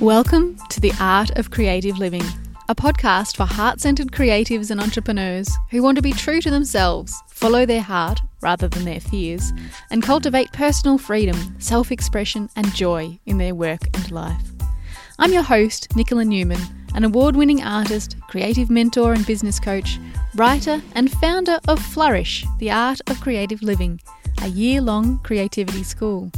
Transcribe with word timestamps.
Welcome 0.00 0.56
to 0.68 0.80
The 0.80 0.92
Art 1.00 1.30
of 1.36 1.50
Creative 1.50 1.98
Living, 1.98 2.22
a 2.68 2.74
podcast 2.76 3.36
for 3.36 3.46
heart 3.46 3.80
centered 3.80 4.12
creatives 4.12 4.70
and 4.70 4.80
entrepreneurs 4.80 5.50
who 5.72 5.82
want 5.82 5.96
to 5.96 6.02
be 6.02 6.12
true 6.12 6.40
to 6.40 6.52
themselves, 6.52 7.20
follow 7.26 7.66
their 7.66 7.82
heart 7.82 8.20
rather 8.40 8.68
than 8.68 8.84
their 8.84 9.00
fears, 9.00 9.52
and 9.90 10.00
cultivate 10.00 10.52
personal 10.52 10.98
freedom, 10.98 11.56
self 11.58 11.90
expression, 11.90 12.48
and 12.54 12.72
joy 12.76 13.18
in 13.26 13.38
their 13.38 13.56
work 13.56 13.80
and 13.92 14.12
life. 14.12 14.40
I'm 15.18 15.32
your 15.32 15.42
host, 15.42 15.88
Nicola 15.96 16.24
Newman, 16.24 16.60
an 16.94 17.02
award 17.02 17.34
winning 17.34 17.64
artist, 17.64 18.14
creative 18.28 18.70
mentor 18.70 19.14
and 19.14 19.26
business 19.26 19.58
coach, 19.58 19.98
writer, 20.36 20.80
and 20.92 21.10
founder 21.10 21.58
of 21.66 21.82
Flourish, 21.82 22.46
the 22.60 22.70
Art 22.70 23.00
of 23.08 23.20
Creative 23.20 23.62
Living, 23.62 24.00
a 24.42 24.46
year 24.46 24.80
long 24.80 25.18
creativity 25.24 25.82
school. 25.82 26.30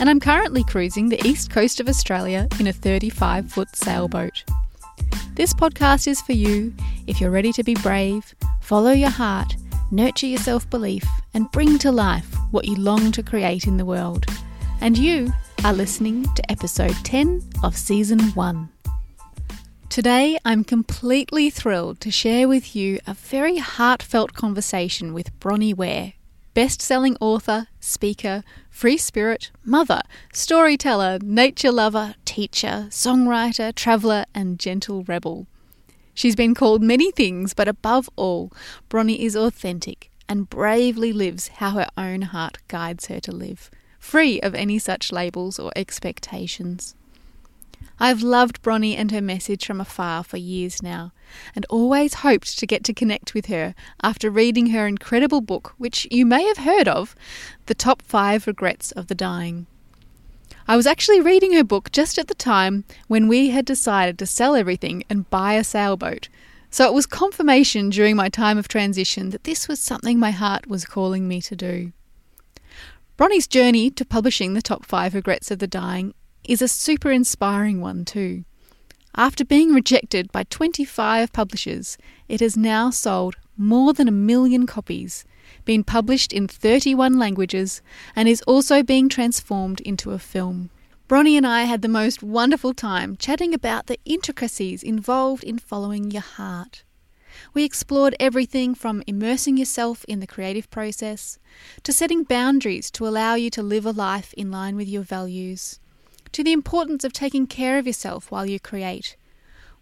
And 0.00 0.08
I'm 0.08 0.18
currently 0.18 0.64
cruising 0.64 1.10
the 1.10 1.20
east 1.28 1.50
coast 1.50 1.78
of 1.78 1.86
Australia 1.86 2.48
in 2.58 2.66
a 2.66 2.72
35 2.72 3.52
foot 3.52 3.76
sailboat. 3.76 4.44
This 5.34 5.52
podcast 5.52 6.08
is 6.08 6.22
for 6.22 6.32
you 6.32 6.74
if 7.06 7.20
you're 7.20 7.30
ready 7.30 7.52
to 7.52 7.62
be 7.62 7.74
brave, 7.74 8.34
follow 8.62 8.92
your 8.92 9.10
heart, 9.10 9.54
nurture 9.90 10.26
your 10.26 10.38
self 10.38 10.68
belief, 10.70 11.04
and 11.34 11.52
bring 11.52 11.76
to 11.80 11.92
life 11.92 12.34
what 12.50 12.64
you 12.64 12.76
long 12.76 13.12
to 13.12 13.22
create 13.22 13.66
in 13.66 13.76
the 13.76 13.84
world. 13.84 14.24
And 14.80 14.96
you 14.96 15.34
are 15.64 15.74
listening 15.74 16.24
to 16.34 16.50
episode 16.50 16.96
10 17.04 17.50
of 17.62 17.76
season 17.76 18.20
1. 18.20 18.68
Today, 19.90 20.38
I'm 20.46 20.64
completely 20.64 21.50
thrilled 21.50 22.00
to 22.00 22.10
share 22.10 22.48
with 22.48 22.74
you 22.74 23.00
a 23.06 23.12
very 23.12 23.58
heartfelt 23.58 24.32
conversation 24.32 25.12
with 25.12 25.38
Bronnie 25.40 25.74
Ware, 25.74 26.14
best 26.54 26.82
selling 26.82 27.16
author, 27.20 27.68
speaker, 27.80 28.42
free 28.70 28.96
spirit, 28.96 29.50
mother, 29.64 30.02
storyteller, 30.32 31.18
nature 31.22 31.72
lover, 31.72 32.14
teacher, 32.24 32.86
songwriter, 32.90 33.74
traveller, 33.74 34.24
and 34.34 34.58
gentle 34.58 35.04
rebel. 35.04 35.46
She's 36.14 36.36
been 36.36 36.54
called 36.54 36.82
many 36.82 37.10
things, 37.10 37.54
but 37.54 37.68
above 37.68 38.10
all, 38.16 38.52
Bronnie 38.88 39.20
is 39.20 39.36
authentic 39.36 40.10
and 40.28 40.50
bravely 40.50 41.12
lives 41.12 41.48
how 41.48 41.70
her 41.70 41.88
own 41.96 42.22
heart 42.22 42.58
guides 42.68 43.06
her 43.06 43.20
to 43.20 43.32
live, 43.32 43.70
free 43.98 44.40
of 44.40 44.54
any 44.54 44.78
such 44.78 45.12
labels 45.12 45.58
or 45.58 45.72
expectations. 45.74 46.94
I've 48.02 48.22
loved 48.22 48.62
Bronnie 48.62 48.96
and 48.96 49.10
her 49.10 49.20
message 49.20 49.66
from 49.66 49.80
afar 49.80 50.24
for 50.24 50.38
years 50.38 50.82
now, 50.82 51.12
and 51.54 51.66
always 51.68 52.14
hoped 52.14 52.58
to 52.58 52.66
get 52.66 52.82
to 52.84 52.94
connect 52.94 53.34
with 53.34 53.46
her 53.46 53.74
after 54.02 54.30
reading 54.30 54.68
her 54.68 54.86
incredible 54.86 55.42
book, 55.42 55.74
which 55.76 56.08
you 56.10 56.24
may 56.24 56.44
have 56.44 56.58
heard 56.58 56.88
of 56.88 57.14
The 57.66 57.74
Top 57.74 58.00
5 58.00 58.46
Regrets 58.46 58.90
of 58.92 59.08
the 59.08 59.14
Dying. 59.14 59.66
I 60.66 60.76
was 60.76 60.86
actually 60.86 61.20
reading 61.20 61.52
her 61.52 61.64
book 61.64 61.92
just 61.92 62.18
at 62.18 62.28
the 62.28 62.34
time 62.34 62.84
when 63.06 63.28
we 63.28 63.50
had 63.50 63.66
decided 63.66 64.18
to 64.18 64.26
sell 64.26 64.54
everything 64.54 65.04
and 65.10 65.28
buy 65.28 65.54
a 65.54 65.64
sailboat, 65.64 66.28
so 66.70 66.86
it 66.86 66.94
was 66.94 67.06
confirmation 67.06 67.90
during 67.90 68.16
my 68.16 68.28
time 68.28 68.56
of 68.56 68.68
transition 68.68 69.28
that 69.30 69.44
this 69.44 69.68
was 69.68 69.78
something 69.78 70.18
my 70.18 70.30
heart 70.30 70.68
was 70.68 70.84
calling 70.84 71.28
me 71.28 71.42
to 71.42 71.54
do. 71.56 71.92
Bronnie's 73.16 73.46
journey 73.46 73.90
to 73.90 74.04
publishing 74.06 74.54
the 74.54 74.62
top 74.62 74.86
five 74.86 75.14
regrets 75.14 75.50
of 75.50 75.58
the 75.58 75.66
dying 75.66 76.14
is 76.50 76.60
a 76.60 76.66
super 76.66 77.12
inspiring 77.12 77.80
one, 77.80 78.04
too. 78.04 78.44
After 79.14 79.44
being 79.44 79.72
rejected 79.72 80.32
by 80.32 80.42
25 80.50 81.32
publishers, 81.32 81.96
it 82.26 82.40
has 82.40 82.56
now 82.56 82.90
sold 82.90 83.36
more 83.56 83.92
than 83.92 84.08
a 84.08 84.22
million 84.30 84.66
copies, 84.66 85.24
been 85.64 85.84
published 85.84 86.32
in 86.32 86.48
31 86.48 87.20
languages, 87.20 87.82
and 88.16 88.28
is 88.28 88.42
also 88.48 88.82
being 88.82 89.08
transformed 89.08 89.80
into 89.82 90.10
a 90.10 90.18
film. 90.18 90.70
Bronnie 91.06 91.36
and 91.36 91.46
I 91.46 91.62
had 91.64 91.82
the 91.82 91.88
most 91.88 92.20
wonderful 92.20 92.74
time 92.74 93.16
chatting 93.16 93.54
about 93.54 93.86
the 93.86 94.00
intricacies 94.04 94.82
involved 94.82 95.44
in 95.44 95.56
following 95.56 96.10
your 96.10 96.22
heart. 96.22 96.82
We 97.54 97.62
explored 97.62 98.16
everything 98.18 98.74
from 98.74 99.04
immersing 99.06 99.56
yourself 99.56 100.04
in 100.08 100.18
the 100.18 100.26
creative 100.26 100.68
process 100.68 101.38
to 101.84 101.92
setting 101.92 102.24
boundaries 102.24 102.90
to 102.90 103.06
allow 103.06 103.36
you 103.36 103.50
to 103.50 103.62
live 103.62 103.86
a 103.86 103.92
life 103.92 104.34
in 104.34 104.50
line 104.50 104.74
with 104.74 104.88
your 104.88 105.02
values 105.02 105.78
to 106.32 106.44
the 106.44 106.52
importance 106.52 107.04
of 107.04 107.12
taking 107.12 107.46
care 107.46 107.78
of 107.78 107.86
yourself 107.86 108.30
while 108.30 108.46
you 108.46 108.60
create, 108.60 109.16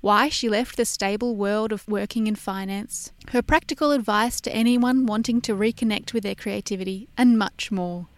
why 0.00 0.28
she 0.28 0.48
left 0.48 0.76
the 0.76 0.84
stable 0.84 1.34
world 1.36 1.72
of 1.72 1.86
working 1.88 2.26
in 2.26 2.34
finance, 2.34 3.12
her 3.32 3.42
practical 3.42 3.90
advice 3.90 4.40
to 4.40 4.54
anyone 4.54 5.06
wanting 5.06 5.40
to 5.40 5.54
reconnect 5.54 6.12
with 6.12 6.22
their 6.22 6.34
creativity, 6.34 7.08
and 7.16 7.38
much 7.38 7.70
more. 7.70 8.08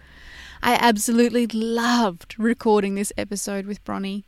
I 0.63 0.75
absolutely 0.75 1.47
loved 1.47 2.37
recording 2.39 2.95
this 2.95 3.13
episode 3.17 3.67
with 3.67 3.83
Bronnie. 3.85 4.25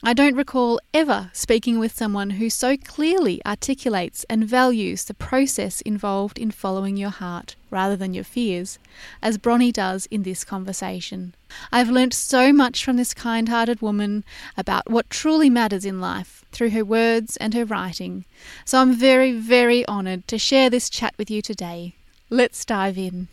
I 0.00 0.12
don't 0.12 0.36
recall 0.36 0.78
ever 0.94 1.28
speaking 1.32 1.80
with 1.80 1.96
someone 1.96 2.30
who 2.30 2.50
so 2.50 2.76
clearly 2.76 3.42
articulates 3.44 4.24
and 4.30 4.44
values 4.44 5.04
the 5.04 5.12
process 5.12 5.80
involved 5.80 6.38
in 6.38 6.52
following 6.52 6.96
your 6.96 7.10
heart 7.10 7.56
rather 7.68 7.96
than 7.96 8.14
your 8.14 8.22
fears, 8.22 8.78
as 9.20 9.38
Bronnie 9.38 9.72
does 9.72 10.06
in 10.06 10.22
this 10.22 10.44
conversation. 10.44 11.34
I've 11.72 11.90
learnt 11.90 12.14
so 12.14 12.52
much 12.52 12.84
from 12.84 12.96
this 12.96 13.12
kind 13.12 13.48
hearted 13.48 13.82
woman 13.82 14.24
about 14.56 14.88
what 14.88 15.10
truly 15.10 15.50
matters 15.50 15.84
in 15.84 16.00
life 16.00 16.44
through 16.52 16.70
her 16.70 16.84
words 16.84 17.36
and 17.38 17.52
her 17.54 17.64
writing, 17.64 18.24
so 18.64 18.78
I'm 18.78 18.94
very, 18.94 19.32
very 19.32 19.86
honoured 19.88 20.28
to 20.28 20.38
share 20.38 20.70
this 20.70 20.88
chat 20.88 21.14
with 21.18 21.28
you 21.28 21.42
today. 21.42 21.96
Let's 22.30 22.64
dive 22.64 22.98
in. 22.98 23.26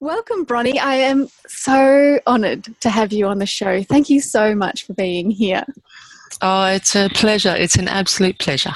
Welcome, 0.00 0.44
Bronnie. 0.44 0.78
I 0.78 0.96
am 0.96 1.28
so 1.46 2.20
honoured 2.26 2.68
to 2.80 2.90
have 2.90 3.12
you 3.12 3.26
on 3.26 3.38
the 3.38 3.46
show. 3.46 3.82
Thank 3.82 4.10
you 4.10 4.20
so 4.20 4.54
much 4.54 4.84
for 4.84 4.92
being 4.92 5.30
here. 5.30 5.64
Oh, 6.42 6.66
it's 6.66 6.94
a 6.94 7.08
pleasure. 7.14 7.54
It's 7.56 7.76
an 7.76 7.88
absolute 7.88 8.38
pleasure. 8.38 8.74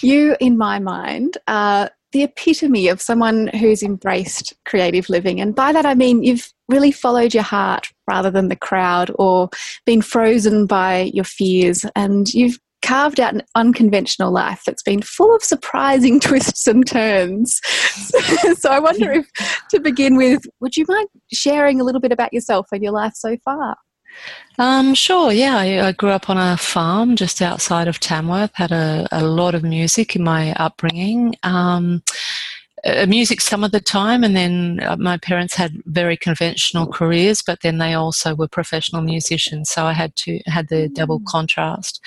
You, 0.00 0.36
in 0.40 0.58
my 0.58 0.80
mind, 0.80 1.38
are 1.46 1.90
the 2.10 2.24
epitome 2.24 2.88
of 2.88 3.00
someone 3.00 3.48
who's 3.48 3.82
embraced 3.82 4.52
creative 4.64 5.08
living. 5.08 5.40
And 5.40 5.54
by 5.54 5.72
that, 5.72 5.86
I 5.86 5.94
mean 5.94 6.22
you've 6.22 6.52
really 6.68 6.92
followed 6.92 7.34
your 7.34 7.42
heart 7.42 7.88
rather 8.06 8.30
than 8.30 8.48
the 8.48 8.56
crowd 8.56 9.10
or 9.16 9.48
been 9.86 10.02
frozen 10.02 10.66
by 10.66 11.10
your 11.14 11.24
fears. 11.24 11.86
And 11.96 12.32
you've 12.34 12.58
carved 12.82 13.20
out 13.20 13.34
an 13.34 13.42
unconventional 13.54 14.32
life 14.32 14.62
that's 14.66 14.82
been 14.82 15.02
full 15.02 15.34
of 15.34 15.42
surprising 15.42 16.20
twists 16.20 16.66
and 16.66 16.86
turns. 16.86 17.60
so 18.58 18.70
I 18.70 18.78
wonder 18.78 19.12
if, 19.12 19.26
to 19.70 19.80
begin 19.80 20.16
with, 20.16 20.42
would 20.60 20.76
you 20.76 20.84
mind 20.88 21.08
sharing 21.32 21.80
a 21.80 21.84
little 21.84 22.00
bit 22.00 22.12
about 22.12 22.32
yourself 22.32 22.66
and 22.72 22.82
your 22.82 22.92
life 22.92 23.14
so 23.14 23.36
far? 23.44 23.76
Um, 24.58 24.94
sure, 24.94 25.32
yeah. 25.32 25.56
I, 25.56 25.88
I, 25.88 25.92
grew 25.92 26.10
up 26.10 26.28
on 26.28 26.36
a 26.36 26.58
farm 26.58 27.16
just 27.16 27.40
outside 27.40 27.88
of 27.88 27.98
Tamworth, 27.98 28.54
had 28.54 28.70
a, 28.70 29.08
a 29.10 29.24
lot 29.24 29.54
of 29.54 29.62
music 29.62 30.14
in 30.14 30.22
my 30.22 30.52
upbringing. 30.54 31.34
Um, 31.42 32.02
uh, 32.84 33.06
music 33.06 33.40
some 33.40 33.62
of 33.62 33.70
the 33.70 33.80
time, 33.80 34.24
and 34.24 34.34
then 34.34 34.80
uh, 34.82 34.96
my 34.96 35.16
parents 35.16 35.54
had 35.54 35.72
very 35.86 36.16
conventional 36.16 36.86
careers, 36.86 37.40
but 37.40 37.60
then 37.60 37.78
they 37.78 37.94
also 37.94 38.34
were 38.34 38.48
professional 38.48 39.02
musicians, 39.02 39.70
so 39.70 39.86
I 39.86 39.92
had 39.92 40.16
to 40.16 40.40
had 40.46 40.68
the 40.68 40.88
double 40.88 41.20
mm. 41.20 41.26
contrast, 41.26 42.00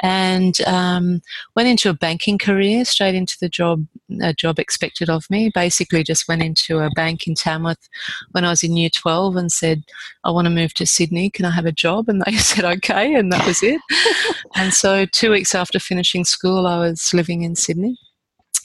and 0.00 0.60
um, 0.62 1.22
went 1.54 1.68
into 1.68 1.88
a 1.88 1.94
banking 1.94 2.38
career 2.38 2.84
straight 2.84 3.14
into 3.14 3.36
the 3.40 3.48
job 3.48 3.86
a 4.20 4.32
job 4.32 4.58
expected 4.58 5.10
of 5.10 5.28
me. 5.30 5.50
Basically, 5.52 6.02
just 6.02 6.28
went 6.28 6.42
into 6.42 6.78
a 6.78 6.90
bank 6.90 7.26
in 7.26 7.34
Tamworth 7.34 7.88
when 8.32 8.44
I 8.44 8.50
was 8.50 8.62
in 8.62 8.76
Year 8.76 8.90
Twelve 8.90 9.36
and 9.36 9.50
said, 9.50 9.82
"I 10.24 10.30
want 10.30 10.46
to 10.46 10.50
move 10.50 10.74
to 10.74 10.86
Sydney. 10.86 11.30
Can 11.30 11.44
I 11.44 11.50
have 11.50 11.66
a 11.66 11.72
job?" 11.72 12.08
And 12.08 12.22
they 12.22 12.32
said, 12.36 12.64
"Okay," 12.64 13.14
and 13.14 13.32
that 13.32 13.46
was 13.46 13.62
it. 13.62 13.80
and 14.54 14.72
so, 14.72 15.06
two 15.06 15.30
weeks 15.30 15.54
after 15.54 15.78
finishing 15.78 16.24
school, 16.24 16.66
I 16.66 16.78
was 16.78 17.12
living 17.14 17.42
in 17.42 17.56
Sydney. 17.56 17.96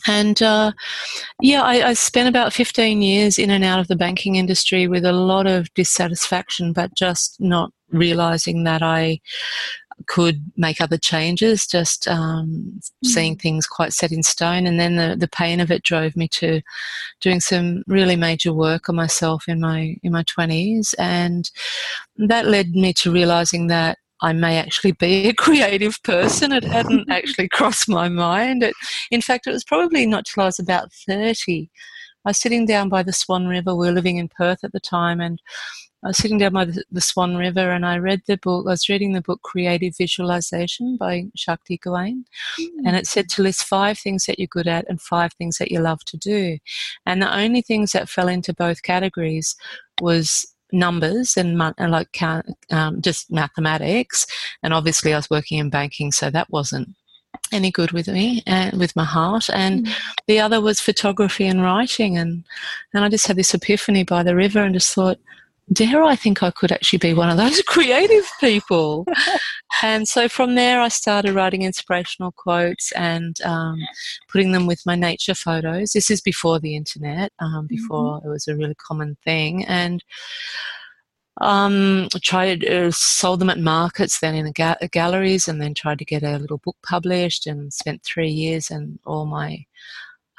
And 0.07 0.41
uh, 0.41 0.71
yeah, 1.41 1.61
I, 1.61 1.89
I, 1.89 1.93
spent 1.93 2.27
about 2.27 2.53
15 2.53 3.03
years 3.03 3.37
in 3.37 3.51
and 3.51 3.63
out 3.63 3.79
of 3.79 3.87
the 3.87 3.95
banking 3.95 4.35
industry 4.35 4.87
with 4.87 5.05
a 5.05 5.11
lot 5.11 5.45
of 5.45 5.71
dissatisfaction, 5.75 6.73
but 6.73 6.95
just 6.95 7.39
not 7.39 7.71
realizing 7.91 8.63
that 8.63 8.81
I 8.81 9.19
could 10.07 10.41
make 10.57 10.81
other 10.81 10.97
changes, 10.97 11.67
just 11.67 12.07
um, 12.07 12.79
mm. 13.03 13.07
seeing 13.07 13.35
things 13.35 13.67
quite 13.67 13.93
set 13.93 14.11
in 14.11 14.23
stone. 14.23 14.65
And 14.65 14.79
then 14.79 14.95
the, 14.95 15.15
the 15.17 15.27
pain 15.27 15.59
of 15.59 15.71
it 15.71 15.83
drove 15.83 16.15
me 16.15 16.27
to 16.29 16.61
doing 17.19 17.39
some 17.39 17.83
really 17.87 18.15
major 18.15 18.53
work 18.53 18.89
on 18.89 18.95
myself 18.95 19.45
in 19.47 19.59
my 19.59 19.95
in 20.03 20.11
my 20.11 20.23
20s. 20.23 20.93
And 20.99 21.49
that 22.17 22.47
led 22.47 22.71
me 22.71 22.93
to 22.93 23.11
realizing 23.11 23.67
that 23.67 23.97
I 24.21 24.33
may 24.33 24.57
actually 24.57 24.93
be 24.93 25.29
a 25.29 25.33
creative 25.45 26.01
person. 26.03 26.51
It 26.51 26.63
hadn't 26.63 27.09
actually 27.09 27.49
crossed 27.49 27.89
my 27.89 28.09
mind. 28.09 28.63
It, 28.63 28.73
in 29.09 29.21
fact, 29.21 29.47
it 29.47 29.51
was 29.51 29.63
probably 29.63 30.05
not 30.05 30.25
till 30.25 30.43
I 30.43 30.47
was 30.47 30.59
about 30.59 30.93
30. 30.93 31.69
I 32.23 32.29
was 32.29 32.37
sitting 32.37 32.67
down 32.67 32.89
by 32.89 33.01
the 33.01 33.13
Swan 33.13 33.47
River. 33.47 33.75
We 33.75 33.87
were 33.87 33.93
living 33.93 34.17
in 34.17 34.29
Perth 34.29 34.63
at 34.63 34.73
the 34.73 34.79
time, 34.79 35.19
and 35.19 35.41
I 36.03 36.07
was 36.07 36.17
sitting 36.17 36.39
down 36.39 36.53
by 36.53 36.65
the, 36.65 36.83
the 36.91 37.01
Swan 37.01 37.35
River 37.35 37.71
and 37.71 37.85
I 37.85 37.97
read 37.97 38.23
the 38.25 38.37
book. 38.37 38.65
I 38.67 38.71
was 38.71 38.89
reading 38.89 39.13
the 39.13 39.21
book 39.21 39.41
Creative 39.43 39.95
Visualization 39.95 40.97
by 40.97 41.25
Shakti 41.35 41.77
Gawain. 41.77 42.25
Mm. 42.59 42.69
And 42.85 42.95
it 42.95 43.05
said 43.05 43.29
to 43.29 43.43
list 43.43 43.65
five 43.65 43.99
things 43.99 44.25
that 44.25 44.39
you're 44.39 44.47
good 44.47 44.67
at 44.67 44.89
and 44.89 44.99
five 44.99 45.33
things 45.33 45.57
that 45.57 45.71
you 45.71 45.79
love 45.79 46.03
to 46.05 46.17
do. 46.17 46.57
And 47.05 47.21
the 47.21 47.35
only 47.35 47.61
things 47.61 47.91
that 47.91 48.09
fell 48.09 48.27
into 48.27 48.53
both 48.53 48.81
categories 48.81 49.55
was 50.01 50.51
numbers 50.71 51.37
and, 51.37 51.61
and 51.77 51.91
like 51.91 52.19
um, 52.71 53.01
just 53.01 53.31
mathematics. 53.31 54.25
And 54.63 54.73
obviously, 54.73 55.13
I 55.13 55.17
was 55.17 55.29
working 55.29 55.59
in 55.59 55.69
banking, 55.69 56.11
so 56.11 56.29
that 56.29 56.49
wasn't 56.49 56.89
any 57.51 57.71
good 57.71 57.91
with 57.91 58.07
me 58.07 58.43
and 58.47 58.79
with 58.79 58.95
my 58.95 59.03
heart. 59.03 59.49
And 59.53 59.85
mm. 59.85 59.93
the 60.27 60.39
other 60.39 60.61
was 60.61 60.79
photography 60.79 61.45
and 61.45 61.61
writing. 61.61 62.17
And, 62.17 62.43
and 62.93 63.03
I 63.03 63.09
just 63.09 63.27
had 63.27 63.35
this 63.35 63.53
epiphany 63.53 64.03
by 64.03 64.23
the 64.23 64.35
river 64.35 64.61
and 64.61 64.73
just 64.73 64.93
thought, 64.93 65.19
dare 65.71 66.03
I 66.03 66.15
think 66.15 66.43
I 66.43 66.51
could 66.51 66.71
actually 66.71 66.99
be 66.99 67.13
one 67.13 67.29
of 67.29 67.37
those 67.37 67.61
creative 67.67 68.25
people? 68.39 69.05
and 69.83 70.07
so 70.07 70.27
from 70.27 70.55
there, 70.55 70.81
I 70.81 70.89
started 70.89 71.33
writing 71.33 71.63
inspirational 71.63 72.31
quotes 72.31 72.91
and 72.93 73.39
um, 73.41 73.79
putting 74.29 74.51
them 74.51 74.67
with 74.67 74.81
my 74.85 74.95
nature 74.95 75.35
photos. 75.35 75.91
This 75.91 76.09
is 76.09 76.21
before 76.21 76.59
the 76.59 76.75
internet, 76.75 77.31
um, 77.39 77.49
mm-hmm. 77.49 77.65
before 77.67 78.17
mm-hmm. 78.17 78.27
it 78.27 78.31
was 78.31 78.47
a 78.47 78.55
really 78.55 78.75
common 78.75 79.17
thing. 79.23 79.65
And 79.65 80.03
um, 81.39 82.07
tried 82.21 82.65
uh, 82.65 82.91
sold 82.91 83.39
them 83.39 83.49
at 83.49 83.59
markets, 83.59 84.19
then 84.19 84.35
in 84.35 84.51
ga- 84.51 84.75
galleries, 84.91 85.47
and 85.47 85.61
then 85.61 85.73
tried 85.73 85.99
to 85.99 86.05
get 86.05 86.23
a 86.23 86.37
little 86.37 86.59
book 86.59 86.75
published. 86.83 87.47
And 87.47 87.73
spent 87.73 88.03
three 88.03 88.29
years 88.29 88.69
and 88.69 88.99
all 89.05 89.25
my 89.25 89.65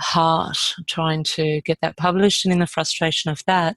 heart 0.03 0.75
trying 0.87 1.25
to 1.25 1.61
get 1.63 1.79
that 1.81 1.97
published. 1.97 2.45
And 2.45 2.53
in 2.53 2.59
the 2.59 2.67
frustration 2.67 3.31
of 3.31 3.43
that, 3.47 3.77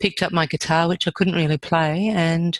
picked 0.00 0.22
up 0.22 0.32
my 0.32 0.46
guitar, 0.46 0.88
which 0.88 1.06
I 1.06 1.12
couldn't 1.12 1.34
really 1.34 1.58
play, 1.58 2.08
and 2.08 2.58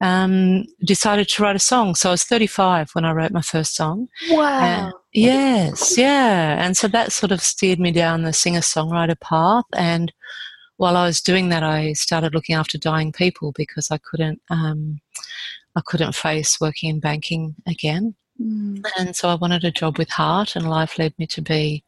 um, 0.00 0.64
decided 0.84 1.28
to 1.28 1.42
write 1.42 1.56
a 1.56 1.60
song. 1.60 1.94
So 1.94 2.10
I 2.10 2.12
was 2.12 2.24
35 2.24 2.90
when 2.92 3.04
I 3.04 3.12
wrote 3.12 3.32
my 3.32 3.42
first 3.42 3.76
song. 3.76 4.08
Wow. 4.30 4.60
And 4.60 4.92
yes, 5.12 5.98
yeah. 5.98 6.64
And 6.64 6.76
so 6.76 6.88
that 6.88 7.12
sort 7.12 7.32
of 7.32 7.42
steered 7.42 7.78
me 7.78 7.92
down 7.92 8.22
the 8.22 8.32
singer 8.32 8.60
songwriter 8.60 9.18
path. 9.20 9.64
And 9.74 10.12
while 10.78 10.96
I 10.96 11.04
was 11.04 11.20
doing 11.20 11.50
that, 11.50 11.62
I 11.62 11.92
started 11.92 12.34
looking 12.34 12.56
after 12.56 12.78
dying 12.78 13.12
people 13.12 13.52
because 13.54 13.90
I 13.90 13.98
couldn't. 13.98 14.40
Um, 14.48 15.00
I 15.76 15.82
couldn't 15.86 16.16
face 16.16 16.60
working 16.60 16.90
in 16.90 17.00
banking 17.00 17.54
again. 17.66 18.16
Mm. 18.40 18.82
And 18.98 19.14
so 19.14 19.28
I 19.28 19.34
wanted 19.34 19.64
a 19.64 19.70
job 19.70 19.98
with 19.98 20.08
heart, 20.10 20.56
and 20.56 20.68
life 20.68 20.98
led 20.98 21.18
me 21.18 21.26
to 21.28 21.42
be 21.42 21.84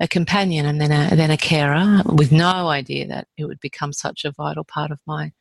a 0.00 0.06
companion 0.06 0.66
and 0.66 0.80
then 0.80 0.92
a, 0.92 1.16
then 1.16 1.30
a 1.30 1.36
carer 1.36 2.02
with 2.04 2.30
no 2.30 2.68
idea 2.68 3.06
that 3.08 3.26
it 3.36 3.46
would 3.46 3.60
become 3.60 3.92
such 3.92 4.24
a 4.24 4.32
vital 4.32 4.64
part 4.64 4.90
of 4.90 5.00
my 5.06 5.32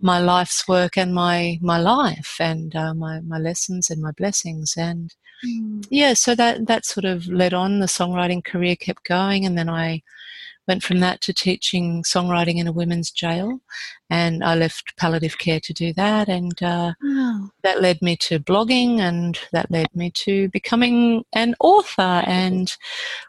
my 0.00 0.20
life's 0.20 0.66
work 0.68 0.96
and 0.96 1.12
my 1.12 1.58
my 1.60 1.78
life 1.78 2.36
and 2.40 2.74
uh, 2.76 2.94
my 2.94 3.20
my 3.20 3.38
lessons 3.38 3.90
and 3.90 4.00
my 4.00 4.12
blessings 4.12 4.74
and 4.76 5.14
mm. 5.44 5.84
yeah 5.90 6.14
so 6.14 6.34
that 6.36 6.66
that 6.66 6.86
sort 6.86 7.04
of 7.04 7.26
led 7.26 7.52
on 7.52 7.80
the 7.80 7.86
songwriting 7.86 8.44
career 8.44 8.76
kept 8.76 9.04
going 9.04 9.44
and 9.44 9.58
then 9.58 9.68
I 9.68 10.02
went 10.68 10.82
from 10.82 11.00
that 11.00 11.20
to 11.22 11.32
teaching 11.32 12.02
songwriting 12.02 12.58
in 12.58 12.68
a 12.68 12.72
women's 12.72 13.10
jail, 13.10 13.60
and 14.10 14.44
I 14.44 14.54
left 14.54 14.96
palliative 14.96 15.38
care 15.38 15.58
to 15.60 15.72
do 15.72 15.92
that, 15.94 16.28
and 16.28 16.62
uh, 16.62 16.92
wow. 17.02 17.50
that 17.64 17.80
led 17.80 18.00
me 18.02 18.16
to 18.18 18.38
blogging, 18.38 19.00
and 19.00 19.38
that 19.52 19.70
led 19.70 19.88
me 19.94 20.10
to 20.10 20.48
becoming 20.50 21.24
an 21.32 21.54
author, 21.58 22.22
and 22.26 22.76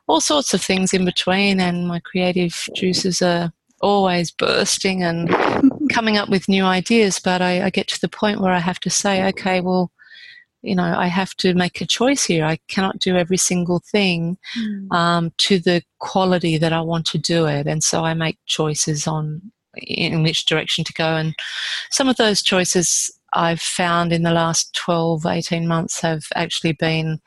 all 0.07 0.21
sorts 0.21 0.53
of 0.53 0.62
things 0.62 0.94
in 0.94 1.06
between. 1.06 1.59
And 1.59 1.88
my 1.88 2.00
creative 2.01 2.68
juices 2.75 3.21
are 3.21 3.51
always 3.81 4.31
bursting 4.31 5.03
and 5.03 5.30
coming 5.89 6.18
up 6.18 6.30
with 6.30 6.50
new 6.50 6.65
ideas. 6.65 7.19
But 7.19 7.41
I, 7.41 7.65
I 7.65 7.69
get 7.69 7.88
to 7.88 8.01
the 8.01 8.09
point 8.09 8.41
where 8.41 8.51
I 8.51 8.59
have 8.59 8.80
to 8.81 8.89
say, 8.89 9.25
okay, 9.30 9.62
well 9.62 9.91
you 10.62 10.76
know, 10.76 10.84
I 10.84 11.08
have 11.08 11.36
to 11.38 11.54
make 11.54 11.80
a 11.80 11.86
choice 11.86 12.26
here. 12.26 12.46
I 12.46 12.60
cannot 12.68 13.00
do 13.00 13.16
every 13.16 13.38
single 13.38 13.80
thing 13.80 14.38
mm. 14.58 14.92
um, 14.92 15.32
to 15.38 15.60
the 15.60 15.82
quality 16.00 16.58
that 16.58 16.74
I 16.74 16.82
want 16.82 17.06
to 17.08 17.18
do 17.18 17.46
it. 17.46 17.66
And 17.68 17.84
so 17.84 18.04
I 18.04 18.14
make 18.14 18.38
choices 18.46 19.08
on 19.08 19.52
in 19.78 20.24
which 20.24 20.46
direction 20.46 20.84
to 20.84 20.94
go. 20.94 21.16
And 21.16 21.36
some 21.92 22.10
of 22.10 22.18
those 22.18 22.42
choices 22.42 23.12
I've 23.34 23.62
found 23.62 24.12
in 24.12 24.24
the 24.24 24.32
last 24.32 24.74
12, 24.76 25.26
18 25.26 25.68
months 25.68 26.02
have 26.02 26.24
actually 26.36 26.74
been 26.74 27.20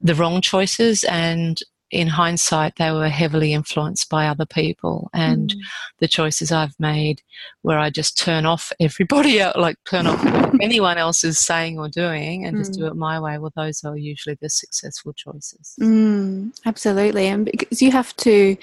the 0.00 0.14
wrong 0.14 0.40
choices. 0.40 1.04
And 1.04 1.58
in 1.92 2.08
hindsight, 2.08 2.76
they 2.76 2.90
were 2.90 3.08
heavily 3.08 3.52
influenced 3.52 4.08
by 4.08 4.26
other 4.26 4.46
people 4.46 5.10
and 5.12 5.50
mm. 5.50 5.60
the 6.00 6.08
choices 6.08 6.50
I've 6.50 6.74
made 6.80 7.20
where 7.60 7.78
I 7.78 7.90
just 7.90 8.18
turn 8.18 8.46
off 8.46 8.72
everybody 8.80 9.40
else, 9.40 9.56
like 9.56 9.76
turn 9.88 10.06
off 10.06 10.24
anyone 10.60 10.96
else 10.96 11.22
is 11.22 11.38
saying 11.38 11.78
or 11.78 11.88
doing 11.88 12.46
and 12.46 12.56
mm. 12.56 12.60
just 12.60 12.72
do 12.72 12.84
mm. 12.84 12.88
it 12.88 12.96
my 12.96 13.20
way. 13.20 13.36
Well, 13.36 13.52
those 13.54 13.84
are 13.84 13.96
usually 13.96 14.38
the 14.40 14.48
successful 14.48 15.12
choices. 15.12 15.74
Mm, 15.80 16.58
absolutely. 16.64 17.26
And 17.26 17.44
because 17.44 17.82
you 17.82 17.92
have 17.92 18.16
to 18.16 18.56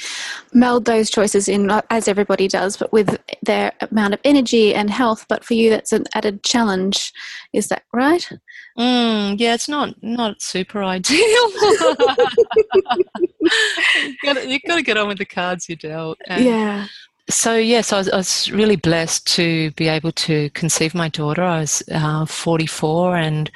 meld 0.51 0.85
those 0.85 1.11
choices 1.11 1.47
in, 1.47 1.69
uh, 1.69 1.83
as 1.91 2.07
everybody 2.07 2.47
does, 2.47 2.77
but 2.77 2.91
with 2.91 3.15
their 3.43 3.71
amount 3.79 4.15
of 4.15 4.19
energy 4.23 4.73
and 4.73 4.89
health. 4.89 5.25
But 5.29 5.43
for 5.43 5.53
you, 5.53 5.69
that's 5.69 5.93
an 5.93 6.05
added 6.15 6.43
challenge. 6.43 7.13
Is 7.53 7.67
that 7.67 7.83
right? 7.93 8.27
Mm, 8.79 9.39
yeah, 9.39 9.53
it's 9.53 9.67
not 9.67 9.93
not 10.01 10.41
super 10.41 10.81
ideal. 10.95 11.19
you've 14.23 14.61
got 14.67 14.75
to 14.75 14.83
get 14.83 14.97
on 14.97 15.07
with 15.07 15.17
the 15.17 15.25
cards 15.25 15.67
you're 15.69 15.75
dealt. 15.75 16.17
And 16.27 16.43
yeah 16.43 16.87
so 17.29 17.55
yes, 17.55 17.93
I 17.93 17.99
was, 17.99 18.09
I 18.09 18.17
was, 18.17 18.51
really 18.51 18.75
blessed 18.75 19.27
to 19.35 19.69
be 19.71 19.87
able 19.87 20.11
to 20.13 20.49
conceive 20.51 20.95
my 20.95 21.09
daughter. 21.09 21.43
I 21.43 21.59
was 21.59 21.83
uh, 21.91 22.25
44, 22.25 23.17
and 23.17 23.51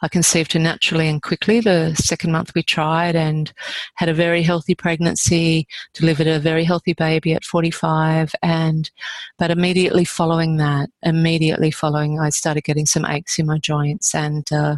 I 0.00 0.08
conceived 0.08 0.54
her 0.54 0.58
naturally 0.58 1.06
and 1.06 1.22
quickly. 1.22 1.60
The 1.60 1.94
second 1.96 2.32
month 2.32 2.52
we 2.54 2.62
tried, 2.62 3.16
and 3.16 3.52
had 3.96 4.08
a 4.08 4.14
very 4.14 4.42
healthy 4.42 4.74
pregnancy. 4.74 5.66
Delivered 5.92 6.28
a 6.28 6.38
very 6.38 6.64
healthy 6.64 6.94
baby 6.94 7.34
at 7.34 7.44
45, 7.44 8.34
and 8.42 8.90
but 9.38 9.50
immediately 9.50 10.06
following 10.06 10.56
that, 10.56 10.88
immediately 11.02 11.70
following, 11.70 12.18
I 12.18 12.30
started 12.30 12.64
getting 12.64 12.86
some 12.86 13.04
aches 13.04 13.38
in 13.38 13.44
my 13.44 13.58
joints, 13.58 14.14
and 14.14 14.50
uh, 14.50 14.76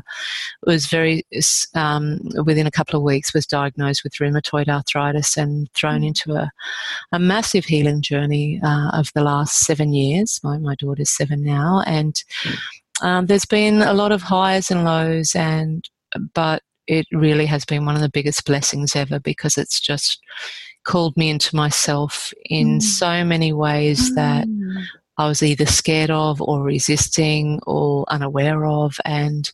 was 0.67 0.87
very 0.87 1.25
um, 1.75 2.19
within 2.45 2.67
a 2.67 2.73
couple 2.73 2.97
of 2.97 3.05
weeks 3.05 3.33
was 3.33 3.47
diagnosed 3.47 4.03
with 4.03 4.15
rheumatoid 4.15 4.69
arthritis 4.69 5.37
and 5.37 5.71
thrown 5.75 6.01
mm. 6.01 6.09
into 6.09 6.33
a, 6.33 6.51
a 7.13 7.21
massive 7.21 7.67
healing 7.67 8.03
journey 8.03 8.32
journey 8.33 8.61
uh, 8.63 8.91
of 8.93 9.11
the 9.15 9.23
last 9.23 9.61
seven 9.61 9.93
years. 9.93 10.41
My, 10.43 10.59
my 10.59 10.75
daughter's 10.77 11.11
seven 11.11 11.43
now, 11.45 11.83
and 11.87 12.23
um, 13.03 13.27
there's 13.27 13.45
been 13.45 13.83
a 13.83 13.95
lot 13.95 14.13
of 14.13 14.23
highs 14.23 14.71
and 14.71 14.85
lows, 14.85 15.35
and 15.35 15.89
but 16.35 16.63
it 16.87 17.07
really 17.13 17.47
has 17.47 17.65
been 17.65 17.87
one 17.87 17.95
of 17.95 18.03
the 18.03 18.11
biggest 18.11 18.45
blessings 18.45 18.97
ever 18.97 19.21
because 19.21 19.57
it's 19.57 19.81
just 19.81 20.21
called 20.85 21.17
me 21.17 21.31
into 21.31 21.55
myself 21.55 22.33
in 22.47 22.79
mm. 22.79 22.83
so 22.83 23.25
many 23.25 23.53
ways 23.53 24.11
mm. 24.11 24.15
that 24.17 24.47
I 25.17 25.29
was 25.29 25.43
either 25.43 25.65
scared 25.67 26.11
of 26.11 26.43
or 26.43 26.63
resisting 26.63 27.61
or 27.67 28.05
unaware 28.09 28.67
of, 28.67 28.97
and 29.05 29.51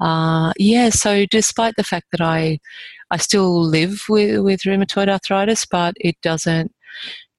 uh, 0.00 0.52
yeah. 0.56 0.90
So 0.90 1.26
despite 1.26 1.74
the 1.76 1.84
fact 1.84 2.06
that 2.12 2.20
I 2.20 2.58
I 3.10 3.18
still 3.18 3.62
live 3.62 4.04
with, 4.08 4.40
with 4.40 4.62
rheumatoid 4.62 5.08
arthritis, 5.08 5.66
but 5.66 5.94
it 6.00 6.16
doesn't 6.22 6.72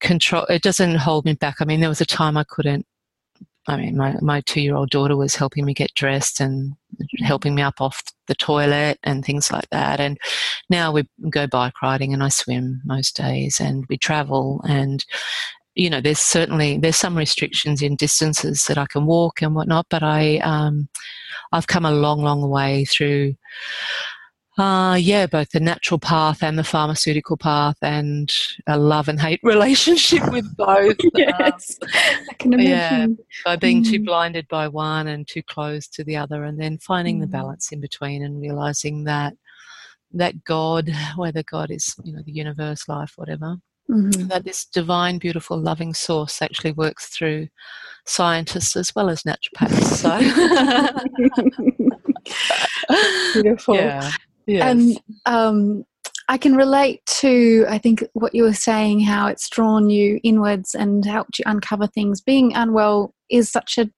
control 0.03 0.45
it 0.45 0.61
doesn't 0.61 0.95
hold 0.95 1.25
me 1.25 1.33
back. 1.33 1.55
I 1.59 1.65
mean 1.65 1.79
there 1.79 1.89
was 1.89 2.01
a 2.01 2.05
time 2.05 2.37
i 2.37 2.43
couldn't 2.43 2.85
i 3.67 3.77
mean 3.77 3.95
my, 3.97 4.15
my 4.21 4.41
two 4.41 4.61
year 4.61 4.75
old 4.75 4.89
daughter 4.89 5.15
was 5.15 5.35
helping 5.35 5.65
me 5.65 5.73
get 5.73 5.93
dressed 5.95 6.39
and 6.39 6.73
helping 7.19 7.55
me 7.55 7.61
up 7.61 7.79
off 7.79 8.03
the 8.27 8.35
toilet 8.35 8.99
and 9.03 9.25
things 9.25 9.51
like 9.51 9.69
that. 9.71 9.99
And 9.99 10.17
now 10.69 10.91
we 10.91 11.07
go 11.29 11.47
bike 11.47 11.81
riding 11.81 12.13
and 12.13 12.21
i 12.23 12.29
swim 12.29 12.81
most 12.85 13.15
days 13.15 13.59
and 13.59 13.85
we 13.89 13.97
travel 13.97 14.61
and 14.67 15.03
you 15.75 15.89
know 15.89 16.01
there's 16.01 16.19
certainly 16.19 16.77
there's 16.77 16.97
some 16.97 17.17
restrictions 17.17 17.81
in 17.81 17.95
distances 17.95 18.65
that 18.65 18.77
i 18.77 18.85
can 18.85 19.05
walk 19.07 19.41
and 19.41 19.55
whatnot 19.55 19.87
but 19.89 20.03
i 20.03 20.37
um, 20.37 20.87
i've 21.51 21.67
come 21.67 21.85
a 21.85 21.91
long 21.91 22.21
long 22.21 22.47
way 22.47 22.85
through 22.85 23.33
uh, 24.57 24.95
yeah, 24.99 25.25
both 25.25 25.49
the 25.49 25.59
natural 25.59 25.99
path 25.99 26.43
and 26.43 26.59
the 26.59 26.63
pharmaceutical 26.63 27.37
path, 27.37 27.77
and 27.81 28.31
a 28.67 28.77
love 28.77 29.07
and 29.07 29.19
hate 29.19 29.39
relationship 29.43 30.31
with 30.31 30.55
both. 30.57 30.97
yes, 31.15 31.77
um, 31.81 31.89
I 32.29 32.33
can 32.37 32.53
imagine. 32.53 33.17
Yeah, 33.19 33.23
by 33.45 33.55
being 33.55 33.83
mm. 33.83 33.89
too 33.89 34.03
blinded 34.03 34.47
by 34.47 34.67
one 34.67 35.07
and 35.07 35.27
too 35.27 35.41
closed 35.43 35.93
to 35.95 36.03
the 36.03 36.17
other, 36.17 36.43
and 36.43 36.59
then 36.59 36.77
finding 36.77 37.17
mm. 37.17 37.21
the 37.21 37.27
balance 37.27 37.71
in 37.71 37.81
between 37.81 38.23
and 38.23 38.39
realizing 38.39 39.05
that 39.05 39.33
that 40.11 40.43
God, 40.43 40.91
whether 41.15 41.41
God 41.43 41.71
is 41.71 41.95
you 42.03 42.13
know 42.13 42.21
the 42.23 42.31
universe, 42.31 42.87
life, 42.87 43.13
whatever, 43.15 43.57
mm-hmm. 43.89 44.27
that 44.27 44.43
this 44.43 44.65
divine, 44.65 45.17
beautiful, 45.17 45.57
loving 45.57 45.95
source 45.95 46.41
actually 46.43 46.73
works 46.73 47.07
through 47.07 47.47
scientists 48.05 48.75
as 48.75 48.93
well 48.95 49.09
as 49.09 49.23
naturopaths. 49.23 49.83
So 49.97 50.19
beautiful. 53.33 53.75
Yeah. 53.75 54.11
Yes. 54.45 54.63
And 54.63 55.01
um, 55.25 55.85
I 56.29 56.37
can 56.37 56.55
relate 56.55 57.05
to, 57.19 57.65
I 57.69 57.77
think, 57.77 58.03
what 58.13 58.33
you 58.33 58.43
were 58.43 58.53
saying, 58.53 59.01
how 59.01 59.27
it's 59.27 59.49
drawn 59.49 59.89
you 59.89 60.19
inwards 60.23 60.75
and 60.75 61.05
helped 61.05 61.39
you 61.39 61.43
uncover 61.45 61.87
things. 61.87 62.21
Being 62.21 62.55
unwell 62.55 63.13
is 63.29 63.49
such 63.49 63.77
a 63.77 63.89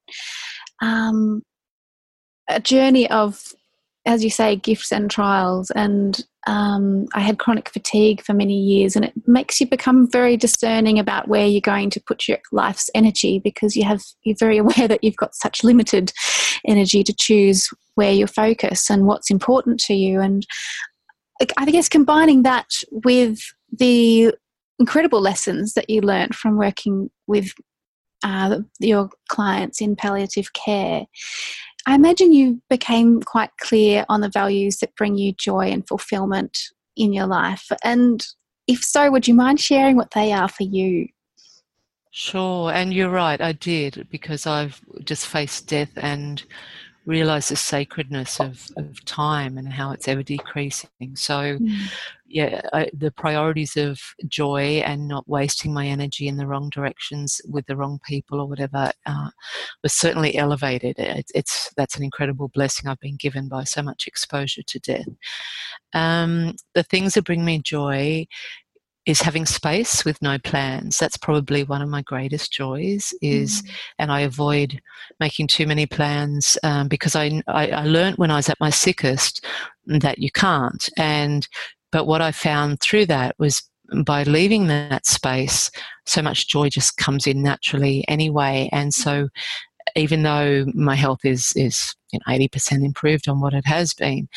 um, 0.86 1.44
a 2.50 2.60
journey 2.60 3.10
of 3.10 3.42
as 4.06 4.24
you 4.24 4.30
say, 4.30 4.56
gifts 4.56 4.92
and 4.92 5.10
trials. 5.10 5.72
And 5.72 6.24
um, 6.48 7.08
I 7.14 7.22
had 7.22 7.40
chronic 7.40 7.70
fatigue 7.70 8.22
for 8.22 8.34
many 8.34 8.58
years, 8.58 8.96
and 8.96 9.06
it 9.06 9.14
makes 9.26 9.60
you 9.60 9.68
become 9.68 10.10
very 10.10 10.38
discerning 10.38 11.00
about 11.00 11.28
where 11.28 11.48
you're 11.48 11.62
going 11.62 11.90
to 11.92 12.02
put 12.02 12.28
your 12.28 12.38
life's 12.52 12.90
energy 12.94 13.40
because 13.40 13.76
you 13.76 13.84
have 13.84 14.04
you're 14.24 14.36
very 14.40 14.58
aware 14.60 14.88
that 14.88 15.04
you've 15.04 15.18
got 15.18 15.36
such 15.36 15.64
limited 15.64 16.12
energy 16.68 17.04
to 17.04 17.14
choose 17.14 17.70
where 17.96 18.12
you 18.12 18.28
focus 18.28 18.90
and 18.90 19.08
what's 19.08 19.32
important 19.32 19.80
to 19.80 19.94
you. 19.94 20.22
And 20.22 20.46
I 21.58 21.66
guess 21.66 21.90
combining 21.90 22.44
that 22.44 22.68
with 22.92 23.40
the 23.72 24.34
incredible 24.80 25.22
lessons 25.22 25.74
that 25.74 25.90
you 25.90 26.02
learned 26.02 26.36
from 26.36 26.58
working 26.58 27.10
with 27.28 27.52
uh, 28.24 28.60
your 28.80 29.10
clients 29.30 29.82
in 29.82 29.96
palliative 29.96 30.54
care 30.54 31.06
I 31.86 31.96
imagine 31.96 32.34
you 32.34 32.62
became 32.70 33.22
quite 33.22 33.52
clear 33.58 34.06
on 34.10 34.22
the 34.22 34.30
values 34.30 34.78
that 34.78 34.96
bring 34.96 35.18
you 35.18 35.34
joy 35.34 35.68
and 35.68 35.88
fulfillment 35.88 36.58
in 36.96 37.14
your 37.14 37.28
life. 37.28 37.72
And 37.84 38.26
if 38.68 38.84
so, 38.84 39.12
would 39.12 39.28
you 39.28 39.34
mind 39.34 39.60
sharing 39.60 39.96
what 39.96 40.12
they 40.12 40.32
are 40.32 40.48
for 40.48 40.64
you? 40.64 41.08
Sure, 42.12 42.72
and 42.72 42.94
you're 42.94 43.10
right, 43.10 43.42
I 43.42 43.52
did 43.52 44.08
because 44.10 44.48
I've 44.48 44.80
just 45.04 45.28
faced 45.28 45.68
death 45.68 45.92
and 45.98 46.42
realized 47.06 47.52
the 47.52 47.56
sacredness 47.56 48.40
of, 48.40 48.68
of 48.78 49.04
time 49.06 49.58
and 49.58 49.72
how 49.72 49.92
it's 49.92 50.08
ever 50.08 50.24
decreasing. 50.24 51.16
So, 51.16 51.58
mm. 51.58 51.78
Yeah, 52.36 52.60
I, 52.74 52.90
the 52.92 53.12
priorities 53.12 53.78
of 53.78 53.98
joy 54.28 54.84
and 54.86 55.08
not 55.08 55.26
wasting 55.26 55.74
my 55.74 55.88
energy 55.88 56.28
in 56.28 56.36
the 56.36 56.46
wrong 56.46 56.70
directions 56.70 57.40
with 57.48 57.66
the 57.66 57.78
wrong 57.78 57.98
people 58.06 58.42
or 58.42 58.46
whatever 58.46 58.92
uh, 59.06 59.30
was 59.82 59.94
certainly 59.94 60.36
elevated. 60.36 61.00
It, 61.00 61.32
it's 61.34 61.72
that's 61.78 61.96
an 61.96 62.04
incredible 62.04 62.50
blessing 62.50 62.90
I've 62.90 63.00
been 63.00 63.16
given 63.16 63.48
by 63.48 63.64
so 63.64 63.82
much 63.82 64.06
exposure 64.06 64.64
to 64.64 64.80
death. 64.80 65.08
Um, 65.94 66.56
the 66.74 66.84
things 66.84 67.14
that 67.14 67.24
bring 67.24 67.46
me 67.46 67.62
joy 67.64 68.28
is 69.06 69.22
having 69.22 69.46
space 69.46 70.04
with 70.04 70.20
no 70.22 70.40
plans 70.40 70.98
that's 70.98 71.16
probably 71.16 71.64
one 71.64 71.84
of 71.84 71.88
my 71.88 72.02
greatest 72.02 72.52
joys 72.52 73.14
is 73.22 73.62
mm. 73.62 73.70
and 74.00 74.12
i 74.12 74.22
avoid 74.22 74.82
making 75.20 75.46
too 75.46 75.68
many 75.68 75.86
plans 75.86 76.58
um, 76.64 76.88
because 76.88 77.16
I, 77.16 77.44
I, 77.46 77.68
I 77.70 77.84
learned 77.84 78.18
when 78.18 78.32
i 78.32 78.38
was 78.38 78.50
at 78.50 78.60
my 78.60 78.72
sickest 78.72 79.46
that 79.86 80.18
you 80.18 80.32
can't 80.32 80.90
and 80.98 81.48
but 81.96 82.06
what 82.06 82.22
i 82.22 82.32
found 82.32 82.80
through 82.82 83.06
that 83.06 83.34
was 83.40 83.64
by 84.04 84.24
leaving 84.24 84.68
that 84.68 85.06
space 85.06 85.72
so 86.06 86.22
much 86.22 86.48
joy 86.48 86.70
just 86.70 86.98
comes 86.98 87.28
in 87.28 87.42
naturally 87.42 88.06
anyway. 88.08 88.70
And 88.72 88.94
so 88.94 89.30
even 89.96 90.24
though 90.24 90.66
my 90.74 90.96
health 90.96 91.24
is 91.24 91.54
is 91.56 91.96
you 92.12 92.20
know, 92.20 92.34
80% 92.34 92.84
improved 92.84 93.28
on 93.28 93.42
what 93.42 93.54
it 93.54 93.66
has 93.66 93.94
been 93.94 94.28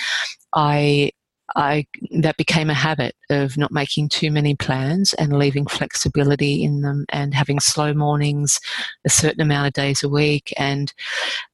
i 0.54 1.10
I 1.56 1.86
that 2.20 2.36
became 2.36 2.68
a 2.68 2.74
habit 2.74 3.16
of 3.30 3.56
not 3.56 3.72
making 3.72 4.10
too 4.10 4.30
many 4.30 4.54
plans 4.54 5.14
and 5.14 5.38
leaving 5.38 5.66
flexibility 5.66 6.62
in 6.62 6.82
them 6.82 7.06
and 7.08 7.32
having 7.32 7.58
slow 7.58 7.94
mornings 7.94 8.60
a 9.06 9.08
certain 9.08 9.40
amount 9.40 9.68
of 9.68 9.72
days 9.72 10.02
a 10.02 10.10
week. 10.10 10.52
And 10.58 10.92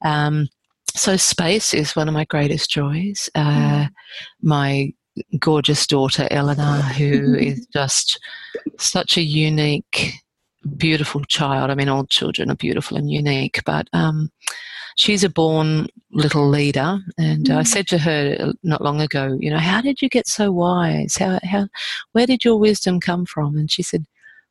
um, 0.05 0.49
so 0.97 1.17
space 1.17 1.73
is 1.73 1.95
one 1.95 2.09
of 2.09 2.15
my 2.15 2.25
greatest 2.25 2.71
joys. 2.71 3.31
Uh, 3.37 3.85
mm. 3.85 3.91
my 4.43 4.93
gorgeous 5.39 5.87
daughter 5.87 6.27
Eleanor 6.31 6.83
who 6.83 7.35
is 7.41 7.67
just 7.73 8.19
such 8.79 9.17
a 9.17 9.23
unique 9.23 10.13
beautiful 10.77 11.23
child 11.25 11.71
I 11.71 11.75
mean 11.75 11.89
all 11.89 12.07
children 12.07 12.51
are 12.51 12.57
beautiful 12.57 12.97
and 12.97 13.11
unique 13.11 13.61
but 13.65 13.89
um, 13.93 14.31
she's 14.97 15.25
a 15.25 15.29
born 15.29 15.89
little 16.13 16.49
leader. 16.49 16.99
And 17.19 17.47
mm. 17.47 17.57
I 17.57 17.63
said 17.63 17.87
to 17.89 17.99
her 17.99 18.53
not 18.63 18.83
long 18.83 19.01
ago, 19.01 19.37
you 19.41 19.51
know, 19.51 19.59
how 19.59 19.81
did 19.81 20.01
you 20.03 20.09
get 20.09 20.27
so 20.27 20.53
wise? 20.53 21.17
How, 21.17 21.39
how, 21.43 21.69
where 22.13 22.27
did 22.27 22.45
your 22.45 22.59
wisdom 22.59 23.01
come 23.01 23.27
from? 23.27 23.57
And 23.57 23.71
she 23.71 23.83
said, 23.83 24.05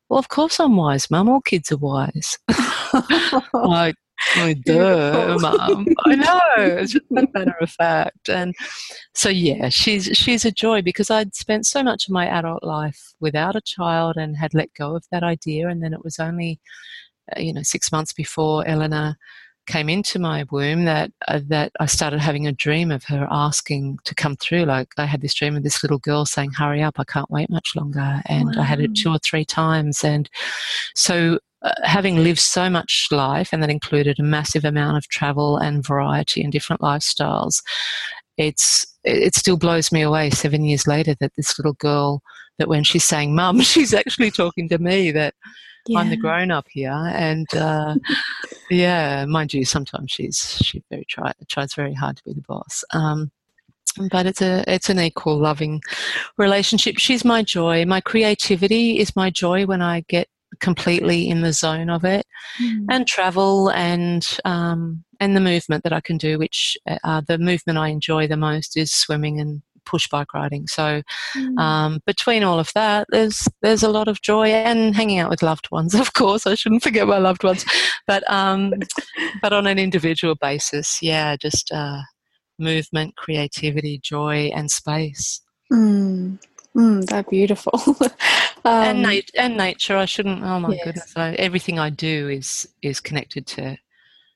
well, 0.08 0.18
of 0.18 0.28
course 0.28 0.60
I'm 0.60 0.76
wise, 0.76 1.10
Mum. 1.10 1.28
All 1.28 1.40
kids 1.40 1.72
are 1.72 1.78
wise. 1.78 2.38
like, 3.54 3.96
oh, 4.36 4.54
duh, 4.64 5.38
mum. 5.40 5.86
I 6.04 6.14
know. 6.14 6.40
It's 6.56 6.92
just 6.92 7.04
a 7.10 7.26
matter 7.32 7.56
of 7.60 7.70
fact. 7.70 8.28
And 8.28 8.54
so, 9.14 9.28
yeah, 9.28 9.68
she's 9.68 10.06
she's 10.14 10.44
a 10.44 10.52
joy 10.52 10.82
because 10.82 11.10
I'd 11.10 11.34
spent 11.34 11.66
so 11.66 11.82
much 11.82 12.08
of 12.08 12.12
my 12.12 12.26
adult 12.26 12.62
life 12.62 13.14
without 13.20 13.56
a 13.56 13.60
child 13.60 14.16
and 14.16 14.36
had 14.36 14.54
let 14.54 14.72
go 14.74 14.96
of 14.96 15.04
that 15.10 15.22
idea. 15.22 15.68
And 15.68 15.82
then 15.82 15.92
it 15.92 16.04
was 16.04 16.18
only, 16.18 16.60
uh, 17.34 17.40
you 17.40 17.52
know, 17.52 17.62
six 17.62 17.92
months 17.92 18.12
before 18.12 18.66
Eleanor 18.66 19.16
came 19.66 19.88
into 19.88 20.18
my 20.18 20.44
womb 20.50 20.84
that 20.84 21.10
uh, 21.28 21.40
that 21.46 21.72
I 21.80 21.86
started 21.86 22.20
having 22.20 22.46
a 22.46 22.52
dream 22.52 22.90
of 22.90 23.04
her 23.04 23.26
asking 23.30 23.98
to 24.04 24.14
come 24.14 24.36
through. 24.36 24.64
Like 24.64 24.88
I 24.98 25.06
had 25.06 25.20
this 25.20 25.34
dream 25.34 25.56
of 25.56 25.62
this 25.62 25.82
little 25.82 25.98
girl 25.98 26.26
saying, 26.26 26.52
"Hurry 26.52 26.82
up! 26.82 26.98
I 26.98 27.04
can't 27.04 27.30
wait 27.30 27.50
much 27.50 27.72
longer." 27.74 28.22
And 28.26 28.54
wow. 28.54 28.62
I 28.62 28.64
had 28.64 28.80
it 28.80 28.94
two 28.94 29.10
or 29.10 29.18
three 29.18 29.44
times, 29.44 30.04
and 30.04 30.28
so. 30.94 31.38
Uh, 31.64 31.72
having 31.82 32.22
lived 32.22 32.38
so 32.38 32.68
much 32.68 33.08
life, 33.10 33.48
and 33.52 33.62
that 33.62 33.70
included 33.70 34.18
a 34.18 34.22
massive 34.22 34.64
amount 34.64 34.96
of 34.96 35.08
travel 35.08 35.56
and 35.56 35.86
variety 35.86 36.42
and 36.42 36.52
different 36.52 36.82
lifestyles, 36.82 37.62
it's 38.36 38.86
it 39.04 39.34
still 39.34 39.56
blows 39.56 39.90
me 39.90 40.02
away 40.02 40.30
seven 40.30 40.64
years 40.64 40.86
later 40.86 41.14
that 41.20 41.32
this 41.36 41.58
little 41.58 41.74
girl 41.74 42.22
that 42.58 42.68
when 42.68 42.82
she's 42.82 43.04
saying 43.04 43.34
mum 43.34 43.60
she's 43.72 43.94
actually 43.94 44.30
talking 44.30 44.68
to 44.68 44.78
me 44.78 45.10
that 45.10 45.34
yeah. 45.86 45.98
I'm 45.98 46.10
the 46.10 46.16
grown 46.16 46.50
up 46.50 46.66
here, 46.70 46.92
and 46.92 47.46
uh, 47.54 47.96
yeah, 48.70 49.26
mind 49.26 49.52
you, 49.52 49.64
sometimes 49.64 50.10
she's 50.10 50.58
she 50.62 50.82
very 50.90 51.04
try, 51.04 51.32
tries 51.48 51.74
very 51.74 51.92
hard 51.92 52.16
to 52.16 52.24
be 52.24 52.32
the 52.32 52.40
boss. 52.40 52.84
Um, 52.92 53.30
but 54.10 54.26
it's 54.26 54.40
a 54.40 54.64
it's 54.66 54.88
an 54.88 54.98
equal 54.98 55.36
loving 55.38 55.82
relationship. 56.38 56.98
She's 56.98 57.24
my 57.24 57.42
joy. 57.42 57.84
My 57.84 58.00
creativity 58.00 58.98
is 58.98 59.14
my 59.14 59.30
joy 59.30 59.66
when 59.66 59.82
I 59.82 60.00
get 60.08 60.28
completely 60.60 61.28
in 61.28 61.40
the 61.42 61.52
zone 61.52 61.90
of 61.90 62.04
it, 62.04 62.26
mm. 62.60 62.86
and 62.90 63.06
travel 63.06 63.70
and 63.70 64.38
um, 64.44 65.04
and 65.20 65.36
the 65.36 65.40
movement 65.40 65.84
that 65.84 65.92
I 65.92 66.00
can 66.00 66.16
do. 66.16 66.38
Which 66.38 66.76
uh, 67.04 67.22
the 67.26 67.38
movement 67.38 67.78
I 67.78 67.88
enjoy 67.88 68.26
the 68.26 68.36
most 68.36 68.76
is 68.76 68.92
swimming 68.92 69.40
and 69.40 69.62
push 69.84 70.08
bike 70.08 70.34
riding. 70.34 70.66
So 70.66 71.02
mm. 71.36 71.58
um, 71.58 72.00
between 72.06 72.42
all 72.42 72.58
of 72.58 72.72
that, 72.74 73.06
there's 73.10 73.48
there's 73.62 73.82
a 73.82 73.90
lot 73.90 74.08
of 74.08 74.22
joy 74.22 74.48
and 74.48 74.94
hanging 74.94 75.18
out 75.18 75.30
with 75.30 75.42
loved 75.42 75.70
ones. 75.70 75.94
Of 76.04 76.12
course, 76.12 76.46
I 76.46 76.54
shouldn't 76.54 76.82
forget 76.82 77.06
my 77.06 77.18
loved 77.18 77.44
ones, 77.44 77.64
but 78.06 78.28
um, 78.30 78.74
but 79.42 79.52
on 79.52 79.66
an 79.66 79.78
individual 79.78 80.34
basis, 80.34 80.98
yeah, 81.00 81.36
just 81.36 81.72
uh, 81.72 82.00
movement, 82.58 83.16
creativity, 83.16 83.98
joy, 84.02 84.50
and 84.54 84.70
space. 84.70 85.40
Mm. 85.72 86.38
Mm, 86.76 87.06
they're 87.06 87.22
beautiful. 87.22 87.72
um, 88.00 88.10
and, 88.64 89.02
nat- 89.02 89.30
and 89.36 89.56
nature. 89.56 89.96
I 89.96 90.06
shouldn't. 90.06 90.42
Oh 90.42 90.58
my 90.58 90.74
yes. 90.74 90.84
goodness! 90.84 91.12
I, 91.16 91.34
everything 91.34 91.78
I 91.78 91.90
do 91.90 92.28
is 92.28 92.68
is 92.82 93.00
connected 93.00 93.46
to 93.48 93.78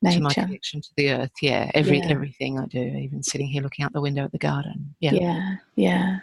Nature. 0.01 0.17
to 0.17 0.23
my 0.23 0.33
connection 0.33 0.79
to 0.79 0.89
the 0.95 1.11
earth. 1.11 1.31
Yeah, 1.41 1.69
every 1.73 1.99
yeah. 1.99 2.07
everything 2.07 2.57
I 2.57 2.65
do, 2.67 2.79
even 2.79 3.21
sitting 3.21 3.47
here 3.47 3.61
looking 3.61 3.83
out 3.83 3.91
the 3.91 3.99
window 3.99 4.23
at 4.23 4.31
the 4.31 4.37
garden. 4.37 4.95
Yeah, 5.01 5.11
yeah, 5.13 5.55
yeah. 5.75 6.19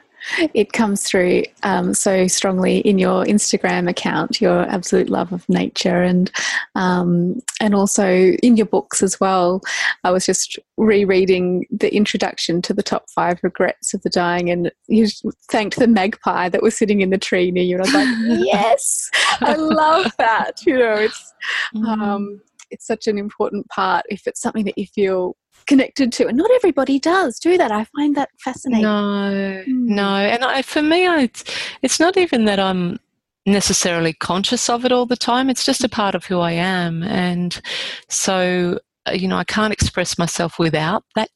It 0.55 0.73
comes 0.73 1.05
through 1.05 1.45
um, 1.63 1.95
so 1.95 2.27
strongly 2.27 2.79
in 2.79 2.99
your 2.99 3.25
Instagram 3.25 3.89
account, 3.89 4.41
your 4.41 4.63
absolute 4.63 5.09
love 5.09 5.33
of 5.33 5.49
nature, 5.49 6.03
and 6.03 6.31
um, 6.75 7.41
and 7.61 7.75
also 7.75 8.07
in 8.43 8.57
your 8.57 8.67
books 8.67 9.03
as 9.03 9.21
well. 9.21 9.61
I 10.05 10.11
was 10.11 10.27
just 10.27 10.59
rereading 10.77 11.67
the 11.71 11.95
introduction 11.95 12.61
to 12.63 12.75
the 12.75 12.83
top 12.83 13.09
five 13.11 13.39
regrets 13.43 13.95
of 13.95 14.03
the 14.03 14.11
dying, 14.11 14.51
and 14.51 14.73
you 14.89 15.07
thanked 15.51 15.79
the 15.79 15.89
magpie 15.89 16.49
that 16.49 16.63
was 16.63 16.77
sitting 16.77 17.01
in 17.01 17.11
the 17.11 17.19
tree 17.19 17.51
near 17.51 17.65
you. 17.65 17.77
And 17.77 17.85
I 17.85 17.87
was 17.87 17.95
like, 17.95 18.47
yes, 18.47 19.11
I 19.41 19.55
love 19.55 20.13
that. 20.19 20.65
You 20.67 20.79
know, 20.79 20.95
it's. 20.95 21.35
Mm. 21.75 21.87
Um, 21.87 22.41
it's 22.71 22.87
such 22.87 23.07
an 23.07 23.17
important 23.17 23.69
part 23.69 24.05
if 24.09 24.27
it's 24.27 24.41
something 24.41 24.65
that 24.65 24.77
you 24.77 24.87
feel 24.87 25.37
connected 25.67 26.13
to 26.13 26.27
and 26.27 26.37
not 26.37 26.51
everybody 26.53 26.99
does 26.99 27.39
do 27.39 27.59
that 27.59 27.71
i 27.73 27.85
find 27.97 28.17
that 28.17 28.29
fascinating. 28.39 28.83
No 28.83 29.65
mm. 29.67 29.67
no. 29.67 30.15
And 30.17 30.45
I, 30.45 30.63
for 30.63 30.83
me 30.83 31.07
I, 31.07 31.23
it's, 31.23 31.45
it's 31.83 32.01
not 32.01 32.17
even 32.17 32.45
that 32.45 32.59
i'm 32.59 32.99
necessarily 33.47 34.13
conscious 34.13 34.69
of 34.69 34.85
it 34.85 34.91
all 34.91 35.07
the 35.07 35.17
time. 35.17 35.49
It's 35.49 35.65
just 35.65 35.85
a 35.85 35.89
part 35.89 36.15
of 36.15 36.25
who 36.25 36.41
i 36.41 36.53
am. 36.53 37.03
And 37.03 37.61
so 38.09 38.79
uh, 39.09 39.13
you 39.13 39.29
know 39.29 39.37
i 39.37 39.45
can't 39.45 39.73
express 39.73 40.19
myself 40.19 40.59
without 40.59 41.05
that 41.15 41.31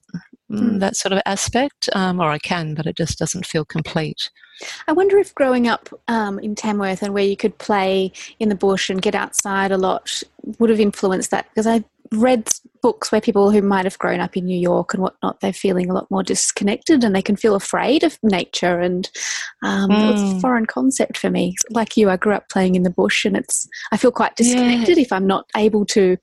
mm. 0.51 0.81
that 0.81 0.97
sort 0.97 1.13
of 1.13 1.23
aspect. 1.27 1.89
Um, 1.95 2.21
or 2.21 2.31
i 2.31 2.39
can 2.39 2.75
but 2.75 2.87
it 2.87 2.97
just 2.97 3.19
doesn't 3.19 3.47
feel 3.47 3.65
complete. 3.65 4.31
I 4.87 4.93
wonder 4.93 5.17
if 5.19 5.35
growing 5.35 5.69
up 5.69 5.89
um, 6.09 6.39
in 6.39 6.55
Tamworth 6.55 7.03
and 7.03 7.15
where 7.15 7.25
you 7.25 7.37
could 7.37 7.57
play 7.57 8.13
in 8.39 8.51
the 8.51 8.55
bush 8.55 8.91
and 8.91 9.01
get 9.01 9.15
outside 9.15 9.73
a 9.73 9.79
lot 9.79 10.23
would 10.59 10.69
have 10.69 10.81
influenced 10.81 11.31
that 11.31 11.49
because 11.49 11.67
I 11.67 11.83
read 12.13 12.49
books 12.83 13.13
where 13.13 13.21
people 13.21 13.51
who 13.51 13.63
might 13.63 13.85
have 13.85 13.99
grown 13.99 14.21
up 14.21 14.37
in 14.37 14.45
New 14.45 14.59
York 14.59 14.95
and 14.95 15.03
whatnot, 15.03 15.41
they're 15.41 15.53
feeling 15.53 15.91
a 15.91 15.95
lot 15.95 16.11
more 16.11 16.23
disconnected 16.23 17.05
and 17.05 17.15
they 17.15 17.23
can 17.23 17.37
feel 17.37 17.55
afraid 17.55 18.03
of 18.03 18.19
nature. 18.23 18.81
And 18.81 19.09
um, 19.63 19.91
mm. 19.91 20.13
it's 20.13 20.23
a 20.23 20.33
hmm. 20.35 20.39
foreign 20.41 20.67
concept 20.67 21.17
for 21.17 21.31
me. 21.31 21.55
Like 21.71 21.97
you, 21.97 22.11
I 22.11 22.17
grew 22.17 22.35
up 22.35 22.49
playing 22.49 22.75
in 22.75 22.83
the 22.83 22.91
bush 22.91 23.25
and 23.25 23.37
it's, 23.37 23.69
I 23.93 23.97
feel 23.97 24.11
quite 24.11 24.37
disconnected 24.37 24.97
yeah. 24.97 25.03
if 25.03 25.13
I'm 25.13 25.27
not 25.27 25.49
able 25.57 25.87
to, 25.87 26.17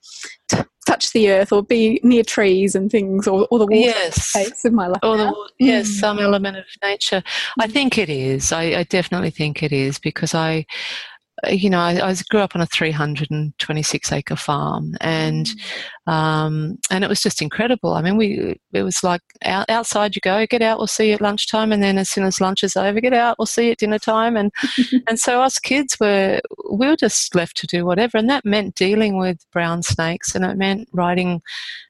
to 0.50 0.68
touch 0.86 1.12
the 1.12 1.30
earth 1.30 1.52
or 1.52 1.64
be 1.64 2.00
near 2.04 2.24
trees 2.24 2.76
and 2.76 2.90
things 2.90 3.28
or, 3.28 3.48
or 3.52 3.60
the 3.60 3.66
water 3.66 3.76
yes. 3.76 4.24
space 4.24 4.66
of 4.66 4.74
my 4.74 4.88
life. 4.88 5.00
Or 5.04 5.18
the, 5.18 5.50
yes, 5.60 5.88
mm. 5.88 6.00
some 6.00 6.20
element 6.20 6.58
of 6.58 6.66
nature. 6.84 7.24
I 7.60 7.68
mm. 7.68 7.72
think 7.72 7.98
it 7.98 8.10
is. 8.10 8.52
I, 8.52 8.64
I 8.64 8.84
definitely 8.84 9.32
think 9.32 9.64
it 9.64 9.72
is 9.72 10.00
because 10.00 10.34
I 10.34 10.66
you 11.48 11.70
know, 11.70 11.80
I, 11.80 12.10
I, 12.10 12.16
grew 12.30 12.40
up 12.40 12.56
on 12.56 12.62
a 12.62 12.66
326 12.66 14.12
acre 14.12 14.36
farm, 14.36 14.96
and 15.02 15.46
mm. 15.46 15.62
Um, 16.08 16.80
and 16.90 17.04
it 17.04 17.10
was 17.10 17.22
just 17.22 17.42
incredible. 17.42 17.94
I 17.94 18.02
mean, 18.02 18.16
we 18.16 18.60
it 18.72 18.84
was 18.84 19.04
like 19.04 19.22
out, 19.44 19.70
outside 19.70 20.16
you 20.16 20.22
go, 20.22 20.48
get 20.48 20.62
out, 20.62 20.78
we'll 20.78 20.88
see 20.88 21.10
you 21.10 21.16
at 21.16 21.22
lunchtime, 21.22 21.74
and 21.74 21.84
then 21.84 21.98
as 21.98 22.10
soon 22.10 22.24
as 22.24 22.40
lunch 22.40 22.64
is 22.64 22.78
over, 22.78 23.02
get 23.02 23.14
out, 23.14 23.38
we'll 23.38 23.46
see 23.46 23.66
you 23.66 23.72
at 23.72 23.80
dinner 23.80 24.00
time, 24.00 24.38
and 24.38 24.52
and 25.08 25.20
so 25.20 25.42
us 25.42 25.60
kids 25.60 25.98
were 26.00 26.40
we 26.72 26.88
were 26.88 26.96
just 26.96 27.36
left 27.36 27.58
to 27.58 27.68
do 27.68 27.86
whatever, 27.86 28.18
and 28.18 28.30
that 28.30 28.46
meant 28.46 28.76
dealing 28.76 29.18
with 29.18 29.46
brown 29.52 29.84
snakes, 29.84 30.34
and 30.34 30.46
it 30.46 30.58
meant 30.58 30.88
riding 30.94 31.42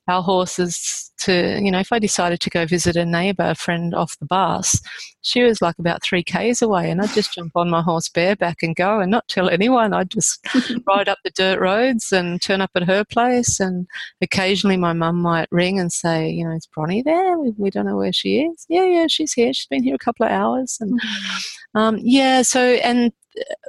our 0.08 0.24
horses 0.24 1.12
to, 1.20 1.60
you 1.62 1.72
know, 1.72 1.80
if 1.80 1.92
I 1.92 2.00
decided 2.00 2.40
to 2.42 2.50
go 2.50 2.66
visit 2.66 2.96
a 2.96 3.06
neighbour, 3.06 3.50
a 3.50 3.56
friend 3.56 3.94
off 3.94 4.18
the 4.20 4.26
bus, 4.26 4.80
she 5.22 5.44
was 5.44 5.62
like 5.62 5.78
about 5.80 6.04
three 6.04 6.24
Ks 6.24 6.62
away, 6.62 6.90
and 6.90 7.02
I'd 7.02 7.10
just 7.10 7.34
jump 7.34 7.52
on 7.56 7.70
my 7.70 7.82
horse 7.82 8.08
bareback 8.10 8.64
and 8.64 8.76
go 8.76 9.00
and 9.00 9.12
not 9.12 9.28
tell 9.28 9.50
anyone. 9.50 9.94
I'd 9.94 10.12
just 10.12 10.40
ride 10.88 11.10
up 11.10 11.20
the 11.24 11.32
dirt 11.32 11.60
roads 11.60 12.12
and 12.12 12.42
turn 12.42 12.62
up 12.62 12.72
at 12.76 12.84
her 12.84 13.04
place. 13.04 13.60
And 13.60 13.88
occasionally 14.22 14.78
my 14.78 14.94
mum 14.94 15.18
might 15.18 15.48
ring 15.52 15.80
and 15.80 15.92
say, 15.92 16.30
you 16.30 16.48
know, 16.48 16.56
is 16.56 16.68
Bronnie 16.68 17.04
there? 17.04 17.38
We, 17.38 17.52
we, 17.58 17.70
don't 17.70 17.86
know 17.86 17.98
where 17.98 18.14
she 18.14 18.42
is. 18.42 18.66
Yeah, 18.70 18.86
yeah, 18.86 19.08
she's 19.08 19.34
here. 19.34 19.54
She's 19.54 19.68
been 19.68 19.84
here 19.84 19.96
a 19.96 20.00
couple 20.00 20.26
of 20.26 20.32
hours. 20.32 20.78
And 20.80 21.00
mm-hmm. 21.00 21.78
um, 21.78 22.00
yeah, 22.02 22.42
so, 22.42 22.62
and 22.62 23.12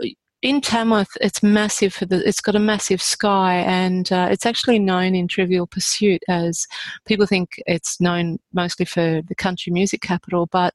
uh, 0.03 0.07
in 0.41 0.61
Tamworth, 0.61 1.17
it's 1.21 1.43
massive. 1.43 1.93
For 1.93 2.07
the, 2.07 2.27
it's 2.27 2.41
got 2.41 2.55
a 2.55 2.61
massive 2.61 3.03
sky, 3.03 3.57
and 3.57 4.11
uh, 4.13 4.29
it's 4.31 4.47
actually 4.47 4.79
known 4.79 5.15
in 5.15 5.27
Trivial 5.27 5.67
Pursuit 5.67 6.23
as 6.29 6.65
people 7.07 7.27
think 7.27 7.61
it's 7.67 8.01
known 8.01 8.39
mostly 8.53 8.87
for 8.87 9.21
the 9.27 9.35
country 9.35 9.73
music 9.73 10.01
capital, 10.01 10.47
but 10.47 10.75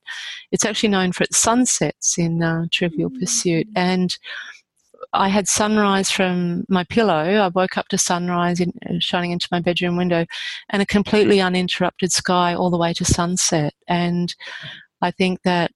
it's 0.51 0.65
actually 0.65 0.89
known 0.89 1.13
for 1.13 1.23
its 1.23 1.37
sunsets 1.37 2.17
in 2.17 2.43
uh, 2.43 2.65
Trivial 2.71 3.09
mm-hmm. 3.09 3.19
Pursuit. 3.19 3.67
And 3.75 4.17
I 5.13 5.27
had 5.27 5.47
sunrise 5.47 6.09
from 6.09 6.65
my 6.69 6.83
pillow. 6.83 7.13
I 7.13 7.47
woke 7.49 7.77
up 7.77 7.87
to 7.89 7.97
sunrise 7.97 8.59
in, 8.59 8.71
uh, 8.89 8.93
shining 8.99 9.31
into 9.31 9.47
my 9.51 9.59
bedroom 9.59 9.97
window, 9.97 10.25
and 10.69 10.81
a 10.81 10.85
completely 10.85 11.41
uninterrupted 11.41 12.11
sky 12.11 12.53
all 12.53 12.69
the 12.69 12.77
way 12.77 12.93
to 12.93 13.05
sunset. 13.05 13.73
And 13.87 14.33
I 15.01 15.11
think 15.11 15.41
that 15.43 15.71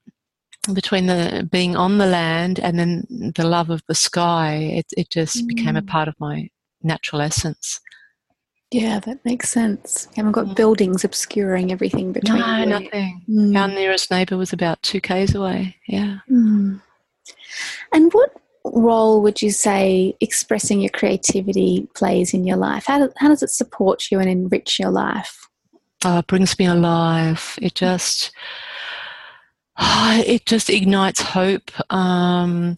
between 0.73 1.05
the 1.05 1.47
being 1.51 1.75
on 1.75 1.97
the 1.97 2.05
land 2.05 2.59
and 2.59 2.77
then 2.77 3.33
the 3.35 3.47
love 3.47 3.69
of 3.69 3.81
the 3.87 3.95
sky, 3.95 4.55
it, 4.55 4.85
it 4.97 5.09
just 5.09 5.43
mm. 5.43 5.47
became 5.47 5.75
a 5.75 5.81
mm. 5.81 5.87
part 5.87 6.07
of 6.07 6.15
my 6.19 6.49
natural 6.81 7.21
essence. 7.21 7.79
Yeah, 8.71 8.99
that 8.99 9.23
makes 9.23 9.49
sense. 9.49 10.09
You 10.11 10.23
haven't 10.23 10.33
got 10.33 10.47
mm. 10.47 10.55
buildings 10.55 11.05
obscuring 11.05 11.71
everything 11.71 12.11
between. 12.11 12.39
No, 12.39 12.57
you. 12.57 12.65
nothing. 12.65 13.23
Mm. 13.29 13.57
Our 13.57 13.67
nearest 13.69 14.11
neighbour 14.11 14.37
was 14.37 14.51
about 14.51 14.81
two 14.83 14.99
k's 14.99 15.33
away. 15.33 15.77
Yeah. 15.87 16.17
Mm. 16.29 16.81
And 17.93 18.11
what 18.13 18.33
role 18.73 19.21
would 19.21 19.41
you 19.41 19.51
say 19.51 20.15
expressing 20.21 20.81
your 20.81 20.89
creativity 20.89 21.87
plays 21.95 22.33
in 22.33 22.45
your 22.45 22.57
life? 22.57 22.85
How, 22.87 22.99
do, 22.99 23.13
how 23.17 23.27
does 23.27 23.43
it 23.43 23.49
support 23.49 24.11
you 24.11 24.19
and 24.19 24.29
enrich 24.29 24.79
your 24.79 24.91
life? 24.91 25.47
Oh, 26.05 26.19
it 26.19 26.27
brings 26.27 26.57
me 26.59 26.65
alive. 26.65 27.57
It 27.61 27.75
just 27.75 28.31
it 29.79 30.45
just 30.45 30.69
ignites 30.69 31.21
hope. 31.21 31.71
Um, 31.91 32.75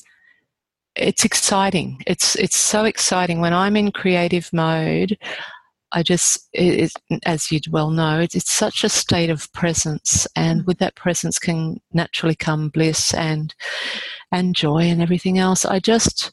it's 0.95 1.23
exciting. 1.23 2.01
It's 2.07 2.35
it's 2.35 2.57
so 2.57 2.85
exciting 2.85 3.39
when 3.39 3.53
I'm 3.53 3.75
in 3.75 3.91
creative 3.91 4.51
mode. 4.51 5.17
I 5.91 6.03
just, 6.03 6.47
it, 6.53 6.91
it, 7.09 7.23
as 7.25 7.51
you'd 7.51 7.71
well 7.71 7.89
know, 7.89 8.19
it's, 8.19 8.35
it's 8.35 8.51
such 8.51 8.83
a 8.83 8.89
state 8.89 9.29
of 9.29 9.51
presence, 9.53 10.27
and 10.35 10.61
mm. 10.61 10.65
with 10.67 10.77
that 10.79 10.95
presence 10.95 11.39
can 11.39 11.81
naturally 11.93 12.35
come 12.35 12.69
bliss 12.69 13.13
and 13.13 13.53
and 14.31 14.55
joy 14.55 14.83
and 14.83 15.01
everything 15.01 15.39
else. 15.39 15.65
I 15.65 15.79
just 15.79 16.31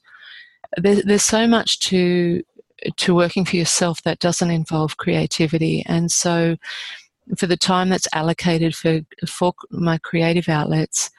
there, 0.77 1.03
there's 1.03 1.25
so 1.25 1.47
much 1.47 1.81
to 1.81 2.43
to 2.97 3.15
working 3.15 3.45
for 3.45 3.57
yourself 3.57 4.03
that 4.03 4.19
doesn't 4.19 4.51
involve 4.51 4.99
creativity, 4.99 5.83
and 5.87 6.11
so 6.11 6.57
for 7.37 7.47
the 7.47 7.57
time 7.57 7.89
that's 7.89 8.09
allocated 8.13 8.75
for 8.75 9.01
for 9.27 9.55
my 9.71 9.99
creative 9.99 10.49
outlets, 10.49 11.11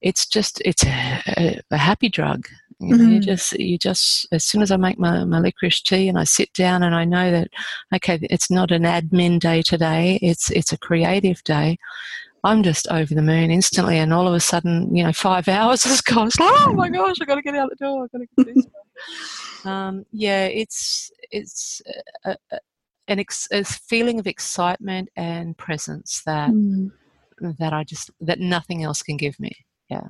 it's 0.00 0.26
just 0.26 0.62
it's 0.64 0.84
a, 0.84 1.60
a 1.70 1.76
happy 1.76 2.08
drug. 2.08 2.46
You, 2.80 2.96
know, 2.96 3.04
mm-hmm. 3.04 3.12
you 3.12 3.20
just 3.20 3.52
you 3.52 3.76
just 3.76 4.26
as 4.32 4.42
soon 4.42 4.62
as 4.62 4.70
I 4.70 4.76
make 4.78 4.98
my, 4.98 5.24
my 5.24 5.38
licorice 5.38 5.82
tea 5.82 6.08
and 6.08 6.18
I 6.18 6.24
sit 6.24 6.50
down 6.54 6.82
and 6.82 6.94
I 6.94 7.04
know 7.04 7.30
that 7.30 7.48
okay, 7.94 8.18
it's 8.22 8.50
not 8.50 8.70
an 8.70 8.84
admin 8.84 9.38
day 9.38 9.60
today. 9.60 10.18
It's 10.22 10.50
it's 10.50 10.72
a 10.72 10.78
creative 10.78 11.44
day. 11.44 11.76
I'm 12.42 12.62
just 12.62 12.88
over 12.88 13.14
the 13.14 13.20
moon 13.20 13.50
instantly, 13.50 13.98
and 13.98 14.14
all 14.14 14.26
of 14.26 14.32
a 14.32 14.40
sudden, 14.40 14.94
you 14.96 15.04
know, 15.04 15.12
five 15.12 15.46
hours 15.48 15.84
has 15.84 16.00
gone. 16.00 16.28
It's 16.28 16.40
like, 16.40 16.52
oh 16.54 16.72
my 16.72 16.88
gosh, 16.88 17.16
I 17.20 17.26
got 17.26 17.34
to 17.34 17.42
get 17.42 17.54
out 17.54 17.68
the 17.68 17.76
door. 17.76 18.04
I 18.04 18.16
got 18.16 18.24
to 18.24 18.44
get 18.44 18.54
this. 18.54 18.66
um, 19.66 20.06
yeah, 20.12 20.46
it's 20.46 21.12
it's 21.30 21.82
a, 22.24 22.36
a, 22.50 22.58
an 23.08 23.18
ex- 23.18 23.48
a 23.52 23.62
feeling 23.62 24.18
of 24.18 24.26
excitement 24.26 25.10
and 25.16 25.56
presence 25.58 26.22
that 26.24 26.50
mm. 26.50 26.90
that 27.58 27.74
I 27.74 27.84
just 27.84 28.10
that 28.22 28.40
nothing 28.40 28.84
else 28.84 29.02
can 29.02 29.18
give 29.18 29.38
me. 29.38 29.52
Yeah. 29.90 30.06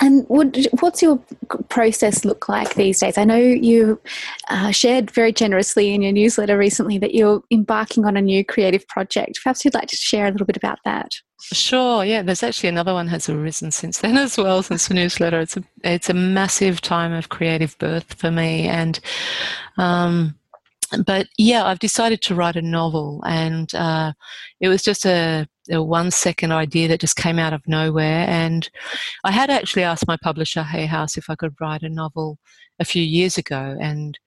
And 0.00 0.24
what, 0.28 0.56
what's 0.80 1.02
your 1.02 1.18
process 1.68 2.24
look 2.24 2.48
like 2.48 2.74
these 2.74 3.00
days? 3.00 3.18
I 3.18 3.24
know 3.24 3.36
you 3.36 4.00
uh, 4.48 4.70
shared 4.70 5.10
very 5.10 5.32
generously 5.32 5.92
in 5.92 6.00
your 6.00 6.12
newsletter 6.12 6.56
recently 6.56 6.96
that 6.98 7.14
you're 7.14 7.42
embarking 7.50 8.06
on 8.06 8.16
a 8.16 8.22
new 8.22 8.44
creative 8.44 8.86
project. 8.88 9.40
Perhaps 9.42 9.64
you'd 9.64 9.74
like 9.74 9.88
to 9.88 9.96
share 9.96 10.26
a 10.26 10.30
little 10.30 10.46
bit 10.46 10.56
about 10.56 10.78
that. 10.86 11.10
Sure. 11.42 12.04
Yeah, 12.04 12.22
there's 12.22 12.42
actually 12.42 12.68
another 12.68 12.92
one 12.92 13.08
has 13.08 13.28
arisen 13.28 13.70
since 13.70 13.98
then 13.98 14.16
as 14.16 14.36
well. 14.36 14.62
Since 14.62 14.88
the 14.88 14.94
newsletter, 14.94 15.40
it's 15.40 15.56
a 15.56 15.64
it's 15.82 16.10
a 16.10 16.14
massive 16.14 16.80
time 16.80 17.12
of 17.12 17.30
creative 17.30 17.78
birth 17.78 18.12
for 18.14 18.30
me, 18.30 18.68
and 18.68 19.00
um, 19.78 20.34
but 21.06 21.28
yeah, 21.38 21.64
I've 21.64 21.78
decided 21.78 22.20
to 22.22 22.34
write 22.34 22.56
a 22.56 22.62
novel, 22.62 23.22
and 23.26 23.72
uh, 23.74 24.12
it 24.60 24.68
was 24.68 24.82
just 24.82 25.06
a, 25.06 25.46
a, 25.70 25.82
one 25.82 26.10
second 26.10 26.52
idea 26.52 26.88
that 26.88 27.00
just 27.00 27.16
came 27.16 27.38
out 27.38 27.52
of 27.52 27.62
nowhere. 27.66 28.26
And 28.28 28.68
I 29.24 29.30
had 29.30 29.50
actually 29.50 29.84
asked 29.84 30.08
my 30.08 30.16
publisher, 30.22 30.62
Hay 30.62 30.86
House, 30.86 31.16
if 31.16 31.30
I 31.30 31.36
could 31.36 31.54
write 31.60 31.82
a 31.82 31.88
novel 31.88 32.38
a 32.80 32.84
few 32.84 33.02
years 33.02 33.38
ago, 33.38 33.76
and 33.80 34.18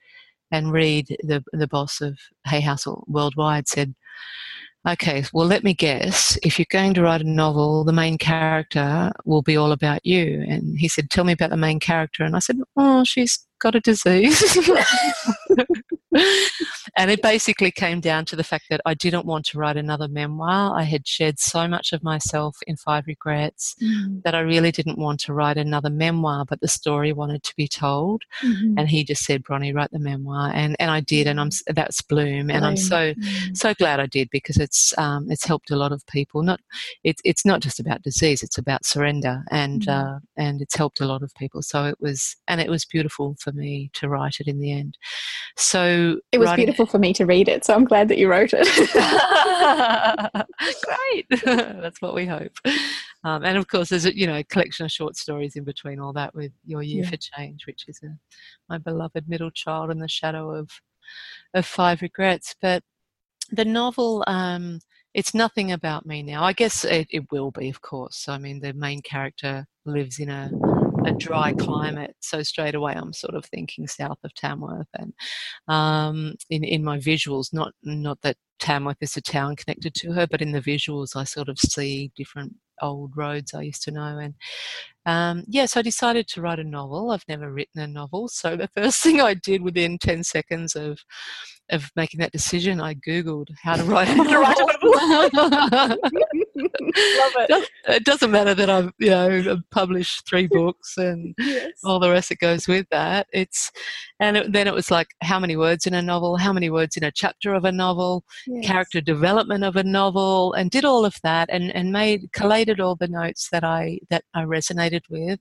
and 0.52 0.72
Reid, 0.72 1.18
the 1.24 1.44
the 1.52 1.68
boss 1.68 2.02
of 2.02 2.18
Hay 2.48 2.62
House 2.62 2.86
worldwide, 3.08 3.68
said. 3.68 3.96
Okay, 4.86 5.24
well, 5.32 5.48
let 5.48 5.64
me 5.64 5.74
guess. 5.74 6.38
If 6.44 6.60
you're 6.60 6.66
going 6.70 6.94
to 6.96 7.04
write 7.04 7.22
a 7.22 7.24
novel, 7.24 7.86
the 7.86 7.94
main 7.94 8.18
character 8.18 9.14
will 9.24 9.42
be 9.42 9.56
all 9.56 9.72
about 9.72 10.06
you. 10.06 10.44
And 10.46 10.78
he 10.78 10.90
said, 10.90 11.10
Tell 11.10 11.24
me 11.24 11.32
about 11.32 11.52
the 11.52 11.58
main 11.58 11.80
character. 11.80 12.26
And 12.26 12.36
I 12.36 12.40
said, 12.40 12.58
Oh, 12.76 13.06
she's 13.06 13.48
got 13.60 13.76
a 13.76 13.80
disease. 13.80 14.60
and 16.98 17.10
it 17.10 17.22
basically 17.22 17.72
came 17.72 18.00
down 18.00 18.26
to 18.26 18.36
the 18.36 18.44
fact 18.44 18.66
that 18.70 18.82
I 18.86 18.94
didn't 18.94 19.26
want 19.26 19.46
to 19.48 19.58
write 19.58 19.78
another 19.78 20.08
memoir. 20.08 20.78
I 20.78 20.84
had 20.84 21.08
shared 21.08 21.40
so 21.40 21.68
much 21.68 21.94
of 21.94 22.04
myself 22.04 22.58
in 22.68 22.76
Five 22.78 23.06
Regrets 23.08 23.76
mm-hmm. 23.82 24.20
that 24.24 24.36
I 24.36 24.42
really 24.42 24.72
didn't 24.72 24.98
want 24.98 25.20
to 25.22 25.34
write 25.34 25.58
another 25.58 25.90
memoir, 25.90 26.46
but 26.46 26.62
the 26.62 26.68
story 26.68 27.14
wanted 27.14 27.44
to 27.44 27.54
be 27.56 27.68
told. 27.68 28.24
Mm-hmm. 28.44 28.78
And 28.78 28.90
he 28.90 29.04
just 29.04 29.24
said, 29.24 29.44
Bronnie, 29.44 29.74
write 29.74 29.92
the 29.92 30.00
memoir. 30.00 30.52
And, 30.54 30.76
and 30.80 30.92
I 30.92 31.00
did, 31.00 31.28
and 31.28 31.40
I'm, 31.40 31.50
that's 31.68 32.02
Bloom. 32.02 32.50
And 32.50 32.66
I'm 32.66 32.78
so, 32.78 33.14
mm-hmm. 33.14 33.54
so 33.54 33.74
glad 33.74 34.00
I 34.00 34.06
did 34.06 34.30
because 34.30 34.58
it's, 34.58 34.98
um, 34.98 35.32
it's 35.32 35.46
helped 35.46 35.72
a 35.72 35.76
lot 35.76 35.92
of 35.92 36.06
people. 36.08 36.44
Not, 36.44 36.60
it's, 37.04 37.22
it's 37.26 37.46
not 37.46 37.62
just 37.62 37.80
about 37.80 38.04
disease, 38.04 38.44
it's 38.44 38.58
about 38.58 38.86
surrender. 38.86 39.44
And, 39.52 39.84
mm-hmm. 39.84 40.16
uh, 40.16 40.20
and 40.38 40.62
it's 40.62 40.76
helped 40.76 41.02
a 41.02 41.08
lot 41.08 41.24
of 41.24 41.34
people. 41.36 41.62
So 41.62 41.86
it 41.86 42.00
was, 42.00 42.36
and 42.48 42.62
it 42.62 42.70
was 42.70 42.86
beautiful 42.86 43.36
for 43.40 43.52
me 43.52 43.90
to 43.94 44.10
write 44.10 44.40
it 44.40 44.48
in 44.48 44.60
the 44.60 44.72
end. 44.72 44.98
So 45.56 46.03
it 46.32 46.40
was 46.40 46.54
beautiful 46.54 46.86
for 46.86 47.00
me 47.00 47.14
to 47.14 47.26
read 47.26 47.48
it. 47.48 47.66
So 47.66 47.74
I'm 47.74 47.86
glad 47.86 48.08
that 48.10 48.18
you 48.18 48.30
wrote 48.30 48.54
it. 48.54 48.68
Great, 50.86 51.28
that's 51.82 52.02
what 52.02 52.14
we 52.14 52.26
hope. 52.26 52.58
Um, 53.24 53.44
and 53.44 53.58
of 53.58 53.68
course, 53.68 53.90
there's 53.90 54.06
a 54.06 54.16
you 54.16 54.28
know 54.28 54.38
a 54.38 54.44
collection 54.44 54.86
of 54.86 54.92
short 54.92 55.16
stories 55.16 55.56
in 55.56 55.64
between 55.64 56.00
all 56.00 56.14
that 56.14 56.34
with 56.36 56.52
Your 56.66 56.84
Year 56.84 57.04
yeah. 57.04 57.10
for 57.10 57.18
Change, 57.18 57.66
which 57.66 57.86
is 57.88 58.00
a, 58.04 58.18
my 58.70 58.78
beloved 58.78 59.28
middle 59.28 59.52
child 59.52 59.92
in 59.92 60.00
the 60.00 60.08
shadow 60.08 60.52
of 60.52 60.70
of 61.54 61.66
Five 61.66 62.02
Regrets. 62.02 62.56
But 62.62 62.84
the 63.52 63.66
novel. 63.66 64.24
Um, 64.28 64.80
it's 65.14 65.36
nothing 65.36 65.72
about 65.72 66.08
me 66.08 66.24
now. 66.24 66.44
I 66.44 66.54
guess 66.54 66.84
it, 66.84 67.08
it 67.12 67.32
will 67.32 67.52
be, 67.52 67.70
of 67.70 67.82
course. 67.82 68.28
I 68.28 68.40
mean, 68.40 68.60
the 68.60 68.74
main 68.74 69.00
character 69.04 69.68
lives 69.86 70.18
in 70.18 70.30
a 70.32 70.50
a 71.06 71.12
dry 71.14 71.54
climate. 71.54 72.16
So 72.20 72.44
straight 72.44 72.76
away, 72.76 72.94
I'm 72.94 73.14
sort 73.14 73.36
of 73.36 73.46
thinking 73.46 73.88
south 73.88 74.20
of 74.24 74.34
Tamworth, 74.36 74.88
and 74.98 75.14
um, 75.68 76.36
in 76.50 76.64
in 76.64 76.84
my 76.84 76.98
visuals, 76.98 77.54
not 77.54 77.74
not 77.84 78.20
that 78.22 78.38
Tamworth 78.60 78.98
is 79.02 79.18
a 79.18 79.22
town 79.22 79.56
connected 79.56 79.94
to 79.96 80.14
her, 80.14 80.28
but 80.28 80.42
in 80.42 80.52
the 80.52 80.62
visuals, 80.62 81.16
I 81.16 81.24
sort 81.24 81.50
of 81.50 81.60
see 81.60 82.12
different 82.16 82.54
old 82.82 83.12
roads 83.16 83.54
I 83.54 83.62
used 83.62 83.84
to 83.84 83.92
know. 83.92 84.18
And 84.18 84.34
um, 85.06 85.44
yeah, 85.48 85.66
so 85.66 85.80
I 85.80 85.84
decided 85.84 86.28
to 86.30 86.42
write 86.42 86.60
a 86.60 86.64
novel. 86.64 87.12
I've 87.12 87.28
never 87.28 87.52
written 87.52 87.82
a 87.82 87.88
novel, 87.88 88.28
so 88.28 88.56
the 88.56 88.68
first 88.76 89.02
thing 89.04 89.22
I 89.22 89.34
did 89.34 89.62
within 89.62 89.98
ten 89.98 90.24
seconds 90.24 90.76
of 90.76 91.00
of 91.72 91.90
making 91.96 92.20
that 92.20 92.32
decision, 92.32 92.82
I 92.82 92.94
googled 92.96 93.48
how 93.62 93.76
to 93.76 93.84
write, 93.84 94.08
how 94.08 94.24
to 94.30 94.40
write 94.40 94.58
a 94.60 95.32
novel. 95.34 95.98
Love 96.56 97.34
it. 97.38 97.70
It 97.88 98.04
doesn't 98.04 98.32
matter 98.32 98.54
that 98.54 98.70
I've 98.70 98.92
you 99.00 99.10
know 99.10 99.62
published 99.72 100.28
three 100.28 100.48
books 100.52 100.98
and 100.98 101.34
yes. 101.38 101.72
all 101.84 102.00
the 102.00 102.10
rest 102.10 102.30
that 102.30 102.40
goes 102.40 102.68
with 102.68 102.88
that. 102.92 103.28
It's 103.34 103.72
and 104.20 104.38
it, 104.38 104.54
then 104.54 104.68
it 104.68 104.74
was 104.74 104.92
like 104.92 105.08
how 105.22 105.40
many 105.40 105.56
words 105.56 105.86
in 105.86 105.94
a 105.94 106.02
novel, 106.02 106.38
how 106.38 106.54
many 106.54 106.70
words 106.70 106.98
in 106.98 107.04
a 107.04 107.12
chapter 107.12 107.54
of 107.54 107.66
a 107.66 107.72
novel, 107.72 108.24
yes. 108.48 108.66
character 108.66 109.02
development 109.02 109.64
of 109.64 109.76
a 109.76 109.84
novel, 109.84 110.54
and 110.54 110.70
did 110.70 110.86
all 110.86 111.06
of 111.06 111.16
that 111.24 111.50
and 111.52 111.76
and 111.76 111.92
made 111.92 112.32
collated 112.34 112.80
all 112.80 112.96
the 112.96 113.08
notes 113.08 113.50
that 113.52 113.64
I 113.64 114.00
that 114.10 114.24
I 114.34 114.44
resonated 114.44 115.02
with. 115.10 115.40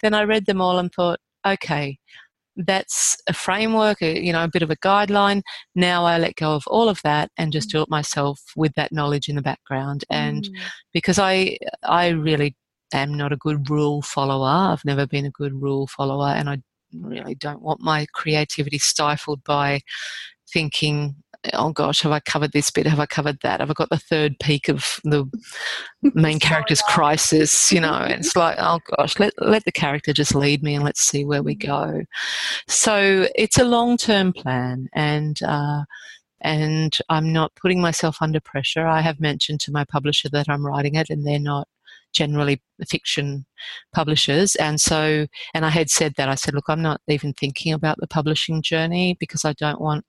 Then 0.00 0.14
I 0.14 0.24
read 0.24 0.46
them 0.46 0.60
all 0.60 0.78
and 0.78 0.92
thought, 0.92 1.20
okay, 1.46 1.98
that's 2.56 3.16
a 3.28 3.32
framework, 3.32 4.00
a, 4.02 4.22
you 4.22 4.32
know, 4.32 4.44
a 4.44 4.48
bit 4.48 4.62
of 4.62 4.70
a 4.70 4.76
guideline. 4.76 5.42
Now 5.74 6.04
I 6.04 6.18
let 6.18 6.36
go 6.36 6.54
of 6.54 6.64
all 6.66 6.88
of 6.88 7.00
that 7.02 7.30
and 7.36 7.52
just 7.52 7.70
do 7.70 7.82
it 7.82 7.90
myself 7.90 8.40
with 8.56 8.72
that 8.74 8.92
knowledge 8.92 9.28
in 9.28 9.36
the 9.36 9.42
background. 9.42 10.04
And 10.10 10.44
mm. 10.44 10.60
because 10.92 11.18
I, 11.18 11.58
I 11.82 12.08
really 12.08 12.56
am 12.92 13.14
not 13.14 13.32
a 13.32 13.36
good 13.36 13.68
rule 13.68 14.02
follower. 14.02 14.72
I've 14.72 14.84
never 14.84 15.06
been 15.06 15.26
a 15.26 15.30
good 15.30 15.52
rule 15.60 15.86
follower, 15.88 16.28
and 16.28 16.48
I 16.48 16.58
really 16.92 17.34
don't 17.34 17.62
want 17.62 17.80
my 17.80 18.06
creativity 18.14 18.78
stifled 18.78 19.42
by 19.44 19.80
thinking 20.52 21.16
oh 21.52 21.72
gosh, 21.72 22.02
have 22.02 22.12
I 22.12 22.20
covered 22.20 22.52
this 22.52 22.70
bit? 22.70 22.86
Have 22.86 23.00
I 23.00 23.06
covered 23.06 23.38
that? 23.42 23.60
Have 23.60 23.70
I 23.70 23.74
got 23.74 23.90
the 23.90 23.98
third 23.98 24.38
peak 24.40 24.68
of 24.68 25.00
the 25.04 25.26
main 26.02 26.38
character's 26.38 26.82
crisis? 26.82 27.70
You 27.70 27.80
know, 27.80 27.98
it's 28.08 28.36
like, 28.36 28.56
oh 28.58 28.80
gosh, 28.96 29.18
let, 29.18 29.32
let 29.38 29.64
the 29.64 29.72
character 29.72 30.12
just 30.12 30.34
lead 30.34 30.62
me 30.62 30.74
and 30.74 30.84
let's 30.84 31.02
see 31.02 31.24
where 31.24 31.42
we 31.42 31.54
go. 31.54 32.02
So 32.68 33.28
it's 33.34 33.58
a 33.58 33.64
long 33.64 33.96
term 33.96 34.32
plan 34.32 34.88
and, 34.94 35.42
uh, 35.42 35.84
and 36.40 36.96
I'm 37.08 37.32
not 37.32 37.54
putting 37.54 37.80
myself 37.80 38.18
under 38.20 38.40
pressure. 38.40 38.86
I 38.86 39.00
have 39.00 39.20
mentioned 39.20 39.60
to 39.60 39.72
my 39.72 39.84
publisher 39.84 40.28
that 40.30 40.48
I'm 40.48 40.66
writing 40.66 40.94
it 40.94 41.10
and 41.10 41.26
they're 41.26 41.38
not 41.38 41.68
generally 42.14 42.62
fiction 42.88 43.44
publishers. 43.92 44.54
And 44.56 44.80
so, 44.80 45.26
and 45.52 45.66
I 45.66 45.70
had 45.70 45.90
said 45.90 46.14
that 46.16 46.28
I 46.28 46.36
said, 46.36 46.54
look, 46.54 46.66
I'm 46.68 46.82
not 46.82 47.00
even 47.08 47.32
thinking 47.32 47.72
about 47.72 47.96
the 47.98 48.06
publishing 48.06 48.62
journey 48.62 49.16
because 49.18 49.44
I 49.44 49.52
don't 49.54 49.80
want 49.80 50.06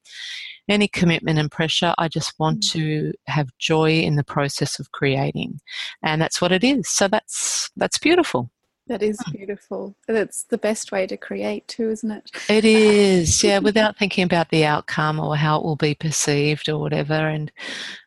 any 0.67 0.88
commitment 0.88 1.39
and 1.39 1.51
pressure. 1.51 1.93
I 1.97 2.08
just 2.08 2.34
want 2.39 2.62
mm. 2.62 2.71
to 2.71 3.13
have 3.28 3.49
joy 3.60 3.99
in 3.99 4.15
the 4.15 4.23
process 4.23 4.80
of 4.80 4.91
creating. 4.91 5.60
And 6.04 6.21
that's 6.21 6.41
what 6.41 6.51
it 6.51 6.63
is. 6.63 6.89
So 6.89 7.08
that's, 7.08 7.69
that's 7.75 7.97
beautiful. 7.97 8.49
That 8.88 9.01
is 9.01 9.17
hmm. 9.25 9.32
beautiful. 9.32 9.95
That's 10.08 10.43
the 10.43 10.60
best 10.60 10.91
way 10.91 11.08
to 11.08 11.17
create 11.17 11.67
too, 11.67 11.89
isn't 11.89 12.12
it? 12.12 12.30
It 12.47 12.65
is, 12.65 13.43
yeah, 13.43 13.58
without 13.58 13.97
thinking 13.97 14.23
about 14.23 14.49
the 14.49 14.63
outcome 14.63 15.19
or 15.19 15.36
how 15.36 15.58
it 15.58 15.63
will 15.63 15.75
be 15.75 15.95
perceived 15.95 16.69
or 16.69 16.80
whatever. 16.80 17.13
And 17.13 17.51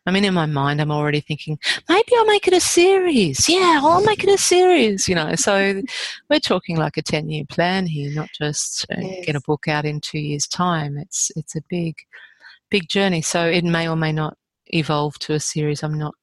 I 0.05 0.11
mean, 0.11 0.23
in 0.23 0.33
my 0.33 0.45
mind, 0.45 0.79
I'm 0.79 0.91
already 0.91 1.19
thinking, 1.19 1.59
maybe 1.89 2.11
I'll 2.15 2.25
make 2.25 2.47
it 2.47 2.53
a 2.53 2.61
series. 2.61 3.49
Yeah, 3.49 3.81
I'll 3.83 4.03
make 4.03 4.23
it 4.23 4.29
a 4.29 4.37
series, 4.37 5.09
you 5.09 5.15
know. 5.15 5.35
So 5.35 5.81
we're 6.29 6.39
talking 6.39 6.77
like 6.77 6.95
a 6.95 7.01
10 7.01 7.29
year 7.29 7.43
plan 7.49 7.85
here, 7.85 8.13
not 8.13 8.29
just 8.33 8.85
uh, 8.89 9.01
yes. 9.01 9.25
get 9.25 9.35
a 9.35 9.41
book 9.41 9.67
out 9.67 9.85
in 9.85 9.99
two 9.99 10.19
years' 10.19 10.47
time. 10.47 10.97
It's, 10.97 11.29
it's 11.35 11.57
a 11.57 11.61
big, 11.69 11.95
big 12.69 12.87
journey. 12.87 13.21
So 13.21 13.45
it 13.45 13.63
may 13.63 13.87
or 13.87 13.95
may 13.95 14.11
not 14.11 14.37
evolve 14.67 15.17
to 15.19 15.33
a 15.33 15.39
series. 15.39 15.83
I'm 15.83 15.97
not 15.97 16.15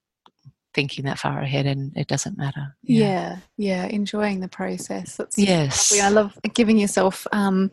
thinking 0.74 1.06
that 1.06 1.18
far 1.18 1.40
ahead 1.40 1.66
and 1.66 1.96
it 1.96 2.06
doesn't 2.06 2.36
matter. 2.36 2.76
Yeah, 2.82 3.38
yeah, 3.56 3.84
yeah 3.84 3.86
enjoying 3.86 4.40
the 4.40 4.48
process. 4.48 5.16
That's 5.16 5.38
yes. 5.38 5.90
Lovely. 5.90 6.02
I 6.02 6.08
love 6.10 6.38
giving 6.54 6.78
yourself 6.78 7.26
um, 7.32 7.70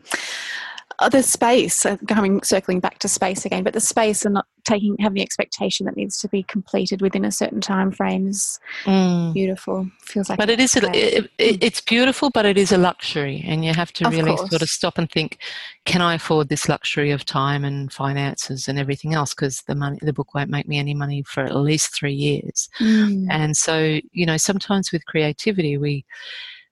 uh, 1.00 1.08
the 1.08 1.22
space, 1.22 1.84
uh, 1.84 1.96
coming 2.08 2.42
circling 2.42 2.80
back 2.80 2.98
to 3.00 3.08
space 3.08 3.44
again, 3.44 3.64
but 3.64 3.72
the 3.72 3.80
space 3.80 4.24
and 4.24 4.34
not 4.34 4.46
taking 4.64 4.96
having 4.98 5.16
the 5.16 5.22
expectation 5.22 5.86
that 5.86 5.96
needs 5.96 6.18
to 6.18 6.28
be 6.28 6.42
completed 6.44 7.02
within 7.02 7.24
a 7.24 7.32
certain 7.32 7.60
time 7.60 7.90
frame 7.90 8.28
is 8.28 8.58
mm. 8.84 9.32
beautiful. 9.32 9.88
Feels 10.02 10.28
like, 10.28 10.38
but 10.38 10.50
it 10.50 10.60
is 10.60 10.76
a, 10.76 10.84
it, 10.96 11.30
it, 11.38 11.62
it's 11.62 11.80
beautiful, 11.80 12.30
but 12.30 12.46
it 12.46 12.56
is 12.56 12.72
a 12.72 12.78
luxury, 12.78 13.42
and 13.46 13.64
you 13.64 13.72
have 13.74 13.92
to 13.94 14.06
of 14.06 14.12
really 14.12 14.36
course. 14.36 14.50
sort 14.50 14.62
of 14.62 14.68
stop 14.68 14.98
and 14.98 15.10
think: 15.10 15.38
Can 15.84 16.00
I 16.00 16.14
afford 16.14 16.48
this 16.48 16.68
luxury 16.68 17.10
of 17.10 17.24
time 17.24 17.64
and 17.64 17.92
finances 17.92 18.68
and 18.68 18.78
everything 18.78 19.14
else? 19.14 19.34
Because 19.34 19.62
the 19.62 19.74
money, 19.74 19.98
the 20.02 20.12
book 20.12 20.34
won't 20.34 20.50
make 20.50 20.68
me 20.68 20.78
any 20.78 20.94
money 20.94 21.22
for 21.22 21.44
at 21.44 21.56
least 21.56 21.94
three 21.94 22.14
years, 22.14 22.68
mm. 22.80 23.26
and 23.30 23.56
so 23.56 24.00
you 24.12 24.26
know, 24.26 24.36
sometimes 24.36 24.92
with 24.92 25.04
creativity, 25.06 25.76
we 25.76 26.04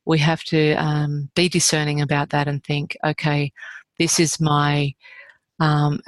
we 0.05 0.19
have 0.19 0.43
to 0.45 0.75
um, 0.75 1.31
be 1.35 1.49
discerning 1.49 2.01
about 2.01 2.31
that 2.31 2.49
and 2.49 2.65
think, 2.65 2.97
okay 3.05 3.53
this 3.99 4.21
is 4.21 4.41
my 4.41 4.95
um, 5.61 6.01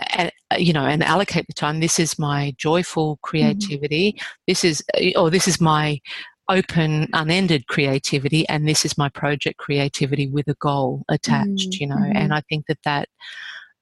you 0.59 0.73
know, 0.73 0.85
and 0.85 1.03
allocate 1.05 1.47
the 1.47 1.53
time. 1.53 1.79
This 1.79 2.01
is 2.01 2.19
my 2.19 2.55
joyful 2.57 3.17
mm-hmm. 3.17 3.21
creativity. 3.23 4.13
Mm-hmm. 4.13 4.27
This 4.49 4.65
is, 4.65 4.83
or 5.17 5.31
this 5.31 5.47
is 5.47 5.61
my 5.61 6.01
open, 6.49 7.09
unended 7.13 7.67
creativity, 7.69 8.49
and 8.49 8.67
this 8.69 8.85
is 8.85 8.99
my 8.99 9.09
project 9.09 9.59
creativity 9.59 10.29
with 10.29 10.49
a 10.49 10.55
goal 10.55 11.05
attached. 11.09 11.71
Mm-hmm. 11.71 11.83
You 11.83 11.87
know, 11.87 11.97
mm-hmm. 11.97 12.17
and 12.17 12.35
I 12.35 12.41
think 12.49 12.67
that 12.67 12.79
that 12.85 13.09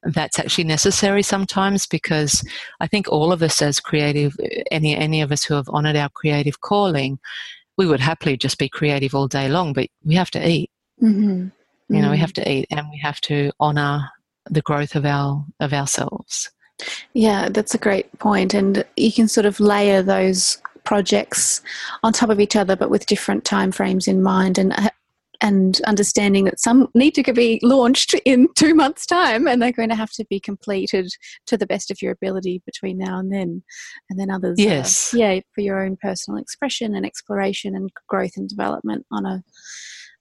that's 0.05 0.39
actually 0.39 0.65
necessary 0.65 1.23
sometimes 1.23 1.87
because 1.87 2.45
I 2.81 2.89
think 2.89 3.09
all 3.09 3.33
of 3.33 3.43
us 3.43 3.63
as 3.63 3.81
creative, 3.81 4.37
any 4.71 4.95
any 4.97 5.23
of 5.23 5.33
us 5.33 5.45
who 5.45 5.55
have 5.55 5.69
honoured 5.69 5.97
our 5.97 6.11
creative 6.11 6.61
calling, 6.61 7.19
we 7.79 7.87
would 7.87 8.01
happily 8.01 8.37
just 8.37 8.59
be 8.59 8.69
creative 8.69 9.15
all 9.15 9.29
day 9.29 9.49
long, 9.49 9.73
but 9.73 9.89
we 10.05 10.17
have 10.17 10.31
to 10.33 10.49
eat. 10.49 10.71
Mm-hmm. 11.03 11.49
You 11.89 12.01
know, 12.01 12.11
we 12.11 12.17
mm. 12.17 12.21
have 12.21 12.33
to 12.35 12.51
eat 12.51 12.67
and 12.71 12.87
we 12.91 12.99
have 12.99 13.21
to 13.23 13.53
honor 13.61 14.09
the 14.51 14.63
growth 14.63 14.95
of 14.95 15.05
our 15.05 15.45
of 15.61 15.73
ourselves. 15.73 16.51
Yeah, 17.15 17.49
that's 17.49 17.75
a 17.75 17.79
great 17.79 18.19
point, 18.19 18.55
and 18.55 18.85
you 18.97 19.13
can 19.13 19.29
sort 19.29 19.47
of 19.47 19.61
layer 19.61 20.03
those 20.03 20.59
projects 20.85 21.63
on 22.03 22.13
top 22.13 22.31
of 22.31 22.41
each 22.41 22.57
other, 22.57 22.75
but 22.75 22.91
with 22.91 23.07
different 23.07 23.45
time 23.45 23.71
frames 23.71 24.09
in 24.09 24.23
mind, 24.23 24.59
and 24.59 24.75
and 25.41 25.81
understanding 25.87 26.45
that 26.45 26.61
some 26.61 26.89
need 26.95 27.15
to 27.17 27.33
be 27.33 27.59
launched 27.63 28.15
in 28.25 28.49
two 28.55 28.75
months' 28.75 29.07
time, 29.07 29.47
and 29.47 29.61
they're 29.61 29.73
going 29.73 29.89
to 29.89 29.95
have 29.95 30.13
to 30.13 30.25
be 30.31 30.41
completed 30.41 31.09
to 31.47 31.57
the 31.57 31.67
best 31.67 31.91
of 31.91 32.01
your 32.01 32.13
ability 32.13 32.63
between 32.65 32.99
now 32.99 33.19
and 33.19 33.33
then, 33.33 33.63
and 34.09 34.19
then 34.19 34.31
others, 34.31 34.57
yes, 34.59 35.13
uh, 35.13 35.19
yeah, 35.19 35.41
for 35.55 35.61
your 35.61 35.85
own 35.85 35.97
personal 36.01 36.41
expression 36.41 36.95
and 36.95 37.05
exploration 37.05 37.77
and 37.77 37.91
growth 38.09 38.33
and 38.37 38.49
development 38.49 39.05
on 39.13 39.27
a 39.27 39.43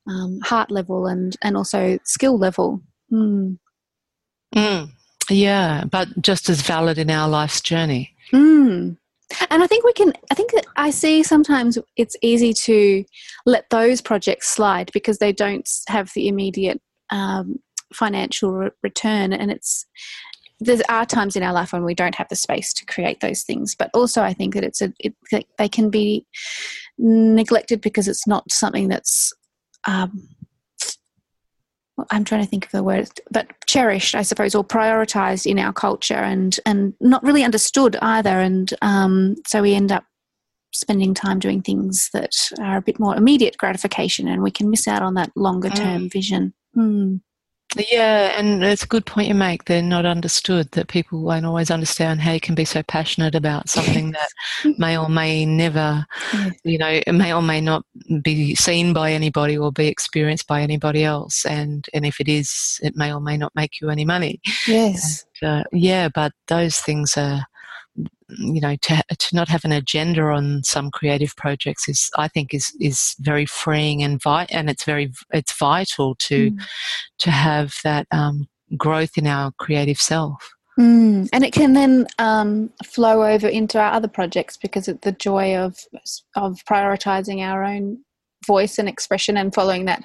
um, 0.07 0.39
heart 0.43 0.71
level 0.71 1.07
and 1.07 1.35
and 1.41 1.57
also 1.57 1.99
skill 2.03 2.37
level. 2.37 2.81
Mm. 3.11 3.57
Mm. 4.55 4.89
Yeah, 5.29 5.85
but 5.85 6.21
just 6.21 6.49
as 6.49 6.61
valid 6.61 6.97
in 6.97 7.09
our 7.09 7.29
life's 7.29 7.61
journey. 7.61 8.13
Mm. 8.33 8.97
And 9.49 9.63
I 9.63 9.67
think 9.67 9.85
we 9.85 9.93
can. 9.93 10.13
I 10.29 10.35
think 10.35 10.51
that 10.51 10.65
I 10.75 10.89
see 10.89 11.23
sometimes 11.23 11.77
it's 11.95 12.17
easy 12.21 12.53
to 12.53 13.05
let 13.45 13.69
those 13.69 14.01
projects 14.01 14.51
slide 14.51 14.91
because 14.93 15.19
they 15.19 15.31
don't 15.31 15.69
have 15.87 16.11
the 16.13 16.27
immediate 16.27 16.81
um, 17.11 17.59
financial 17.93 18.51
re- 18.51 18.69
return, 18.83 19.31
and 19.31 19.51
it's 19.51 19.85
there 20.61 20.77
are 20.89 21.05
times 21.07 21.35
in 21.35 21.41
our 21.41 21.53
life 21.53 21.73
when 21.73 21.83
we 21.83 21.95
don't 21.95 22.15
have 22.15 22.29
the 22.29 22.35
space 22.35 22.71
to 22.71 22.85
create 22.85 23.19
those 23.19 23.41
things 23.41 23.75
but 23.75 23.89
also 23.95 24.21
i 24.21 24.31
think 24.31 24.53
that 24.53 24.63
it's 24.63 24.79
a 24.79 24.93
it, 24.99 25.15
they 25.57 25.67
can 25.67 25.89
be 25.89 26.23
neglected 26.99 27.81
because 27.81 28.07
it's 28.07 28.27
not 28.27 28.49
something 28.51 28.87
that's 28.87 29.33
um, 29.85 30.27
I'm 32.09 32.23
trying 32.23 32.43
to 32.43 32.49
think 32.49 32.65
of 32.65 32.71
the 32.71 32.83
word, 32.83 33.09
but 33.29 33.47
cherished, 33.67 34.15
I 34.15 34.21
suppose, 34.23 34.55
or 34.55 34.63
prioritized 34.63 35.45
in 35.45 35.59
our 35.59 35.73
culture, 35.73 36.15
and 36.15 36.57
and 36.65 36.93
not 36.99 37.23
really 37.23 37.43
understood 37.43 37.97
either. 38.01 38.39
And 38.39 38.73
um, 38.81 39.35
so 39.45 39.61
we 39.61 39.75
end 39.75 39.91
up 39.91 40.05
spending 40.73 41.13
time 41.13 41.37
doing 41.39 41.61
things 41.61 42.09
that 42.13 42.31
are 42.59 42.77
a 42.77 42.81
bit 42.81 42.99
more 42.99 43.15
immediate 43.15 43.57
gratification, 43.57 44.27
and 44.27 44.41
we 44.41 44.51
can 44.51 44.69
miss 44.69 44.87
out 44.87 45.01
on 45.01 45.13
that 45.15 45.31
longer 45.35 45.69
term 45.69 46.03
mm. 46.03 46.11
vision. 46.11 46.53
Mm. 46.75 47.21
Yeah, 47.77 48.37
and 48.37 48.61
it's 48.63 48.83
a 48.83 48.87
good 48.87 49.05
point 49.05 49.29
you 49.29 49.33
make. 49.33 49.63
They're 49.63 49.81
not 49.81 50.05
understood, 50.05 50.69
that 50.71 50.89
people 50.89 51.21
won't 51.21 51.45
always 51.45 51.71
understand 51.71 52.19
how 52.19 52.33
you 52.33 52.41
can 52.41 52.53
be 52.53 52.65
so 52.65 52.83
passionate 52.83 53.33
about 53.33 53.69
something 53.69 54.11
that 54.11 54.75
may 54.77 54.97
or 54.97 55.07
may 55.07 55.45
never, 55.45 56.05
you 56.65 56.77
know, 56.77 56.99
may 57.07 57.33
or 57.33 57.41
may 57.41 57.61
not 57.61 57.85
be 58.21 58.55
seen 58.55 58.91
by 58.91 59.13
anybody 59.13 59.57
or 59.57 59.71
be 59.71 59.87
experienced 59.87 60.47
by 60.47 60.61
anybody 60.61 61.05
else. 61.05 61.45
And, 61.45 61.87
and 61.93 62.05
if 62.05 62.19
it 62.19 62.27
is, 62.27 62.77
it 62.83 62.97
may 62.97 63.13
or 63.13 63.21
may 63.21 63.37
not 63.37 63.55
make 63.55 63.79
you 63.79 63.89
any 63.89 64.03
money. 64.03 64.41
Yes. 64.67 65.25
And, 65.41 65.61
uh, 65.61 65.63
yeah, 65.71 66.09
but 66.09 66.33
those 66.47 66.77
things 66.77 67.15
are 67.15 67.45
you 68.37 68.61
know 68.61 68.75
to 68.77 69.03
to 69.17 69.35
not 69.35 69.47
have 69.47 69.65
an 69.65 69.71
agenda 69.71 70.23
on 70.23 70.63
some 70.63 70.91
creative 70.91 71.35
projects 71.35 71.87
is 71.87 72.09
I 72.17 72.27
think 72.27 72.53
is 72.53 72.75
is 72.79 73.15
very 73.19 73.45
freeing 73.45 74.03
and 74.03 74.21
vi- 74.21 74.47
and 74.49 74.69
it's 74.69 74.83
very 74.83 75.11
it's 75.31 75.53
vital 75.53 76.15
to 76.15 76.51
mm. 76.51 76.63
to 77.19 77.31
have 77.31 77.75
that 77.83 78.07
um, 78.11 78.47
growth 78.77 79.17
in 79.17 79.27
our 79.27 79.51
creative 79.59 79.99
self. 79.99 80.53
Mm, 80.79 81.27
and 81.33 81.43
it 81.43 81.51
can 81.51 81.73
then 81.73 82.07
um, 82.17 82.71
flow 82.85 83.23
over 83.23 83.47
into 83.47 83.77
our 83.79 83.91
other 83.91 84.07
projects 84.07 84.57
because 84.57 84.87
of 84.87 85.01
the 85.01 85.11
joy 85.11 85.55
of 85.55 85.77
of 86.35 86.57
prioritizing 86.69 87.39
our 87.39 87.63
own 87.63 87.99
voice 88.47 88.79
and 88.79 88.89
expression 88.89 89.37
and 89.37 89.53
following 89.53 89.85
that 89.85 90.03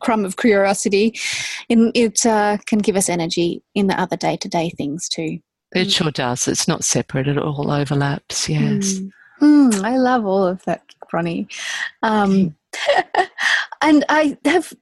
crumb 0.00 0.24
of 0.24 0.36
curiosity, 0.36 1.18
in, 1.68 1.92
it 1.94 2.24
uh, 2.24 2.58
can 2.66 2.78
give 2.78 2.96
us 2.96 3.08
energy 3.08 3.62
in 3.74 3.86
the 3.86 4.00
other 4.00 4.16
day 4.16 4.36
to 4.36 4.48
day 4.48 4.70
things 4.70 5.08
too. 5.08 5.38
It 5.74 5.88
mm. 5.88 5.92
sure 5.92 6.10
does. 6.10 6.48
It's 6.48 6.68
not 6.68 6.84
separate; 6.84 7.28
it 7.28 7.38
all 7.38 7.70
overlaps. 7.70 8.48
Yes. 8.48 8.94
Mm. 8.94 9.10
Mm, 9.40 9.84
I 9.84 9.96
love 9.96 10.26
all 10.26 10.46
of 10.46 10.64
that, 10.64 10.82
Bronnie. 11.12 11.46
Um, 12.02 12.56
and 13.80 14.04
I 14.08 14.36
have 14.44 14.72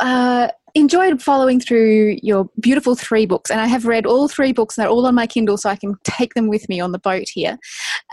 uh, 0.00 0.48
enjoyed 0.74 1.22
following 1.22 1.60
through 1.60 2.18
your 2.22 2.48
beautiful 2.60 2.94
three 2.94 3.26
books, 3.26 3.50
and 3.50 3.60
I 3.60 3.66
have 3.66 3.86
read 3.86 4.06
all 4.06 4.28
three 4.28 4.52
books. 4.52 4.76
They're 4.76 4.88
all 4.88 5.06
on 5.06 5.14
my 5.14 5.26
Kindle, 5.26 5.56
so 5.56 5.70
I 5.70 5.76
can 5.76 5.96
take 6.04 6.34
them 6.34 6.48
with 6.48 6.68
me 6.68 6.80
on 6.80 6.92
the 6.92 6.98
boat 6.98 7.28
here. 7.32 7.58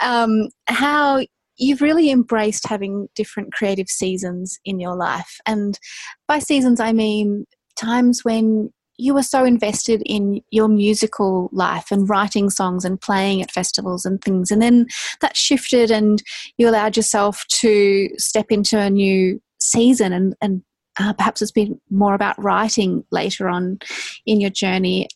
Um, 0.02 0.50
how 0.68 1.26
you've 1.58 1.82
really 1.82 2.10
embraced 2.10 2.68
having 2.68 3.10
different 3.16 3.54
creative 3.54 3.90
seasons 3.90 4.60
in 4.66 4.80
your 4.80 4.96
life, 4.96 5.40
and 5.46 5.80
by 6.28 6.40
seasons 6.40 6.80
I 6.80 6.94
mean 6.94 7.46
times 7.76 8.24
when 8.24 8.72
you 9.00 9.14
were 9.14 9.24
so 9.24 9.46
invested 9.46 10.04
in 10.06 10.42
your 10.52 10.68
musical 10.68 11.50
life 11.52 11.92
and 11.92 12.10
writing 12.10 12.50
songs 12.50 12.84
and 12.84 13.00
playing 13.00 13.42
at 13.42 13.52
festivals 13.52 14.06
and 14.06 14.22
things 14.22 14.52
and 14.52 14.62
then 14.62 14.86
that 15.22 15.38
shifted 15.38 15.90
and 15.90 16.22
you 16.58 16.68
allowed 16.68 16.98
yourself 16.98 17.46
to 17.48 18.10
step 18.18 18.48
into 18.52 18.78
a 18.78 18.90
new 18.90 19.42
season 19.62 20.14
and, 20.14 20.36
and 20.42 20.62
uh, 21.00 21.14
perhaps 21.14 21.42
it's 21.42 21.52
been 21.52 21.80
more 21.90 22.14
about 22.14 22.42
writing 22.44 23.04
later 23.12 23.48
on 23.48 23.80
in 24.26 24.42
your 24.42 24.50
journey. 24.50 25.08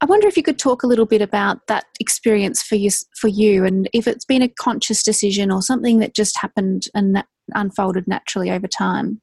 I 0.00 0.06
wonder 0.06 0.28
if 0.28 0.36
you 0.36 0.42
could 0.42 0.58
talk 0.58 0.82
a 0.82 0.86
little 0.86 1.06
bit 1.06 1.22
about 1.22 1.66
that 1.66 1.86
experience 1.98 2.62
for 2.62 2.76
you, 2.76 2.90
for 3.16 3.28
you, 3.28 3.64
and 3.64 3.88
if 3.92 4.06
it's 4.06 4.24
been 4.24 4.42
a 4.42 4.48
conscious 4.48 5.02
decision 5.02 5.50
or 5.50 5.60
something 5.60 5.98
that 5.98 6.14
just 6.14 6.38
happened 6.38 6.84
and 6.94 7.24
unfolded 7.54 8.06
naturally 8.06 8.50
over 8.50 8.68
time. 8.68 9.20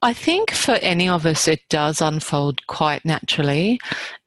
I 0.00 0.12
think 0.12 0.52
for 0.52 0.74
any 0.76 1.08
of 1.08 1.26
us, 1.26 1.48
it 1.48 1.60
does 1.68 2.00
unfold 2.00 2.64
quite 2.68 3.04
naturally. 3.04 3.80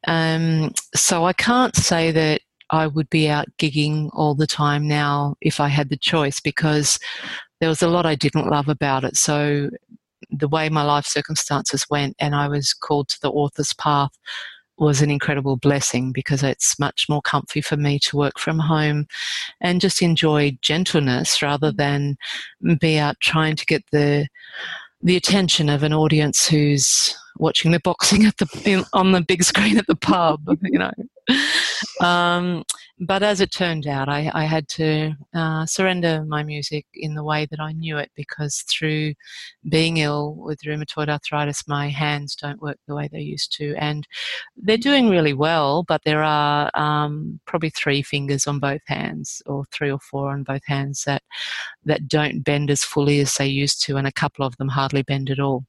Um, 0.05 0.73
so 0.93 1.25
I 1.25 1.33
can't 1.33 1.75
say 1.75 2.11
that 2.11 2.41
I 2.71 2.87
would 2.87 3.09
be 3.09 3.29
out 3.29 3.47
gigging 3.57 4.09
all 4.13 4.35
the 4.35 4.47
time 4.47 4.87
now 4.87 5.35
if 5.41 5.59
I 5.59 5.69
had 5.69 5.89
the 5.89 5.97
choice 5.97 6.39
because 6.41 6.99
there 7.59 7.69
was 7.69 7.81
a 7.81 7.87
lot 7.87 8.05
I 8.05 8.15
didn't 8.15 8.49
love 8.49 8.67
about 8.67 9.03
it. 9.03 9.15
So 9.15 9.69
the 10.29 10.47
way 10.47 10.67
my 10.69 10.83
life 10.83 11.05
circumstances 11.05 11.85
went 11.89 12.15
and 12.19 12.35
I 12.35 12.47
was 12.47 12.73
called 12.73 13.09
to 13.09 13.21
the 13.21 13.31
author's 13.31 13.73
path 13.73 14.11
was 14.77 15.01
an 15.01 15.11
incredible 15.11 15.57
blessing 15.57 16.11
because 16.11 16.43
it's 16.43 16.79
much 16.79 17.07
more 17.07 17.21
comfy 17.21 17.61
for 17.61 17.77
me 17.77 17.99
to 17.99 18.17
work 18.17 18.39
from 18.39 18.57
home 18.57 19.05
and 19.61 19.79
just 19.79 20.01
enjoy 20.01 20.57
gentleness 20.61 21.41
rather 21.41 21.71
than 21.71 22.17
be 22.79 22.97
out 22.97 23.15
trying 23.21 23.55
to 23.55 23.65
get 23.65 23.83
the 23.91 24.27
the 25.03 25.15
attention 25.15 25.69
of 25.69 25.83
an 25.83 25.93
audience 25.93 26.47
who's 26.47 27.15
watching 27.37 27.71
the 27.71 27.79
boxing 27.79 28.25
at 28.25 28.37
the 28.37 28.87
on 28.93 29.11
the 29.11 29.21
big 29.21 29.43
screen 29.43 29.77
at 29.77 29.87
the 29.87 29.95
pub 29.95 30.41
you 30.63 30.77
know 30.77 30.91
um, 32.01 32.63
but 33.03 33.23
as 33.23 33.41
it 33.41 33.51
turned 33.51 33.87
out, 33.87 34.07
I, 34.09 34.29
I 34.31 34.45
had 34.45 34.67
to 34.69 35.13
uh, 35.33 35.65
surrender 35.65 36.23
my 36.23 36.43
music 36.43 36.85
in 36.93 37.15
the 37.15 37.23
way 37.23 37.47
that 37.49 37.59
I 37.59 37.71
knew 37.71 37.97
it 37.97 38.11
because 38.15 38.63
through 38.69 39.15
being 39.67 39.97
ill 39.97 40.35
with 40.35 40.61
rheumatoid 40.61 41.09
arthritis, 41.09 41.67
my 41.67 41.89
hands 41.89 42.35
don't 42.35 42.61
work 42.61 42.77
the 42.87 42.93
way 42.93 43.09
they 43.11 43.21
used 43.21 43.57
to. 43.57 43.73
And 43.77 44.07
they're 44.55 44.77
doing 44.77 45.09
really 45.09 45.33
well, 45.33 45.81
but 45.81 46.01
there 46.05 46.21
are 46.21 46.69
um, 46.75 47.39
probably 47.47 47.71
three 47.71 48.03
fingers 48.03 48.45
on 48.45 48.59
both 48.59 48.81
hands, 48.85 49.41
or 49.47 49.65
three 49.71 49.91
or 49.91 49.99
four 49.99 50.29
on 50.29 50.43
both 50.43 50.65
hands, 50.67 51.03
that, 51.05 51.23
that 51.85 52.07
don't 52.07 52.43
bend 52.43 52.69
as 52.69 52.83
fully 52.83 53.19
as 53.19 53.33
they 53.33 53.47
used 53.47 53.83
to, 53.85 53.97
and 53.97 54.05
a 54.05 54.11
couple 54.11 54.45
of 54.45 54.55
them 54.57 54.67
hardly 54.67 55.01
bend 55.01 55.31
at 55.31 55.39
all 55.39 55.65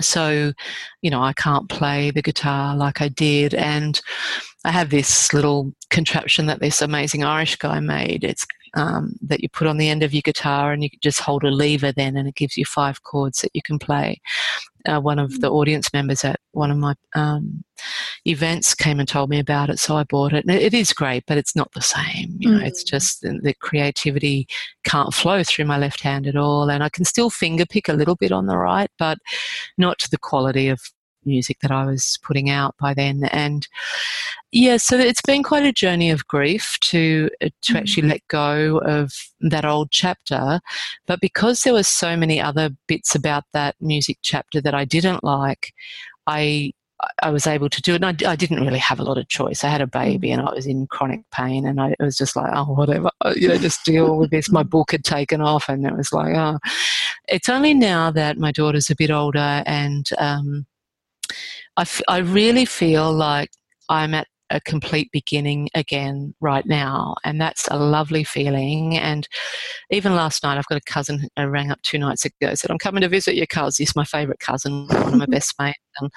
so 0.00 0.52
you 1.02 1.10
know 1.10 1.22
i 1.22 1.32
can't 1.32 1.68
play 1.68 2.10
the 2.10 2.22
guitar 2.22 2.76
like 2.76 3.00
i 3.00 3.08
did 3.08 3.54
and 3.54 4.00
i 4.64 4.70
have 4.70 4.90
this 4.90 5.32
little 5.32 5.72
contraption 5.90 6.46
that 6.46 6.60
this 6.60 6.82
amazing 6.82 7.24
irish 7.24 7.56
guy 7.56 7.80
made. 7.80 8.24
It's 8.24 8.46
um, 8.74 9.14
that 9.22 9.40
you 9.40 9.48
put 9.48 9.66
on 9.66 9.78
the 9.78 9.88
end 9.88 10.02
of 10.02 10.12
your 10.12 10.22
guitar 10.22 10.72
and 10.72 10.82
you 10.82 10.90
just 11.00 11.20
hold 11.20 11.44
a 11.44 11.50
lever 11.50 11.92
then 11.92 12.16
and 12.16 12.28
it 12.28 12.34
gives 12.34 12.58
you 12.58 12.64
five 12.66 13.02
chords 13.04 13.40
that 13.40 13.52
you 13.54 13.62
can 13.62 13.78
play 13.78 14.20
uh, 14.86 15.00
one 15.00 15.18
of 15.18 15.40
the 15.40 15.50
mm. 15.50 15.54
audience 15.54 15.92
members 15.92 16.24
at 16.24 16.40
one 16.52 16.70
of 16.70 16.78
my 16.78 16.94
um, 17.14 17.64
events 18.24 18.74
came 18.74 18.98
and 18.98 19.08
told 19.08 19.30
me 19.30 19.38
about 19.38 19.70
it, 19.70 19.78
so 19.78 19.96
I 19.96 20.04
bought 20.04 20.32
it. 20.32 20.44
And 20.44 20.54
it 20.54 20.74
is 20.74 20.92
great, 20.92 21.24
but 21.26 21.38
it's 21.38 21.54
not 21.54 21.70
the 21.72 21.82
same. 21.82 22.36
You 22.38 22.50
know, 22.50 22.60
mm. 22.60 22.66
it's 22.66 22.82
just 22.82 23.22
the, 23.22 23.38
the, 23.42 23.54
creativity 23.54 24.46
can't 24.84 25.12
flow 25.12 25.42
through 25.42 25.64
my 25.64 25.78
left 25.78 26.00
hand 26.00 26.26
at 26.26 26.36
all, 26.36 26.70
and 26.70 26.82
I 26.82 26.88
can 26.88 27.04
still 27.04 27.30
finger 27.30 27.66
pick 27.66 27.88
a 27.88 27.94
little 27.94 28.16
bit 28.16 28.32
on 28.32 28.46
the 28.46 28.56
right, 28.56 28.90
but 28.98 29.18
not 29.76 29.98
to 30.00 30.10
the 30.10 30.18
quality 30.18 30.68
of 30.68 30.80
music 31.26 31.58
that 31.60 31.70
I 31.70 31.84
was 31.84 32.18
putting 32.22 32.50
out 32.50 32.74
by 32.78 32.94
then. 32.94 33.24
And 33.24 33.66
yeah, 34.52 34.76
so 34.76 34.98
it's 34.98 35.22
been 35.22 35.42
quite 35.42 35.64
a 35.64 35.72
journey 35.72 36.10
of 36.10 36.26
grief 36.26 36.78
to 36.82 37.28
uh, 37.42 37.48
to 37.62 37.72
mm. 37.72 37.76
actually 37.76 38.08
let 38.08 38.26
go 38.28 38.78
of 38.78 39.12
that 39.40 39.64
old 39.64 39.90
chapter. 39.90 40.60
But 41.06 41.20
because 41.20 41.62
there 41.62 41.74
were 41.74 41.82
so 41.82 42.16
many 42.16 42.40
other 42.40 42.70
bits 42.86 43.14
about 43.14 43.44
that 43.52 43.76
music 43.80 44.18
chapter 44.22 44.60
that 44.60 44.74
I 44.74 44.84
didn't 44.84 45.24
like, 45.24 45.72
I 46.26 46.72
I 47.22 47.30
was 47.30 47.46
able 47.46 47.68
to 47.68 47.82
do 47.82 47.92
it. 47.92 48.02
And 48.02 48.22
I, 48.22 48.30
I, 48.30 48.36
didn't 48.36 48.64
really 48.64 48.78
have 48.78 48.98
a 48.98 49.04
lot 49.04 49.18
of 49.18 49.28
choice. 49.28 49.62
I 49.62 49.68
had 49.68 49.82
a 49.82 49.86
baby 49.86 50.30
and 50.30 50.40
I 50.40 50.52
was 50.52 50.66
in 50.66 50.86
chronic 50.86 51.20
pain, 51.30 51.66
and 51.66 51.80
I 51.80 51.90
it 51.90 52.02
was 52.02 52.16
just 52.16 52.36
like, 52.36 52.50
oh, 52.54 52.64
whatever, 52.64 53.10
you 53.34 53.48
know, 53.48 53.58
just 53.58 53.84
deal 53.84 54.16
with 54.16 54.30
this. 54.30 54.50
My 54.50 54.62
book 54.62 54.92
had 54.92 55.04
taken 55.04 55.40
off, 55.40 55.68
and 55.68 55.86
it 55.86 55.96
was 55.96 56.12
like, 56.12 56.34
oh. 56.34 56.58
It's 57.28 57.48
only 57.48 57.74
now 57.74 58.12
that 58.12 58.38
my 58.38 58.52
daughter's 58.52 58.88
a 58.88 58.94
bit 58.94 59.10
older 59.10 59.62
and 59.66 60.08
um, 60.18 60.64
I, 61.76 61.82
f- 61.82 62.02
I 62.08 62.18
really 62.18 62.64
feel 62.64 63.12
like 63.12 63.50
I'm 63.88 64.14
at 64.14 64.26
a 64.50 64.60
complete 64.60 65.10
beginning 65.12 65.68
again 65.74 66.34
right 66.40 66.66
now 66.66 67.16
and 67.24 67.40
that's 67.40 67.66
a 67.68 67.78
lovely 67.78 68.22
feeling 68.22 68.96
and 68.96 69.26
even 69.90 70.14
last 70.14 70.42
night 70.42 70.56
i've 70.56 70.66
got 70.66 70.78
a 70.78 70.92
cousin 70.92 71.18
who 71.18 71.28
uh, 71.38 71.48
rang 71.48 71.70
up 71.70 71.82
two 71.82 71.98
nights 71.98 72.24
ago 72.24 72.54
said 72.54 72.70
i'm 72.70 72.78
coming 72.78 73.00
to 73.00 73.08
visit 73.08 73.34
your 73.34 73.46
cousin 73.46 73.82
he's 73.82 73.96
my 73.96 74.04
favorite 74.04 74.38
cousin 74.38 74.86
one 74.86 75.14
of 75.14 75.16
my 75.16 75.26
best 75.26 75.54
mates 75.60 75.78
and, 76.00 76.10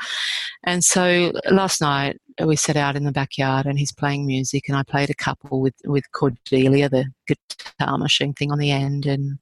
and 0.63 0.83
so 0.83 1.31
uh, 1.47 1.53
last 1.53 1.81
night 1.81 2.17
uh, 2.41 2.45
we 2.45 2.55
set 2.55 2.77
out 2.77 2.95
in 2.95 3.03
the 3.03 3.11
backyard 3.11 3.65
and 3.65 3.79
he's 3.79 3.91
playing 3.91 4.27
music 4.27 4.65
and 4.67 4.77
i 4.77 4.83
played 4.83 5.09
a 5.09 5.15
couple 5.15 5.59
with 5.59 5.75
with 5.85 6.03
cordelia 6.11 6.87
the 6.87 7.05
guitar 7.27 7.97
machine 7.97 8.33
thing 8.33 8.51
on 8.51 8.59
the 8.59 8.71
end 8.71 9.07
and 9.07 9.39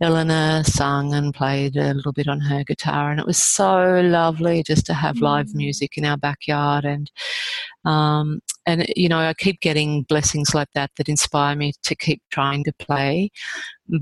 Eleanor 0.00 0.62
sung 0.64 1.12
and 1.12 1.34
played 1.34 1.76
a 1.76 1.92
little 1.92 2.12
bit 2.12 2.28
on 2.28 2.40
her 2.40 2.62
guitar, 2.62 3.10
and 3.10 3.18
it 3.18 3.26
was 3.26 3.38
so 3.38 4.00
lovely 4.00 4.62
just 4.62 4.86
to 4.86 4.94
have 4.94 5.18
live 5.18 5.48
mm. 5.48 5.54
music 5.54 5.98
in 5.98 6.04
our 6.04 6.16
backyard. 6.16 6.84
And 6.84 7.10
um, 7.84 8.40
and 8.66 8.86
you 8.94 9.08
know, 9.08 9.18
I 9.18 9.34
keep 9.34 9.60
getting 9.60 10.04
blessings 10.04 10.54
like 10.54 10.68
that 10.74 10.90
that 10.96 11.08
inspire 11.08 11.56
me 11.56 11.72
to 11.82 11.96
keep 11.96 12.22
trying 12.30 12.62
to 12.64 12.72
play. 12.78 13.30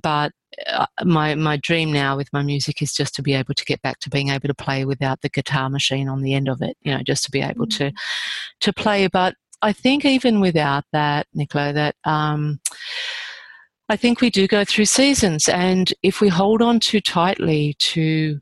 But 0.02 0.32
uh, 0.66 0.86
my 1.04 1.34
my 1.34 1.56
dream 1.56 1.92
now 1.92 2.16
with 2.16 2.32
my 2.32 2.42
music 2.42 2.82
is 2.82 2.92
just 2.92 3.14
to 3.14 3.22
be 3.22 3.32
able 3.32 3.54
to 3.54 3.64
get 3.64 3.80
back 3.80 3.98
to 4.00 4.10
being 4.10 4.28
able 4.28 4.48
to 4.48 4.54
play 4.54 4.84
without 4.84 5.22
the 5.22 5.30
guitar 5.30 5.70
machine 5.70 6.08
on 6.08 6.20
the 6.20 6.34
end 6.34 6.48
of 6.48 6.60
it. 6.60 6.76
You 6.82 6.92
know, 6.94 7.02
just 7.06 7.24
to 7.24 7.30
be 7.30 7.40
able 7.40 7.66
to 7.68 7.90
mm. 7.90 7.94
to 8.60 8.72
play. 8.72 9.06
But 9.06 9.34
I 9.62 9.72
think 9.72 10.04
even 10.04 10.40
without 10.40 10.84
that, 10.92 11.26
Nicola, 11.32 11.72
that 11.72 11.96
um, 12.04 12.60
I 13.88 13.96
think 13.96 14.20
we 14.20 14.30
do 14.30 14.48
go 14.48 14.64
through 14.64 14.86
seasons, 14.86 15.48
and 15.48 15.92
if 16.02 16.20
we 16.20 16.28
hold 16.28 16.60
on 16.60 16.80
too 16.80 17.00
tightly 17.00 17.74
to 17.78 18.40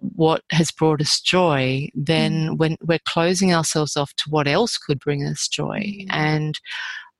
what 0.00 0.42
has 0.50 0.70
brought 0.70 1.00
us 1.00 1.20
joy, 1.20 1.88
then 1.94 2.50
mm. 2.50 2.58
when 2.58 2.76
we're 2.82 2.98
closing 3.04 3.54
ourselves 3.54 3.96
off 3.96 4.12
to 4.14 4.24
what 4.30 4.48
else 4.48 4.78
could 4.78 4.98
bring 4.98 5.24
us 5.24 5.46
joy. 5.46 5.78
Mm. 5.80 6.06
And 6.10 6.60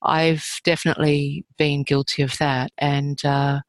I've 0.03 0.61
definitely 0.65 1.45
been 1.59 1.83
guilty 1.83 2.23
of 2.23 2.37
that, 2.39 2.73
and 2.79 3.23
uh, 3.25 3.61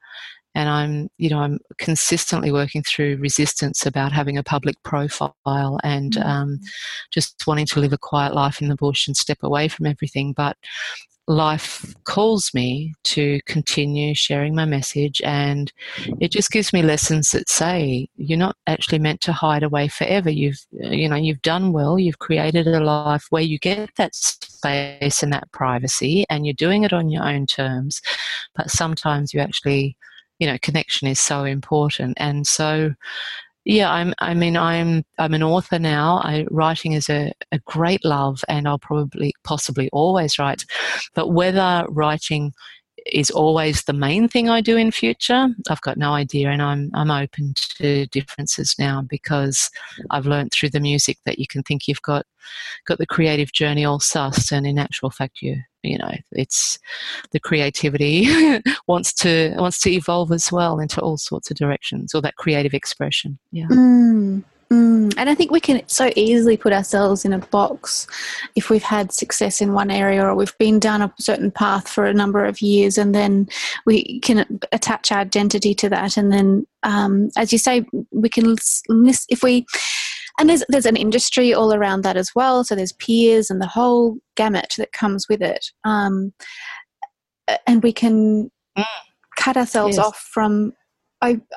and 0.55 0.69
I'm 0.69 1.09
you 1.17 1.29
know 1.29 1.39
I'm 1.39 1.59
consistently 1.77 2.51
working 2.51 2.83
through 2.83 3.17
resistance 3.17 3.85
about 3.85 4.11
having 4.13 4.37
a 4.37 4.43
public 4.43 4.81
profile 4.83 5.79
and 5.83 6.13
mm. 6.13 6.25
um, 6.25 6.59
just 7.11 7.43
wanting 7.45 7.65
to 7.67 7.79
live 7.79 7.93
a 7.93 7.97
quiet 7.97 8.33
life 8.33 8.61
in 8.61 8.69
the 8.69 8.75
bush 8.75 9.07
and 9.07 9.17
step 9.17 9.39
away 9.43 9.67
from 9.67 9.85
everything. 9.85 10.33
But 10.33 10.57
life 11.31 11.95
calls 12.03 12.53
me 12.53 12.93
to 13.03 13.39
continue 13.45 14.13
sharing 14.13 14.53
my 14.53 14.65
message 14.65 15.21
and 15.23 15.71
it 16.19 16.29
just 16.29 16.51
gives 16.51 16.73
me 16.73 16.81
lessons 16.81 17.29
that 17.29 17.49
say 17.49 18.09
you're 18.17 18.37
not 18.37 18.57
actually 18.67 18.99
meant 18.99 19.21
to 19.21 19.31
hide 19.31 19.63
away 19.63 19.87
forever. 19.87 20.29
You've 20.29 20.59
you 20.71 21.07
know 21.07 21.15
you've 21.15 21.41
done 21.41 21.71
well. 21.71 21.97
You've 21.97 22.19
created 22.19 22.67
a 22.67 22.81
life 22.81 23.27
where 23.29 23.41
you 23.41 23.57
get 23.59 23.89
that 23.95 24.13
space 24.13 25.23
and 25.23 25.31
that 25.31 25.51
privacy 25.53 26.25
and 26.29 26.45
you're 26.45 26.53
doing 26.53 26.83
it 26.83 26.91
on 26.91 27.09
your 27.09 27.23
own 27.23 27.45
terms. 27.45 28.01
But 28.55 28.69
sometimes 28.69 29.33
you 29.33 29.39
actually 29.39 29.95
you 30.39 30.47
know 30.47 30.57
connection 30.61 31.07
is 31.07 31.19
so 31.19 31.45
important. 31.45 32.17
And 32.17 32.45
so 32.45 32.93
yeah, 33.65 33.91
I'm. 33.91 34.13
I 34.19 34.33
mean, 34.33 34.57
I'm. 34.57 35.03
I'm 35.19 35.33
an 35.33 35.43
author 35.43 35.77
now. 35.77 36.17
I, 36.23 36.45
writing 36.49 36.93
is 36.93 37.09
a, 37.09 37.31
a 37.51 37.59
great 37.59 38.03
love, 38.03 38.43
and 38.47 38.67
I'll 38.67 38.79
probably, 38.79 39.33
possibly, 39.43 39.89
always 39.91 40.39
write. 40.39 40.65
But 41.13 41.29
whether 41.29 41.85
writing 41.89 42.53
is 43.05 43.31
always 43.31 43.83
the 43.83 43.93
main 43.93 44.27
thing 44.27 44.49
I 44.49 44.61
do 44.61 44.77
in 44.77 44.91
future. 44.91 45.47
I've 45.69 45.81
got 45.81 45.97
no 45.97 46.13
idea, 46.13 46.49
and 46.49 46.61
I'm 46.61 46.91
I'm 46.93 47.11
open 47.11 47.53
to 47.77 48.05
differences 48.07 48.75
now 48.77 49.01
because 49.01 49.69
I've 50.09 50.25
learned 50.25 50.51
through 50.51 50.69
the 50.69 50.79
music 50.79 51.17
that 51.25 51.39
you 51.39 51.47
can 51.47 51.63
think 51.63 51.87
you've 51.87 52.01
got 52.01 52.25
got 52.85 52.97
the 52.97 53.05
creative 53.05 53.51
journey 53.51 53.85
all 53.85 53.99
sussed, 53.99 54.51
and 54.51 54.65
in 54.65 54.77
actual 54.77 55.09
fact, 55.09 55.41
you 55.41 55.57
you 55.83 55.97
know 55.97 56.11
it's 56.31 56.77
the 57.31 57.39
creativity 57.39 58.27
wants 58.87 59.13
to 59.13 59.55
wants 59.57 59.79
to 59.81 59.91
evolve 59.91 60.31
as 60.31 60.51
well 60.51 60.79
into 60.79 61.01
all 61.01 61.17
sorts 61.17 61.49
of 61.49 61.57
directions, 61.57 62.13
or 62.13 62.21
that 62.21 62.35
creative 62.35 62.73
expression. 62.73 63.39
Yeah. 63.51 63.67
Mm. 63.67 64.43
Mm, 64.71 65.13
and 65.17 65.29
I 65.29 65.35
think 65.35 65.51
we 65.51 65.59
can 65.59 65.81
so 65.87 66.11
easily 66.15 66.55
put 66.55 66.71
ourselves 66.71 67.25
in 67.25 67.33
a 67.33 67.39
box 67.39 68.07
if 68.55 68.69
we've 68.69 68.81
had 68.81 69.11
success 69.11 69.59
in 69.59 69.73
one 69.73 69.91
area 69.91 70.23
or 70.23 70.33
we've 70.33 70.57
been 70.57 70.79
down 70.79 71.01
a 71.01 71.13
certain 71.19 71.51
path 71.51 71.89
for 71.89 72.05
a 72.05 72.13
number 72.13 72.45
of 72.45 72.61
years, 72.61 72.97
and 72.97 73.13
then 73.13 73.49
we 73.85 74.21
can 74.21 74.59
attach 74.71 75.11
our 75.11 75.19
identity 75.19 75.75
to 75.75 75.89
that. 75.89 76.15
And 76.15 76.31
then, 76.31 76.65
um, 76.83 77.29
as 77.35 77.51
you 77.51 77.57
say, 77.57 77.85
we 78.11 78.29
can 78.29 78.55
miss 78.87 79.25
if 79.29 79.43
we 79.43 79.65
and 80.39 80.49
there's 80.49 80.63
there's 80.69 80.85
an 80.85 80.95
industry 80.95 81.53
all 81.53 81.73
around 81.73 82.03
that 82.03 82.15
as 82.15 82.31
well. 82.33 82.63
So 82.63 82.73
there's 82.73 82.93
peers 82.93 83.49
and 83.49 83.61
the 83.61 83.67
whole 83.67 84.17
gamut 84.37 84.75
that 84.77 84.93
comes 84.93 85.27
with 85.27 85.41
it, 85.41 85.65
um, 85.83 86.33
and 87.67 87.83
we 87.83 87.91
can 87.91 88.49
mm. 88.77 88.85
cut 89.37 89.57
ourselves 89.57 89.97
yes. 89.97 90.05
off 90.05 90.17
from 90.17 90.71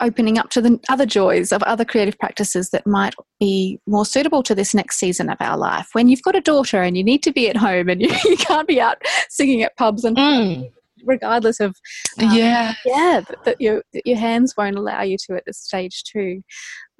opening 0.01 0.39
up 0.39 0.51
to 0.51 0.61
the 0.61 0.79
other 0.89 1.07
joys 1.07 1.53
of 1.53 1.63
other 1.63 1.85
creative 1.85 2.19
practices 2.19 2.71
that 2.71 2.87
might 2.87 3.15
be 3.41 3.81
more 3.87 4.05
suitable 4.05 4.43
to 4.43 4.55
this 4.55 4.75
next 4.75 4.99
season 4.99 5.31
of 5.31 5.39
our 5.41 5.57
life. 5.57 5.89
When 5.93 6.09
you've 6.09 6.23
got 6.23 6.37
a 6.37 6.41
daughter 6.41 6.83
and 6.83 6.97
you 6.97 7.05
need 7.05 7.23
to 7.23 7.33
be 7.33 7.49
at 7.49 7.57
home 7.57 7.89
and 7.89 8.01
you, 8.03 8.15
you 8.25 8.37
can't 8.37 8.69
be 8.69 8.81
out 8.81 9.03
singing 9.29 9.63
at 9.63 9.77
pubs 9.77 10.05
and 10.05 10.17
mm. 10.17 10.71
regardless 11.05 11.61
of 11.61 11.77
um, 12.21 12.31
yeah 12.33 12.75
yeah 12.85 13.23
that, 13.27 13.45
that, 13.45 13.61
your 13.61 13.83
that 13.93 14.07
your 14.07 14.19
hands 14.19 14.55
won't 14.57 14.77
allow 14.77 15.03
you 15.03 15.17
to 15.27 15.35
at 15.35 15.45
this 15.47 15.59
stage 15.59 16.05
too. 16.05 16.43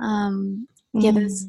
Um, 0.01 0.67
yeah, 0.95 1.11
mm. 1.11 1.15
there's 1.17 1.47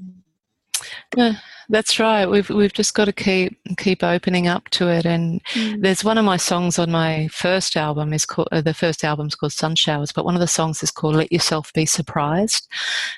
yeah, 1.16 1.34
that's 1.70 2.00
right. 2.00 2.26
We've 2.26 2.50
we've 2.50 2.74
just 2.74 2.94
got 2.94 3.06
to 3.06 3.14
keep 3.14 3.58
keep 3.78 4.04
opening 4.04 4.48
up 4.48 4.70
to 4.70 4.88
it. 4.90 5.06
And 5.06 5.44
mm. 5.46 5.82
there's 5.82 6.04
one 6.04 6.18
of 6.18 6.26
my 6.26 6.38
songs 6.38 6.80
on 6.80 6.92
my 6.92 7.28
first 7.30 7.76
album 7.76 8.14
is 8.14 8.26
called 8.26 8.50
uh, 8.52 8.62
the 8.62 8.74
first 8.74 9.04
album's 9.04 9.36
called 9.36 9.54
Sun 9.54 9.76
Showers, 9.76 10.12
but 10.12 10.26
one 10.26 10.36
of 10.36 10.42
the 10.42 10.48
songs 10.48 10.84
is 10.84 10.92
called 10.92 11.16
Let 11.16 11.32
Yourself 11.32 11.72
Be 11.74 11.86
Surprised, 11.86 12.68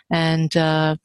and 0.10 0.56
uh, 0.56 0.96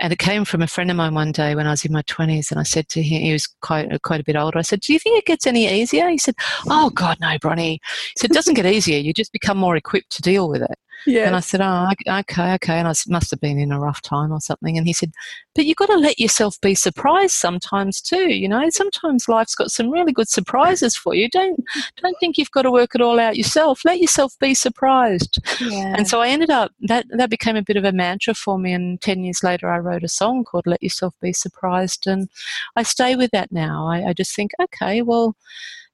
and 0.00 0.12
it 0.12 0.18
came 0.18 0.44
from 0.44 0.62
a 0.62 0.66
friend 0.66 0.90
of 0.90 0.96
mine 0.96 1.14
one 1.14 1.32
day 1.32 1.54
when 1.54 1.66
I 1.66 1.70
was 1.70 1.84
in 1.84 1.92
my 1.92 2.02
20s, 2.02 2.50
and 2.50 2.58
I 2.58 2.64
said 2.64 2.88
to 2.90 3.02
him, 3.02 3.22
he 3.22 3.32
was 3.32 3.46
quite 3.62 3.90
quite 4.02 4.20
a 4.20 4.24
bit 4.24 4.36
older. 4.36 4.58
I 4.58 4.62
said, 4.62 4.80
"Do 4.80 4.92
you 4.92 4.98
think 4.98 5.18
it 5.18 5.26
gets 5.26 5.46
any 5.46 5.68
easier?" 5.68 6.08
He 6.08 6.18
said, 6.18 6.34
"Oh 6.68 6.90
God, 6.90 7.18
no, 7.20 7.38
Bronnie." 7.38 7.80
He 8.14 8.18
said, 8.18 8.30
"It 8.30 8.34
doesn't 8.34 8.54
get 8.54 8.66
easier. 8.66 8.98
You 8.98 9.12
just 9.12 9.32
become 9.32 9.58
more 9.58 9.76
equipped 9.76 10.10
to 10.16 10.22
deal 10.22 10.48
with 10.48 10.62
it." 10.62 10.78
Yeah. 11.06 11.26
And 11.26 11.36
I 11.36 11.40
said, 11.40 11.60
oh, 11.60 11.88
okay, 12.08 12.54
okay. 12.54 12.78
And 12.78 12.88
I 12.88 12.94
must 13.08 13.30
have 13.30 13.40
been 13.40 13.58
in 13.58 13.72
a 13.72 13.80
rough 13.80 14.00
time 14.00 14.32
or 14.32 14.40
something. 14.40 14.78
And 14.78 14.86
he 14.86 14.92
said, 14.92 15.12
but 15.54 15.66
you've 15.66 15.76
got 15.76 15.86
to 15.86 15.96
let 15.96 16.18
yourself 16.18 16.60
be 16.60 16.74
surprised 16.74 17.34
sometimes 17.34 18.00
too. 18.00 18.32
You 18.32 18.48
know, 18.48 18.68
sometimes 18.70 19.28
life's 19.28 19.54
got 19.54 19.70
some 19.70 19.90
really 19.90 20.12
good 20.12 20.28
surprises 20.28 20.96
for 20.96 21.14
you. 21.14 21.28
Don't 21.28 21.62
don't 22.02 22.16
think 22.18 22.36
you've 22.36 22.50
got 22.50 22.62
to 22.62 22.72
work 22.72 22.94
it 22.94 23.00
all 23.00 23.20
out 23.20 23.36
yourself. 23.36 23.84
Let 23.84 24.00
yourself 24.00 24.34
be 24.40 24.54
surprised. 24.54 25.38
Yeah. 25.60 25.94
And 25.96 26.08
so 26.08 26.20
I 26.20 26.28
ended 26.28 26.50
up 26.50 26.72
that 26.82 27.06
that 27.10 27.30
became 27.30 27.56
a 27.56 27.62
bit 27.62 27.76
of 27.76 27.84
a 27.84 27.92
mantra 27.92 28.34
for 28.34 28.58
me. 28.58 28.72
And 28.72 29.00
ten 29.00 29.22
years 29.22 29.44
later, 29.44 29.70
I 29.70 29.78
wrote 29.78 30.02
a 30.02 30.08
song 30.08 30.44
called 30.44 30.66
"Let 30.66 30.82
Yourself 30.82 31.14
Be 31.20 31.32
Surprised," 31.32 32.06
and 32.06 32.28
I 32.74 32.82
stay 32.82 33.14
with 33.14 33.30
that 33.30 33.52
now. 33.52 33.86
I, 33.86 34.08
I 34.08 34.12
just 34.12 34.34
think, 34.34 34.52
okay, 34.60 35.02
well, 35.02 35.36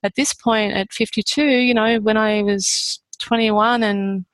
at 0.02 0.14
this 0.14 0.32
point, 0.32 0.72
at 0.72 0.92
52, 0.92 1.42
you 1.44 1.74
know, 1.74 2.00
when 2.00 2.16
I 2.16 2.42
was 2.42 3.00
21 3.18 3.82
and 3.82 4.24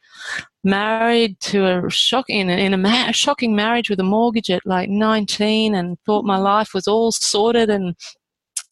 married 0.65 1.39
to 1.41 1.65
a 1.65 1.91
shocking 1.91 2.51
in 2.51 2.75
a 2.75 2.77
ma- 2.77 3.11
shocking 3.13 3.55
marriage 3.55 3.91
with 3.91 4.01
a 4.01 4.05
mortgage 4.05 4.51
at 4.51 4.67
like 4.67 4.89
19 4.89 5.75
and 5.75 5.99
thought 6.05 6.25
my 6.25 6.39
life 6.39 6.75
was 6.75 6.89
all 6.89 7.13
sorted 7.13 7.71
and 7.71 7.95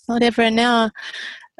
whatever. 0.07 0.43
And 0.43 0.57
now 0.57 0.91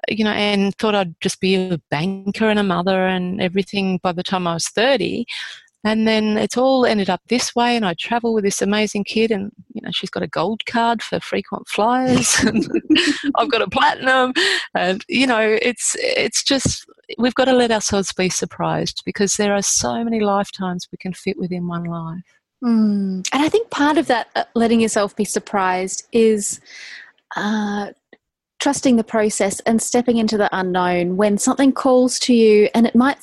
you 0.09 0.25
know 0.25 0.33
and 0.33 0.75
thought 0.77 0.95
I'd 0.95 1.19
just 1.21 1.41
be 1.41 1.55
a 1.55 1.81
banker 1.91 2.49
and 2.49 2.59
a 2.59 2.65
mother 2.65 3.07
and 3.07 3.41
everything 3.41 3.99
by 4.03 4.13
the 4.13 4.23
time 4.23 4.47
I 4.47 4.55
was 4.55 4.69
30 4.69 5.25
and 5.85 6.09
then 6.09 6.37
it's 6.37 6.57
all 6.57 6.87
ended 6.87 7.11
up 7.11 7.21
this 7.29 7.55
way 7.55 7.77
and 7.77 7.85
I 7.85 7.95
travel 7.95 8.35
with 8.35 8.43
this 8.43 8.63
amazing 8.63 9.05
kid 9.05 9.31
and 9.31 9.53
you 9.73 9.83
know 9.83 9.91
she's 9.93 10.11
got 10.11 10.23
a 10.23 10.29
gold 10.29 10.65
card 10.67 11.03
for 11.03 11.21
frequent 11.21 11.69
flyers 11.69 12.37
and 12.43 12.67
I've 13.37 13.51
got 13.51 13.63
a 13.63 13.69
platinum 13.69 14.33
and 14.75 15.05
you 15.09 15.27
know 15.27 15.59
it's 15.63 15.95
it's 16.01 16.43
just 16.43 16.87
we've 17.19 17.35
got 17.35 17.45
to 17.47 17.53
let 17.53 17.71
ourselves 17.71 18.13
be 18.13 18.29
surprised 18.29 19.03
because 19.05 19.37
there 19.37 19.55
are 19.55 19.63
so 19.63 20.03
many 20.03 20.21
lifetimes 20.21 20.89
we 20.91 20.99
can 20.99 21.13
fit 21.13 21.39
within 21.39 21.67
one 21.69 21.85
life. 21.85 22.23
Mm. 22.63 23.29
And 23.33 23.43
I 23.43 23.49
think 23.49 23.71
part 23.71 23.99
of 23.99 24.07
that, 24.07 24.29
uh, 24.35 24.45
letting 24.55 24.81
yourself 24.81 25.15
be 25.15 25.25
surprised, 25.25 26.07
is 26.13 26.61
uh, 27.37 27.91
trusting 28.59 28.97
the 28.97 29.05
process 29.05 29.61
and 29.61 29.83
stepping 29.83 30.17
into 30.17 30.39
the 30.39 30.49
unknown 30.53 31.17
when 31.17 31.37
something 31.37 31.73
calls 31.73 32.19
to 32.21 32.33
you 32.33 32.69
and 32.75 32.87
it 32.87 32.95
might 32.95 33.23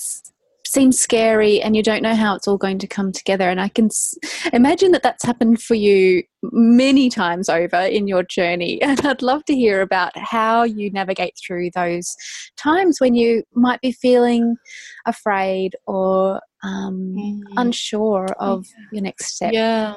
seems 0.71 0.99
scary 0.99 1.61
and 1.61 1.75
you 1.75 1.83
don't 1.83 2.01
know 2.01 2.15
how 2.15 2.35
it's 2.35 2.47
all 2.47 2.57
going 2.57 2.79
to 2.79 2.87
come 2.87 3.11
together. 3.11 3.49
And 3.49 3.59
I 3.59 3.67
can 3.67 3.85
s- 3.85 4.15
imagine 4.53 4.91
that 4.91 5.03
that's 5.03 5.23
happened 5.23 5.61
for 5.61 5.75
you 5.75 6.23
many 6.43 7.09
times 7.09 7.49
over 7.49 7.81
in 7.81 8.07
your 8.07 8.23
journey. 8.23 8.81
And 8.91 8.99
I'd 9.07 9.21
love 9.21 9.45
to 9.45 9.55
hear 9.55 9.81
about 9.81 10.17
how 10.17 10.63
you 10.63 10.91
navigate 10.91 11.35
through 11.45 11.71
those 11.73 12.15
times 12.57 12.99
when 12.99 13.15
you 13.15 13.43
might 13.53 13.79
be 13.79 13.93
feeling 13.93 14.57
afraid 15.05 15.75
or 15.87 16.41
um, 16.63 17.15
mm. 17.17 17.41
unsure 17.55 18.27
of 18.39 18.65
your 18.91 19.01
next 19.01 19.35
step. 19.35 19.53
Yeah. 19.53 19.95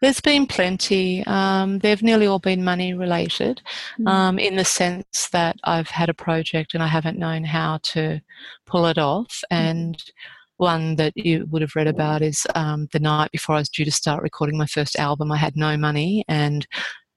There's 0.00 0.20
been 0.20 0.46
plenty. 0.46 1.24
Um, 1.26 1.80
they've 1.80 2.02
nearly 2.02 2.26
all 2.26 2.38
been 2.38 2.62
money 2.62 2.94
related 2.94 3.60
mm. 3.98 4.08
um, 4.08 4.38
in 4.38 4.56
the 4.56 4.64
sense 4.64 5.28
that 5.32 5.56
I've 5.64 5.88
had 5.88 6.08
a 6.08 6.14
project 6.14 6.74
and 6.74 6.82
I 6.82 6.86
haven't 6.86 7.18
known 7.18 7.44
how 7.44 7.78
to 7.82 8.20
pull 8.66 8.86
it 8.86 8.98
off. 8.98 9.42
Mm. 9.52 9.56
And 9.56 10.04
one 10.56 10.96
that 10.96 11.12
you 11.16 11.46
would 11.50 11.62
have 11.62 11.74
read 11.74 11.86
about 11.86 12.22
is 12.22 12.46
um, 12.54 12.88
the 12.92 13.00
night 13.00 13.30
before 13.32 13.56
I 13.56 13.58
was 13.58 13.68
due 13.68 13.84
to 13.84 13.92
start 13.92 14.22
recording 14.22 14.56
my 14.56 14.66
first 14.66 14.96
album, 14.96 15.32
I 15.32 15.36
had 15.36 15.56
no 15.56 15.76
money 15.76 16.24
and 16.28 16.66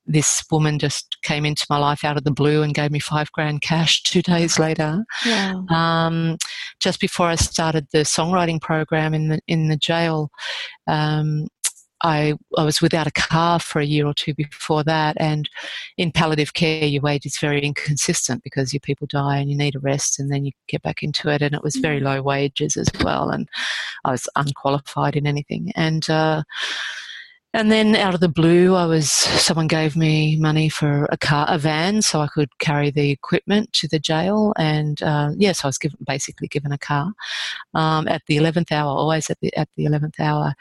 this 0.05 0.43
woman 0.51 0.79
just 0.79 1.17
came 1.21 1.45
into 1.45 1.65
my 1.69 1.77
life 1.77 2.03
out 2.03 2.17
of 2.17 2.23
the 2.23 2.31
blue 2.31 2.63
and 2.63 2.73
gave 2.73 2.91
me 2.91 2.99
five 2.99 3.31
grand 3.31 3.61
cash 3.61 4.01
two 4.03 4.21
days 4.21 4.57
later. 4.57 5.03
Yeah. 5.25 5.61
Um, 5.69 6.37
just 6.79 6.99
before 6.99 7.27
I 7.27 7.35
started 7.35 7.87
the 7.91 7.99
songwriting 7.99 8.59
program 8.59 9.13
in 9.13 9.29
the 9.29 9.39
in 9.47 9.67
the 9.67 9.77
jail, 9.77 10.29
um, 10.87 11.47
I, 12.03 12.35
I 12.57 12.63
was 12.63 12.81
without 12.81 13.07
a 13.07 13.11
car 13.11 13.59
for 13.59 13.79
a 13.79 13.85
year 13.85 14.05
or 14.07 14.13
two 14.13 14.33
before 14.33 14.83
that. 14.83 15.17
And 15.19 15.49
in 15.97 16.11
palliative 16.11 16.53
care, 16.53 16.85
your 16.85 17.01
wage 17.01 17.25
is 17.25 17.37
very 17.37 17.61
inconsistent 17.61 18.43
because 18.43 18.73
your 18.73 18.79
people 18.79 19.07
die 19.07 19.37
and 19.37 19.49
you 19.49 19.57
need 19.57 19.75
a 19.75 19.79
rest 19.79 20.19
and 20.19 20.31
then 20.31 20.45
you 20.45 20.51
get 20.67 20.81
back 20.81 21.03
into 21.03 21.29
it. 21.29 21.41
And 21.41 21.53
it 21.53 21.63
was 21.63 21.75
very 21.75 21.99
mm. 21.99 22.03
low 22.03 22.21
wages 22.21 22.77
as 22.77 22.89
well. 23.03 23.29
And 23.29 23.47
I 24.05 24.11
was 24.11 24.27
unqualified 24.35 25.15
in 25.15 25.27
anything. 25.27 25.71
And, 25.75 26.09
uh, 26.09 26.43
and 27.53 27.71
then 27.71 27.95
out 27.95 28.13
of 28.13 28.21
the 28.21 28.29
blue, 28.29 28.75
I 28.75 28.85
was 28.85 29.11
someone 29.11 29.67
gave 29.67 29.95
me 29.97 30.37
money 30.37 30.69
for 30.69 31.07
a 31.11 31.17
car, 31.17 31.45
a 31.49 31.57
van, 31.57 32.01
so 32.01 32.21
I 32.21 32.27
could 32.27 32.49
carry 32.59 32.91
the 32.91 33.11
equipment 33.11 33.73
to 33.73 33.87
the 33.87 33.99
jail. 33.99 34.53
And 34.57 35.01
uh, 35.03 35.31
yes, 35.31 35.37
yeah, 35.37 35.51
so 35.51 35.65
I 35.65 35.67
was 35.67 35.77
given 35.77 35.97
basically 36.05 36.47
given 36.47 36.71
a 36.71 36.77
car 36.77 37.11
um, 37.73 38.07
at 38.07 38.21
the 38.27 38.37
eleventh 38.37 38.71
hour, 38.71 38.89
always 38.89 39.29
at 39.29 39.39
the 39.41 39.55
at 39.57 39.67
the 39.75 39.85
eleventh 39.85 40.19
hour. 40.19 40.53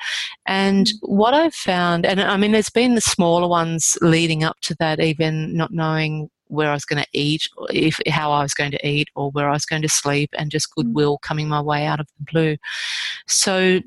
And 0.47 0.87
mm. 0.87 0.93
what 1.03 1.33
I've 1.33 1.55
found, 1.55 2.05
and 2.05 2.21
I 2.21 2.37
mean, 2.37 2.53
there's 2.53 2.71
been 2.71 2.97
the 2.97 3.01
smaller 3.01 3.47
ones 3.47 3.97
leading 4.01 4.43
up 4.43 4.57
to 4.63 4.75
that, 4.81 4.99
even 4.99 5.57
not 5.57 5.73
knowing 5.73 6.29
where 6.49 6.71
I 6.71 6.75
was 6.75 6.85
going 6.85 7.01
to 7.01 7.09
eat, 7.13 7.49
if 7.71 8.01
how 8.09 8.33
I 8.33 8.43
was 8.43 8.55
going 8.55 8.73
to 8.73 8.87
eat, 8.87 9.09
or 9.15 9.31
where 9.31 9.49
I 9.49 9.53
was 9.53 9.65
going 9.65 9.83
to 9.83 9.89
sleep, 9.89 10.31
and 10.37 10.51
just 10.51 10.71
mm. 10.71 10.83
goodwill 10.83 11.19
coming 11.19 11.49
my 11.49 11.61
way 11.61 11.87
out 11.87 12.01
of 12.01 12.09
the 12.19 12.33
blue. 12.33 12.57
So 13.29 13.81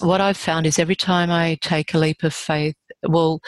what 0.00 0.20
I've 0.20 0.36
found 0.36 0.66
is 0.66 0.78
every 0.78 0.96
time 0.96 1.30
I 1.30 1.58
take 1.60 1.94
a 1.94 1.98
leap 1.98 2.22
of 2.22 2.34
faith, 2.34 2.76
well, 3.06 3.40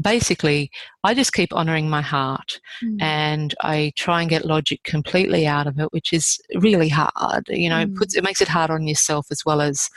basically, 0.00 0.70
I 1.04 1.14
just 1.14 1.32
keep 1.32 1.52
honoring 1.52 1.88
my 1.88 2.02
heart 2.02 2.60
mm. 2.82 3.00
and 3.00 3.54
I 3.62 3.92
try 3.96 4.20
and 4.20 4.30
get 4.30 4.44
logic 4.44 4.82
completely 4.84 5.46
out 5.46 5.66
of 5.66 5.78
it, 5.78 5.92
which 5.92 6.12
is 6.12 6.38
really 6.56 6.88
hard. 6.88 7.46
You 7.48 7.68
know, 7.68 7.76
mm. 7.76 7.84
it, 7.84 7.94
puts, 7.96 8.16
it 8.16 8.24
makes 8.24 8.40
it 8.40 8.48
hard 8.48 8.70
on 8.70 8.86
yourself 8.86 9.26
as 9.30 9.42
well 9.44 9.60
as 9.60 9.88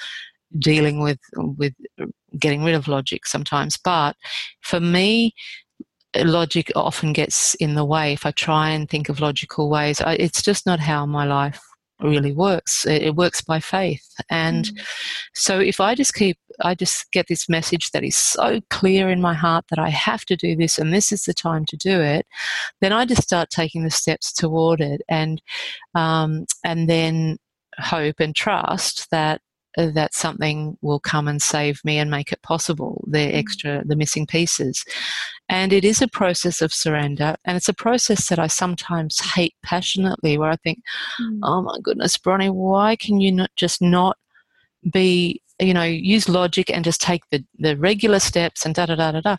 dealing 0.58 1.00
with 1.00 1.20
with 1.36 1.74
getting 2.40 2.64
rid 2.64 2.76
of 2.76 2.88
logic 2.88 3.26
sometimes. 3.26 3.78
But 3.78 4.16
for 4.62 4.80
me, 4.80 5.34
logic 6.16 6.72
often 6.76 7.14
gets 7.14 7.56
in 7.56 7.76
the 7.76 7.86
way 7.86 8.14
if 8.14 8.26
I 8.26 8.32
try 8.32 8.70
and 8.70 8.90
think 8.90 9.10
of 9.10 9.20
logical 9.20 9.70
ways. 9.70 10.02
I, 10.02 10.14
it's 10.14 10.42
just 10.42 10.66
not 10.66 10.80
how 10.80 11.06
my 11.06 11.26
life 11.26 11.62
really 12.02 12.32
works. 12.32 12.86
It, 12.86 13.04
it 13.04 13.16
works 13.16 13.42
by 13.42 13.60
faith. 13.60 14.08
And 14.30 14.66
mm. 14.66 14.88
so 15.34 15.60
if 15.60 15.80
I 15.80 15.96
just 15.96 16.14
keep, 16.14 16.38
I 16.62 16.76
just 16.76 17.12
get 17.12 17.28
this 17.28 17.50
message 17.50 17.92
that 17.92 18.04
is 18.04 18.16
so 18.16 18.62
clear 18.70 19.10
in 19.10 19.22
my 19.22 19.34
heart 19.34 19.66
that 19.70 19.80
I 19.80 19.90
have 19.90 20.26
to 20.26 20.36
do 20.36 20.56
this 20.56 20.78
and 20.78 20.94
this 20.94 21.12
is 21.12 21.24
the 21.24 21.34
time 21.34 21.66
to 21.66 21.78
do 21.78 22.02
it, 22.02 22.26
then 22.82 22.94
I 22.94 23.06
just 23.06 23.24
start 23.24 23.50
taking 23.50 23.84
the 23.84 23.92
steps 23.92 24.34
toward 24.34 24.82
it. 24.82 25.02
And, 25.10 25.42
um, 25.96 26.46
and 26.64 26.90
then 26.90 27.38
hope 27.78 28.20
and 28.20 28.36
trust 28.36 29.10
that 29.12 29.42
that 29.88 30.14
something 30.14 30.78
will 30.82 31.00
come 31.00 31.28
and 31.28 31.42
save 31.42 31.80
me 31.84 31.98
and 31.98 32.12
make 32.12 32.32
it 32.32 32.42
possible 32.42 33.04
the 33.08 33.20
mm. 33.20 33.34
extra 33.36 33.84
the 33.86 33.96
missing 33.96 34.26
pieces 34.26 34.84
and 35.48 35.74
it 35.74 35.84
is 35.84 36.02
a 36.02 36.08
process 36.08 36.62
of 36.62 36.74
surrender 36.74 37.36
and 37.46 37.58
it's 37.58 37.70
a 37.70 37.74
process 37.74 38.28
that 38.30 38.40
i 38.40 38.48
sometimes 38.48 39.20
hate 39.34 39.56
passionately 39.64 40.38
where 40.38 40.52
i 40.52 40.56
think 40.58 40.80
mm. 41.22 41.40
oh 41.44 41.62
my 41.62 41.78
goodness 41.84 42.18
bronnie 42.18 42.50
why 42.50 42.96
can 42.96 43.20
you 43.20 43.32
not 43.32 43.52
just 43.56 43.82
not 43.82 44.18
be 44.92 45.42
you 45.60 45.74
know 45.74 45.84
use 45.84 46.30
logic 46.30 46.70
and 46.70 46.86
just 46.86 47.02
take 47.02 47.22
the 47.32 47.44
the 47.58 47.76
regular 47.78 48.20
steps 48.20 48.66
and 48.66 48.76
da 48.76 48.86
da 48.86 48.96
da 48.96 49.12
da 49.12 49.22
da 49.22 49.38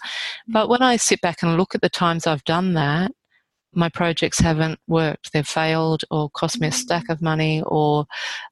but 0.48 0.68
when 0.68 0.82
i 0.82 0.96
sit 0.96 1.20
back 1.20 1.42
and 1.42 1.56
look 1.56 1.74
at 1.74 1.80
the 1.80 1.88
times 1.88 2.26
i've 2.26 2.44
done 2.44 2.74
that 2.74 3.10
my 3.72 3.88
projects 3.88 4.38
haven't 4.38 4.78
worked 4.86 5.32
they've 5.32 5.46
failed 5.46 6.02
or 6.10 6.28
cost 6.30 6.60
me 6.60 6.68
a 6.68 6.72
stack 6.72 7.06
mm. 7.06 7.12
of 7.12 7.22
money 7.22 7.62
or 7.66 8.04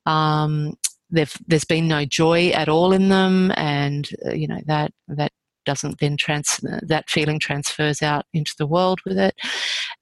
um, 0.07 0.74
there's 1.11 1.65
been 1.65 1.89
no 1.89 2.05
joy 2.05 2.51
at 2.51 2.69
all 2.69 2.93
in 2.93 3.09
them, 3.09 3.53
and 3.57 4.09
uh, 4.27 4.33
you 4.33 4.47
know 4.47 4.61
that 4.67 4.93
that 5.09 5.33
doesn't 5.65 5.99
then 5.99 6.17
trans 6.17 6.61
that 6.63 7.11
feeling 7.11 7.39
transfers 7.39 8.01
out 8.01 8.25
into 8.33 8.55
the 8.59 8.67
world 8.67 9.01
with 9.05 9.19
it. 9.19 9.35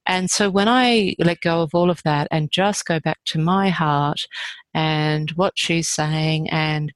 And 0.06 0.30
so 0.30 0.48
when 0.48 0.68
I 0.68 1.16
let 1.18 1.40
go 1.40 1.60
of 1.60 1.74
all 1.74 1.90
of 1.90 2.02
that 2.04 2.28
and 2.30 2.52
just 2.52 2.86
go 2.86 3.00
back 3.00 3.18
to 3.26 3.38
my 3.40 3.68
heart 3.68 4.20
and 4.74 5.30
what 5.32 5.54
she's 5.56 5.88
saying 5.88 6.48
and 6.50 6.92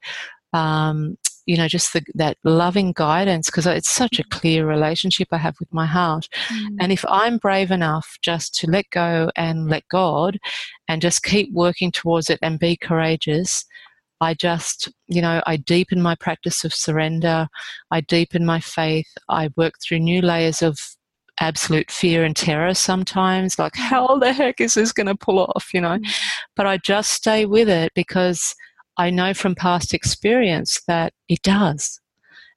um, 0.53 1.17
you 1.47 1.57
know 1.57 1.67
just 1.67 1.93
the, 1.93 2.03
that 2.15 2.37
loving 2.45 2.93
guidance 2.93 3.47
because 3.47 3.67
it's 3.67 3.91
such 3.91 4.21
a 4.21 4.25
clear 4.31 4.67
relationship 4.67 5.27
i 5.33 5.37
have 5.37 5.57
with 5.59 5.73
my 5.73 5.87
heart 5.87 6.29
mm. 6.49 6.77
and 6.79 6.93
if 6.93 7.05
i'm 7.09 7.39
brave 7.39 7.71
enough 7.71 8.19
just 8.23 8.55
to 8.55 8.71
let 8.71 8.89
go 8.91 9.31
and 9.37 9.69
let 9.69 9.83
god 9.89 10.39
and 10.87 11.03
just 11.03 11.23
keep 11.23 11.53
working 11.53 11.91
towards 11.91 12.31
it 12.31 12.39
and 12.43 12.61
be 12.61 12.77
courageous 12.77 13.65
I 14.21 14.35
just, 14.35 14.91
you 15.07 15.23
know, 15.23 15.43
I 15.47 15.57
deepen 15.57 16.03
my 16.03 16.14
practice 16.14 16.64
of 16.64 16.75
surrender. 16.75 17.49
I 17.91 18.03
deepen 18.03 18.45
my 18.45 18.61
faith. 18.61 19.09
I 19.29 19.51
work 19.57 19.75
through 19.83 20.01
new 20.01 20.21
layers 20.21 20.62
of 20.62 20.79
absolute 21.41 21.91
fear 21.91 22.23
and 22.23 22.37
terror 22.37 22.75
sometimes, 22.75 23.59
like, 23.59 23.75
how 23.77 24.18
the 24.18 24.33
heck 24.33 24.61
is 24.61 24.75
this 24.75 24.93
going 24.93 25.07
to 25.07 25.14
pull 25.14 25.41
off, 25.41 25.71
you 25.73 25.81
know? 25.81 25.99
Mm. 25.99 26.14
But 26.55 26.66
I 26.66 26.77
just 26.77 27.12
stay 27.12 27.47
with 27.47 27.68
it 27.68 27.93
because 27.95 28.55
I 28.99 29.11
know 29.11 29.33
from 29.33 29.55
past 29.55 29.95
experience 29.95 30.83
that 30.87 31.14
it 31.29 31.43
does. 31.43 32.01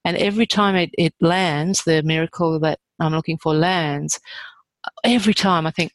And 0.06 0.18
every 0.18 0.46
time 0.46 0.76
it, 0.76 0.90
it 0.98 1.14
lands, 1.22 1.84
the 1.84 2.04
miracle 2.04 2.60
that 2.60 2.80
I'm 3.00 3.14
looking 3.14 3.38
for 3.38 3.54
lands, 3.54 4.20
every 5.06 5.34
time 5.34 5.66
I 5.66 5.72
think, 5.72 5.94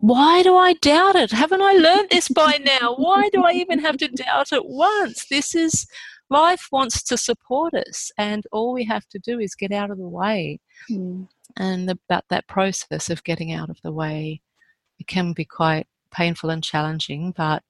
why 0.00 0.42
do 0.42 0.56
I 0.56 0.72
doubt 0.74 1.14
it? 1.14 1.30
Haven't 1.30 1.60
I 1.60 1.72
learned 1.72 2.08
this 2.10 2.28
by 2.28 2.58
now? 2.64 2.94
Why 2.96 3.28
do 3.32 3.44
I 3.44 3.52
even 3.52 3.78
have 3.80 3.98
to 3.98 4.08
doubt 4.08 4.52
it 4.52 4.64
once? 4.64 5.26
This 5.28 5.54
is 5.54 5.86
life 6.30 6.68
wants 6.72 7.02
to 7.02 7.18
support 7.18 7.74
us, 7.74 8.10
and 8.16 8.44
all 8.50 8.72
we 8.72 8.84
have 8.84 9.06
to 9.08 9.18
do 9.18 9.38
is 9.38 9.54
get 9.54 9.72
out 9.72 9.90
of 9.90 9.98
the 9.98 10.08
way. 10.08 10.58
Mm. 10.90 11.28
And 11.56 11.90
about 11.90 12.24
that 12.30 12.48
process 12.48 13.10
of 13.10 13.24
getting 13.24 13.52
out 13.52 13.68
of 13.68 13.78
the 13.82 13.92
way, 13.92 14.40
it 14.98 15.06
can 15.06 15.34
be 15.34 15.44
quite 15.44 15.86
painful 16.10 16.48
and 16.48 16.64
challenging, 16.64 17.34
but 17.36 17.62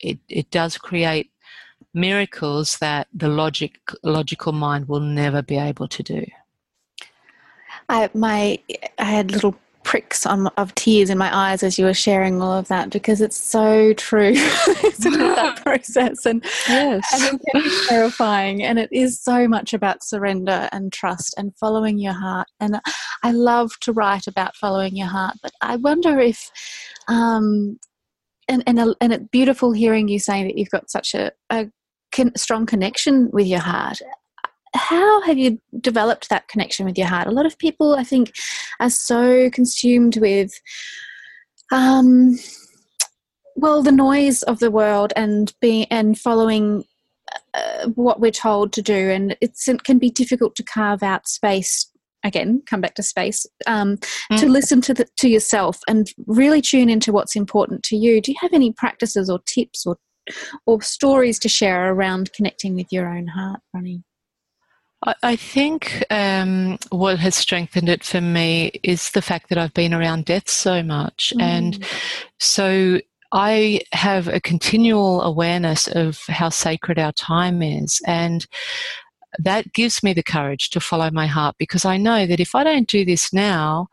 it, 0.00 0.18
it 0.28 0.50
does 0.50 0.76
create 0.76 1.30
miracles 1.94 2.78
that 2.78 3.06
the 3.12 3.28
logic 3.28 3.78
logical 4.02 4.52
mind 4.52 4.88
will 4.88 5.00
never 5.00 5.42
be 5.42 5.56
able 5.56 5.86
to 5.88 6.02
do. 6.02 6.24
I 7.88 8.10
my 8.14 8.58
I 8.98 9.04
had 9.04 9.30
little 9.30 9.54
pricks 9.86 10.26
on, 10.26 10.48
of 10.56 10.74
tears 10.74 11.10
in 11.10 11.16
my 11.16 11.34
eyes 11.34 11.62
as 11.62 11.78
you 11.78 11.84
were 11.84 11.94
sharing 11.94 12.42
all 12.42 12.52
of 12.52 12.66
that 12.66 12.90
because 12.90 13.20
it's 13.20 13.36
so 13.36 13.92
true 13.92 14.32
that 14.34 15.60
process 15.64 16.26
and, 16.26 16.44
yes. 16.68 17.08
and 17.14 17.40
it 17.40 17.40
can 17.52 17.62
be 17.62 17.86
terrifying 17.88 18.64
and 18.64 18.80
it 18.80 18.88
is 18.90 19.22
so 19.22 19.46
much 19.46 19.72
about 19.72 20.02
surrender 20.02 20.68
and 20.72 20.92
trust 20.92 21.34
and 21.38 21.56
following 21.56 21.98
your 21.98 22.12
heart 22.12 22.48
and 22.58 22.80
I 23.22 23.30
love 23.30 23.78
to 23.82 23.92
write 23.92 24.26
about 24.26 24.56
following 24.56 24.96
your 24.96 25.06
heart 25.06 25.36
but 25.40 25.52
I 25.62 25.76
wonder 25.76 26.18
if 26.18 26.50
um, 27.06 27.78
and 28.48 28.64
and, 28.66 28.80
a, 28.80 28.94
and 29.00 29.12
it's 29.12 29.28
beautiful 29.30 29.70
hearing 29.70 30.08
you 30.08 30.18
saying 30.18 30.48
that 30.48 30.58
you've 30.58 30.70
got 30.70 30.90
such 30.90 31.14
a, 31.14 31.30
a 31.50 31.68
strong 32.34 32.66
connection 32.66 33.30
with 33.32 33.46
your 33.46 33.60
heart 33.60 34.00
how 34.76 35.22
have 35.22 35.38
you 35.38 35.60
developed 35.80 36.28
that 36.28 36.48
connection 36.48 36.86
with 36.86 36.96
your 36.96 37.06
heart? 37.06 37.26
A 37.26 37.32
lot 37.32 37.46
of 37.46 37.58
people, 37.58 37.94
I 37.94 38.04
think, 38.04 38.34
are 38.80 38.90
so 38.90 39.50
consumed 39.50 40.16
with, 40.18 40.52
um, 41.72 42.38
well, 43.54 43.82
the 43.82 43.92
noise 43.92 44.42
of 44.42 44.58
the 44.58 44.70
world 44.70 45.12
and 45.16 45.52
being 45.60 45.86
and 45.90 46.18
following 46.18 46.84
uh, 47.54 47.88
what 47.94 48.20
we're 48.20 48.30
told 48.30 48.72
to 48.74 48.82
do, 48.82 49.10
and 49.10 49.36
it's, 49.40 49.66
it 49.68 49.84
can 49.84 49.98
be 49.98 50.10
difficult 50.10 50.54
to 50.56 50.62
carve 50.62 51.02
out 51.02 51.28
space. 51.28 51.90
Again, 52.24 52.62
come 52.66 52.80
back 52.80 52.94
to 52.96 53.02
space 53.04 53.46
um, 53.66 53.98
mm. 54.32 54.40
to 54.40 54.48
listen 54.48 54.80
to 54.80 54.94
the, 54.94 55.06
to 55.18 55.28
yourself 55.28 55.78
and 55.86 56.10
really 56.26 56.60
tune 56.60 56.90
into 56.90 57.12
what's 57.12 57.36
important 57.36 57.84
to 57.84 57.96
you. 57.96 58.20
Do 58.20 58.32
you 58.32 58.36
have 58.40 58.52
any 58.52 58.72
practices 58.72 59.30
or 59.30 59.38
tips 59.46 59.86
or 59.86 59.96
or 60.66 60.82
stories 60.82 61.38
to 61.38 61.48
share 61.48 61.92
around 61.92 62.32
connecting 62.32 62.74
with 62.74 62.88
your 62.90 63.08
own 63.08 63.28
heart, 63.28 63.60
Bronnie? 63.72 64.02
I 65.22 65.36
think 65.36 66.04
um, 66.10 66.78
what 66.90 67.18
has 67.18 67.34
strengthened 67.34 67.88
it 67.88 68.02
for 68.02 68.20
me 68.20 68.72
is 68.82 69.10
the 69.10 69.22
fact 69.22 69.50
that 69.50 69.58
I've 69.58 69.74
been 69.74 69.94
around 69.94 70.24
death 70.24 70.48
so 70.48 70.82
much. 70.82 71.32
Mm. 71.36 71.42
And 71.42 71.86
so 72.38 73.00
I 73.32 73.80
have 73.92 74.26
a 74.26 74.40
continual 74.40 75.22
awareness 75.22 75.86
of 75.86 76.18
how 76.28 76.48
sacred 76.48 76.98
our 76.98 77.12
time 77.12 77.62
is. 77.62 78.00
And 78.06 78.46
that 79.38 79.72
gives 79.74 80.02
me 80.02 80.14
the 80.14 80.22
courage 80.22 80.70
to 80.70 80.80
follow 80.80 81.10
my 81.10 81.26
heart 81.26 81.56
because 81.58 81.84
I 81.84 81.98
know 81.98 82.26
that 82.26 82.40
if 82.40 82.54
I 82.54 82.64
don't 82.64 82.88
do 82.88 83.04
this 83.04 83.32
now, 83.32 83.88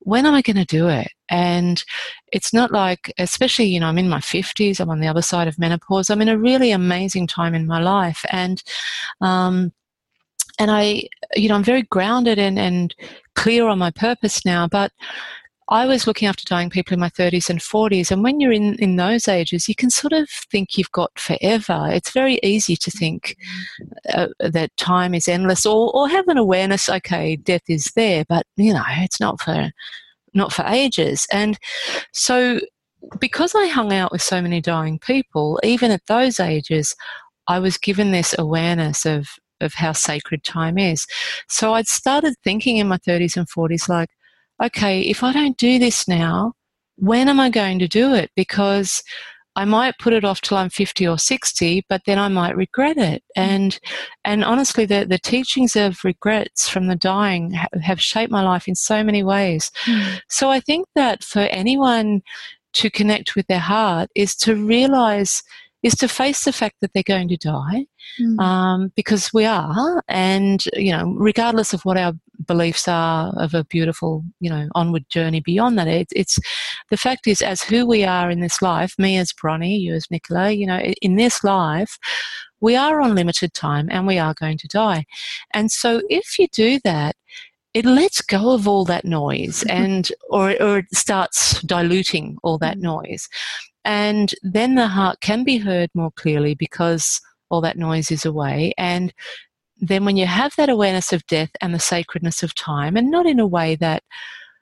when 0.00 0.24
am 0.24 0.34
I 0.34 0.42
going 0.42 0.56
to 0.56 0.64
do 0.64 0.88
it? 0.88 1.08
And 1.28 1.84
it's 2.32 2.54
not 2.54 2.72
like, 2.72 3.12
especially, 3.18 3.66
you 3.66 3.80
know, 3.80 3.88
I'm 3.88 3.98
in 3.98 4.08
my 4.08 4.20
50s, 4.20 4.80
I'm 4.80 4.88
on 4.88 5.00
the 5.00 5.08
other 5.08 5.20
side 5.20 5.48
of 5.48 5.58
menopause, 5.58 6.08
I'm 6.08 6.22
in 6.22 6.28
a 6.28 6.38
really 6.38 6.70
amazing 6.70 7.26
time 7.26 7.54
in 7.54 7.66
my 7.66 7.80
life. 7.80 8.24
And, 8.30 8.62
um, 9.20 9.72
and 10.58 10.70
I, 10.70 11.08
you 11.34 11.48
know, 11.48 11.54
I'm 11.54 11.64
very 11.64 11.82
grounded 11.82 12.38
and, 12.38 12.58
and 12.58 12.94
clear 13.34 13.66
on 13.68 13.78
my 13.78 13.90
purpose 13.90 14.44
now. 14.44 14.66
But 14.66 14.92
I 15.70 15.84
was 15.84 16.06
looking 16.06 16.26
after 16.26 16.44
dying 16.46 16.70
people 16.70 16.94
in 16.94 17.00
my 17.00 17.10
30s 17.10 17.50
and 17.50 17.60
40s, 17.60 18.10
and 18.10 18.22
when 18.22 18.40
you're 18.40 18.52
in, 18.52 18.74
in 18.76 18.96
those 18.96 19.28
ages, 19.28 19.68
you 19.68 19.74
can 19.74 19.90
sort 19.90 20.14
of 20.14 20.28
think 20.50 20.78
you've 20.78 20.92
got 20.92 21.18
forever. 21.18 21.88
It's 21.90 22.10
very 22.10 22.40
easy 22.42 22.74
to 22.76 22.90
think 22.90 23.36
uh, 24.14 24.28
that 24.40 24.74
time 24.78 25.14
is 25.14 25.28
endless, 25.28 25.66
or, 25.66 25.94
or 25.94 26.08
have 26.08 26.26
an 26.28 26.38
awareness. 26.38 26.88
Okay, 26.88 27.36
death 27.36 27.64
is 27.68 27.92
there, 27.96 28.24
but 28.28 28.46
you 28.56 28.72
know, 28.72 28.84
it's 28.88 29.20
not 29.20 29.40
for 29.40 29.70
not 30.32 30.52
for 30.52 30.64
ages. 30.66 31.26
And 31.32 31.58
so, 32.12 32.60
because 33.20 33.54
I 33.54 33.66
hung 33.66 33.92
out 33.92 34.10
with 34.10 34.22
so 34.22 34.40
many 34.40 34.62
dying 34.62 34.98
people, 34.98 35.60
even 35.62 35.90
at 35.90 36.06
those 36.06 36.40
ages, 36.40 36.96
I 37.46 37.58
was 37.58 37.76
given 37.76 38.10
this 38.12 38.34
awareness 38.38 39.04
of 39.04 39.28
of 39.60 39.74
how 39.74 39.92
sacred 39.92 40.44
time 40.44 40.78
is. 40.78 41.06
So 41.48 41.74
I'd 41.74 41.86
started 41.86 42.34
thinking 42.44 42.76
in 42.76 42.88
my 42.88 42.98
30s 42.98 43.36
and 43.36 43.48
40s, 43.48 43.88
like, 43.88 44.10
okay, 44.62 45.00
if 45.02 45.22
I 45.22 45.32
don't 45.32 45.56
do 45.56 45.78
this 45.78 46.08
now, 46.08 46.52
when 46.96 47.28
am 47.28 47.38
I 47.38 47.50
going 47.50 47.78
to 47.78 47.88
do 47.88 48.14
it? 48.14 48.30
Because 48.34 49.02
I 49.58 49.64
might 49.64 49.98
put 49.98 50.12
it 50.12 50.24
off 50.24 50.40
till 50.40 50.56
I'm 50.56 50.70
50 50.70 51.08
or 51.08 51.18
60, 51.18 51.84
but 51.88 52.02
then 52.06 52.16
I 52.16 52.28
might 52.28 52.56
regret 52.56 52.96
it. 52.96 53.24
And 53.34 53.78
and 54.24 54.44
honestly, 54.44 54.84
the, 54.84 55.04
the 55.04 55.18
teachings 55.18 55.74
of 55.74 56.04
regrets 56.04 56.68
from 56.68 56.86
the 56.86 56.94
dying 56.94 57.58
have 57.82 58.00
shaped 58.00 58.30
my 58.30 58.42
life 58.42 58.68
in 58.68 58.76
so 58.76 59.02
many 59.02 59.24
ways. 59.24 59.72
Mm. 59.86 60.20
So 60.28 60.48
I 60.48 60.60
think 60.60 60.86
that 60.94 61.24
for 61.24 61.40
anyone 61.40 62.22
to 62.74 62.88
connect 62.88 63.34
with 63.34 63.48
their 63.48 63.58
heart 63.58 64.10
is 64.14 64.36
to 64.36 64.54
realize 64.54 65.42
is 65.82 65.94
to 65.94 66.08
face 66.08 66.44
the 66.44 66.52
fact 66.52 66.76
that 66.80 66.92
they're 66.92 67.02
going 67.02 67.28
to 67.28 67.36
die 67.36 67.86
mm. 68.20 68.38
um, 68.40 68.92
because 68.96 69.32
we 69.32 69.44
are 69.44 70.02
and 70.08 70.64
you 70.74 70.92
know 70.92 71.14
regardless 71.16 71.72
of 71.72 71.84
what 71.84 71.96
our 71.96 72.12
beliefs 72.46 72.88
are 72.88 73.32
of 73.36 73.54
a 73.54 73.64
beautiful 73.64 74.24
you 74.40 74.50
know 74.50 74.68
onward 74.74 75.04
journey 75.08 75.40
beyond 75.40 75.78
that 75.78 75.88
it, 75.88 76.08
it's 76.14 76.38
the 76.90 76.96
fact 76.96 77.26
is 77.26 77.42
as 77.42 77.62
who 77.62 77.86
we 77.86 78.04
are 78.04 78.30
in 78.30 78.40
this 78.40 78.62
life 78.62 78.94
me 78.98 79.16
as 79.16 79.32
bronnie 79.32 79.78
you 79.78 79.94
as 79.94 80.10
nicola 80.10 80.50
you 80.50 80.66
know 80.66 80.78
in 80.78 81.16
this 81.16 81.44
life 81.44 81.98
we 82.60 82.74
are 82.74 83.00
on 83.00 83.14
limited 83.14 83.54
time 83.54 83.88
and 83.90 84.06
we 84.06 84.18
are 84.18 84.34
going 84.34 84.58
to 84.58 84.68
die 84.68 85.04
and 85.54 85.70
so 85.70 86.02
if 86.08 86.38
you 86.38 86.46
do 86.52 86.78
that 86.84 87.14
it 87.74 87.84
lets 87.84 88.22
go 88.22 88.54
of 88.54 88.66
all 88.66 88.84
that 88.84 89.04
noise 89.04 89.62
and 89.68 90.10
or, 90.30 90.60
or 90.60 90.78
it 90.78 90.86
starts 90.94 91.60
diluting 91.62 92.36
all 92.42 92.58
that 92.58 92.78
mm. 92.78 92.82
noise 92.82 93.28
And 93.88 94.34
then 94.42 94.74
the 94.74 94.86
heart 94.86 95.20
can 95.22 95.44
be 95.44 95.56
heard 95.56 95.88
more 95.94 96.10
clearly 96.10 96.54
because 96.54 97.22
all 97.48 97.62
that 97.62 97.78
noise 97.78 98.10
is 98.10 98.26
away. 98.26 98.74
And 98.76 99.14
then 99.78 100.04
when 100.04 100.18
you 100.18 100.26
have 100.26 100.52
that 100.56 100.68
awareness 100.68 101.10
of 101.10 101.26
death 101.26 101.48
and 101.62 101.74
the 101.74 101.78
sacredness 101.78 102.42
of 102.42 102.54
time, 102.54 102.98
and 102.98 103.10
not 103.10 103.24
in 103.24 103.40
a 103.40 103.46
way 103.46 103.76
that 103.76 104.02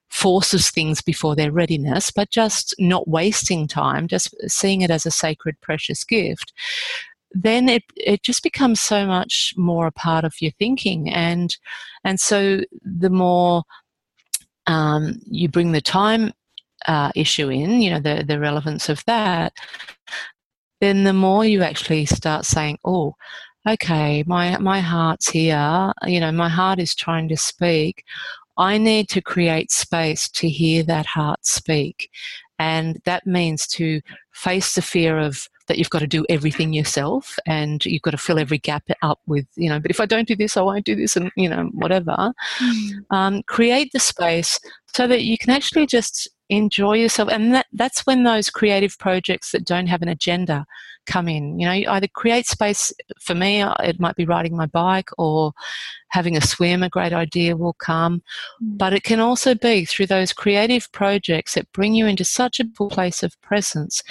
forces 0.08 0.70
things 0.70 1.02
before 1.02 1.34
their 1.34 1.50
readiness, 1.50 2.12
but 2.12 2.30
just 2.30 2.72
not 2.78 3.08
wasting 3.08 3.66
time, 3.66 4.06
just 4.06 4.32
seeing 4.46 4.82
it 4.82 4.90
as 4.92 5.04
a 5.04 5.10
sacred, 5.10 5.60
precious 5.60 6.04
gift, 6.04 6.52
then 7.32 7.68
it, 7.68 7.82
it 7.96 8.22
just 8.22 8.44
becomes 8.44 8.80
so 8.80 9.06
much 9.06 9.52
more 9.56 9.88
a 9.88 9.92
part 9.92 10.24
of 10.24 10.34
your 10.40 10.52
thinking. 10.52 11.10
And, 11.12 11.56
and 12.04 12.20
so 12.20 12.60
the 12.84 13.10
more 13.10 13.64
um, 14.68 15.18
you 15.24 15.48
bring 15.48 15.72
the 15.72 15.80
time 15.80 16.32
uh, 16.86 17.10
issue 17.14 17.48
in, 17.48 17.80
you 17.80 17.90
know, 17.90 18.00
the, 18.00 18.24
the 18.26 18.38
relevance 18.38 18.88
of 18.88 19.04
that, 19.06 19.52
then 20.80 21.04
the 21.04 21.12
more 21.12 21.44
you 21.44 21.62
actually 21.62 22.06
start 22.06 22.44
saying, 22.44 22.78
oh, 22.84 23.14
okay, 23.68 24.22
my, 24.26 24.56
my 24.58 24.80
heart's 24.80 25.28
here, 25.28 25.92
you 26.04 26.20
know, 26.20 26.32
my 26.32 26.48
heart 26.48 26.78
is 26.78 26.94
trying 26.94 27.28
to 27.28 27.36
speak. 27.36 28.04
I 28.58 28.78
need 28.78 29.08
to 29.10 29.20
create 29.20 29.70
space 29.70 30.28
to 30.30 30.48
hear 30.48 30.82
that 30.84 31.06
heart 31.06 31.44
speak. 31.44 32.10
And 32.58 33.00
that 33.04 33.26
means 33.26 33.66
to 33.68 34.00
face 34.32 34.74
the 34.74 34.82
fear 34.82 35.18
of 35.18 35.48
that 35.68 35.78
you've 35.78 35.90
got 35.90 35.98
to 35.98 36.06
do 36.06 36.24
everything 36.28 36.72
yourself 36.72 37.36
and 37.46 37.84
you've 37.84 38.02
got 38.02 38.12
to 38.12 38.18
fill 38.18 38.38
every 38.38 38.58
gap 38.58 38.84
up 39.02 39.18
with, 39.26 39.46
you 39.56 39.68
know, 39.68 39.80
but 39.80 39.90
if 39.90 40.00
I 40.00 40.06
don't 40.06 40.28
do 40.28 40.36
this, 40.36 40.56
I 40.56 40.62
won't 40.62 40.84
do 40.84 40.94
this, 40.94 41.16
and, 41.16 41.30
you 41.36 41.48
know, 41.48 41.68
whatever. 41.72 42.32
Mm. 42.60 42.90
Um, 43.10 43.42
create 43.42 43.90
the 43.92 43.98
space 43.98 44.60
so 44.94 45.06
that 45.06 45.24
you 45.24 45.36
can 45.36 45.50
actually 45.50 45.86
just 45.86 46.28
enjoy 46.48 46.94
yourself. 46.94 47.28
And 47.30 47.54
that, 47.54 47.66
that's 47.72 48.06
when 48.06 48.22
those 48.22 48.50
creative 48.50 48.98
projects 48.98 49.52
that 49.52 49.64
don't 49.64 49.86
have 49.86 50.02
an 50.02 50.08
agenda 50.08 50.66
come 51.06 51.28
in. 51.28 51.58
You 51.58 51.66
know, 51.66 51.72
you 51.72 51.88
either 51.88 52.08
create 52.08 52.46
space 52.46 52.92
for 53.20 53.34
me, 53.34 53.62
uh, 53.62 53.74
it 53.82 54.00
might 54.00 54.16
be 54.16 54.26
riding 54.26 54.56
my 54.56 54.66
bike 54.66 55.08
or 55.18 55.52
having 56.08 56.36
a 56.36 56.40
swim, 56.40 56.82
a 56.82 56.88
great 56.88 57.12
idea 57.12 57.56
will 57.56 57.74
come. 57.74 58.22
Mm. 58.62 58.78
But 58.78 58.92
it 58.92 59.04
can 59.04 59.20
also 59.20 59.54
be 59.54 59.84
through 59.84 60.06
those 60.06 60.32
creative 60.32 60.90
projects 60.92 61.54
that 61.54 61.72
bring 61.72 61.94
you 61.94 62.06
into 62.06 62.24
such 62.24 62.60
a 62.60 62.64
place 62.64 63.22
of 63.22 63.40
presence 63.40 64.02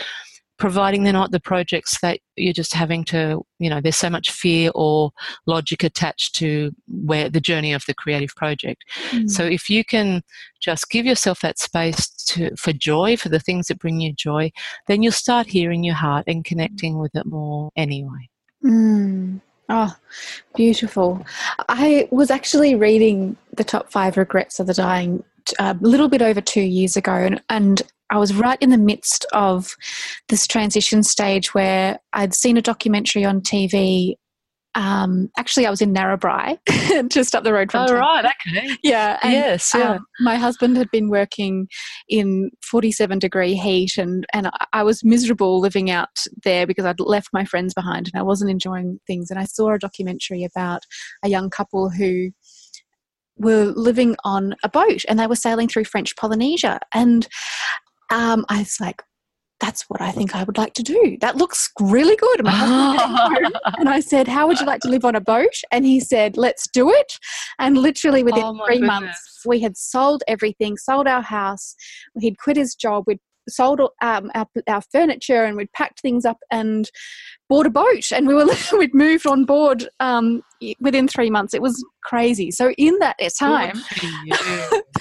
providing 0.58 1.04
they're 1.04 1.14
not 1.14 1.32
the 1.32 1.40
projects 1.40 2.00
that 2.00 2.20
you're 2.36 2.54
just 2.54 2.74
having 2.74 3.04
to, 3.04 3.46
you 3.60 3.70
know, 3.70 3.82
there's 3.82 3.96
so 3.96 4.10
much 4.10 4.32
fear 4.32 4.72
or 4.74 5.12
logic 5.46 5.84
attached 5.84 6.36
to 6.36 6.72
where 6.88 7.30
the 7.30 7.42
journey 7.42 7.74
of 7.74 7.84
the 7.88 7.94
creative 7.94 8.34
project. 8.36 8.84
Mm. 9.12 9.30
So 9.30 9.44
if 9.44 9.70
you 9.70 9.84
can 9.84 10.24
just 10.62 10.90
give 10.90 11.06
yourself 11.06 11.42
that 11.42 11.60
space 11.60 12.08
to, 12.28 12.56
for 12.56 12.72
joy, 12.72 13.18
for 13.18 13.30
the 13.30 13.40
things 13.40 13.68
that 13.68 13.80
bring 13.80 14.00
you 14.00 14.14
joy, 14.14 14.52
then 14.88 15.04
you'll 15.04 15.12
start 15.12 15.48
hearing 15.48 15.84
your 15.84 15.96
heart 15.96 16.24
and 16.28 16.46
connecting 16.46 17.00
with 17.00 17.16
it 17.16 17.26
more 17.26 17.72
anyway. 17.76 18.30
Mm. 18.64 19.42
Oh, 19.68 19.96
beautiful. 20.56 21.26
I 21.68 22.08
was 22.12 22.30
actually 22.30 22.76
reading 22.76 23.36
the 23.54 23.64
top 23.64 23.92
five 23.92 24.16
regrets 24.16 24.60
of 24.60 24.68
the 24.68 24.74
dying 24.74 25.24
a 25.60 25.76
little 25.82 26.08
bit 26.08 26.22
over 26.22 26.42
two 26.42 26.62
years 26.62 26.96
ago, 26.96 27.14
and, 27.14 27.42
and 27.50 27.82
I 28.10 28.18
was 28.18 28.36
right 28.36 28.62
in 28.62 28.70
the 28.70 28.78
midst 28.78 29.26
of 29.34 29.76
this 30.30 30.48
transition 30.48 31.04
stage 31.04 31.54
where 31.54 32.00
I'd 32.14 32.34
seen 32.34 32.58
a 32.58 32.62
documentary 32.62 33.26
on 33.26 33.42
TV. 33.42 34.16
Um, 34.76 35.30
actually, 35.38 35.66
I 35.66 35.70
was 35.70 35.82
in 35.82 35.94
Narrabri, 35.94 36.58
just 37.10 37.34
up 37.34 37.46
the 37.46 37.54
road 37.54 37.72
from. 37.72 37.84
Oh, 37.84 37.88
town. 37.88 37.98
right, 37.98 38.26
okay. 38.26 38.70
Yeah, 38.84 39.18
and, 39.24 39.32
yes, 39.32 39.72
yeah. 39.74 39.94
Um, 39.94 40.06
my 40.20 40.36
husband 40.36 40.76
had 40.76 40.92
been 40.92 41.10
working 41.10 41.70
in 42.10 42.52
forty-seven 42.62 43.20
degree 43.20 43.56
heat, 43.56 43.98
and 43.98 44.26
and 44.34 44.52
I 44.74 44.84
was 44.84 45.04
miserable 45.04 45.62
living 45.62 45.90
out 45.90 46.10
there 46.44 46.68
because 46.68 46.84
I'd 46.84 47.00
left 47.00 47.30
my 47.32 47.46
friends 47.46 47.74
behind, 47.74 48.10
and 48.14 48.20
I 48.20 48.24
wasn't 48.24 48.52
enjoying 48.52 49.00
things. 49.08 49.32
And 49.32 49.40
I 49.40 49.46
saw 49.46 49.72
a 49.72 49.80
documentary 49.80 50.44
about 50.44 50.82
a 51.24 51.30
young 51.30 51.50
couple 51.50 51.90
who 51.90 52.32
were 53.38 53.66
living 53.76 54.16
on 54.24 54.56
a 54.64 54.70
boat 54.70 55.04
and 55.08 55.20
they 55.20 55.28
were 55.28 55.36
sailing 55.36 55.68
through 55.68 55.84
French 55.84 56.16
Polynesia. 56.16 56.80
And 56.94 57.28
um, 58.12 58.46
I 58.50 58.60
was 58.60 58.80
like, 58.80 59.02
that's 59.62 59.84
what 59.90 60.02
I 60.02 60.12
think 60.12 60.36
I 60.36 60.44
would 60.44 60.58
like 60.58 60.74
to 60.74 60.84
do. 60.84 61.18
That 61.22 61.38
looks 61.38 61.70
really 61.80 62.16
good. 62.16 62.40
and 62.46 63.90
I 63.90 64.02
said, 64.02 64.28
How 64.28 64.48
would 64.48 64.60
you 64.60 64.66
like 64.66 64.82
to 64.82 64.90
live 64.90 65.06
on 65.06 65.16
a 65.16 65.22
boat? 65.22 65.54
And 65.72 65.86
he 65.86 66.00
said, 66.00 66.38
Let's 66.38 66.68
do 66.68 66.92
it. 66.92 67.18
And 67.58 67.78
literally 67.78 68.24
within 68.24 68.44
oh 68.44 68.66
three 68.66 68.76
goodness. 68.76 68.88
months, 68.88 69.42
we 69.46 69.62
had 69.62 69.78
sold 69.78 70.24
everything, 70.28 70.78
sold 70.78 71.08
our 71.08 71.22
house. 71.22 71.76
He'd 72.20 72.38
quit 72.38 72.58
his 72.58 72.76
job. 72.76 73.06
We'd 73.08 73.20
sold 73.48 73.80
um, 74.02 74.32
our, 74.36 74.48
our 74.68 74.82
furniture 74.92 75.46
and 75.46 75.56
we'd 75.56 75.72
packed 75.72 76.02
things 76.02 76.26
up 76.26 76.40
and 76.52 76.90
bought 77.48 77.66
a 77.66 77.70
boat 77.70 78.12
and 78.12 78.28
we 78.28 78.34
were 78.34 78.46
we'd 78.78 78.94
moved 78.94 79.28
on 79.28 79.46
board 79.46 79.88
um, 80.00 80.42
within 80.80 81.08
three 81.08 81.30
months. 81.30 81.54
It 81.54 81.62
was 81.62 81.84
crazy. 82.04 82.52
So 82.52 82.72
in 82.72 82.98
that 83.00 83.18
time 83.38 83.82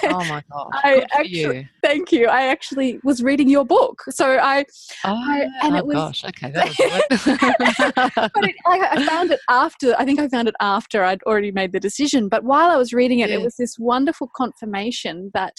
oh 0.05 0.25
my 0.25 0.43
god 0.53 0.71
I 0.73 1.07
actually, 1.15 1.69
thank 1.83 2.13
you. 2.13 2.27
I 2.27 2.47
actually 2.47 2.99
was 3.05 3.23
reading 3.23 3.49
your 3.49 3.65
book. 3.65 4.03
So 4.11 4.39
i, 4.39 4.65
oh, 5.05 5.15
I 5.15 5.49
and 5.63 5.75
oh 5.75 5.79
it 5.79 5.87
was 5.87 5.95
gosh 5.95 6.25
okay 6.25 6.51
that 6.51 6.67
was 7.11 7.25
but 8.35 8.45
it, 8.45 8.55
I, 8.67 8.89
I, 8.93 9.07
found 9.07 9.31
it 9.31 9.41
after 9.49 9.95
i 9.99 10.05
think 10.05 10.19
i 10.19 10.29
found 10.29 10.49
it 10.49 10.55
after 10.61 11.05
i'd 11.05 11.23
already 11.25 11.53
made 11.53 11.73
the 11.73 11.81
decision. 11.81 12.29
But 12.29 12.45
while 12.45 12.71
i 12.71 12.77
was 12.77 12.93
reading 12.93 13.21
it 13.21 13.31
yeah. 13.31 13.37
it 13.37 13.43
was 13.43 13.57
this 13.57 13.79
wonderful 13.79 14.31
confirmation 14.37 15.31
that 15.35 15.55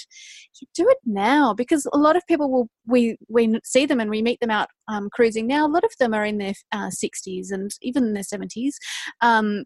you 0.62 0.68
do 0.74 0.88
it 0.90 0.98
now 1.06 1.54
because 1.54 1.88
a 1.94 1.98
lot 1.98 2.16
of 2.16 2.24
people 2.28 2.52
will 2.52 2.70
we 2.88 3.18
we 3.30 3.60
see 3.64 3.86
them 3.86 4.00
and 4.00 4.10
we 4.10 4.22
meet 4.22 4.40
them 4.40 4.52
out 4.52 4.70
um, 4.88 5.10
cruising 5.12 5.48
now. 5.48 5.66
A 5.66 5.70
lot 5.70 5.84
of 5.84 5.92
them 6.00 6.14
are 6.14 6.26
in 6.26 6.38
their 6.38 6.54
uh, 6.76 6.90
60s 6.90 7.52
and 7.52 7.72
even 7.82 8.04
in 8.06 8.14
their 8.14 8.24
70s 8.24 8.74
um, 9.22 9.64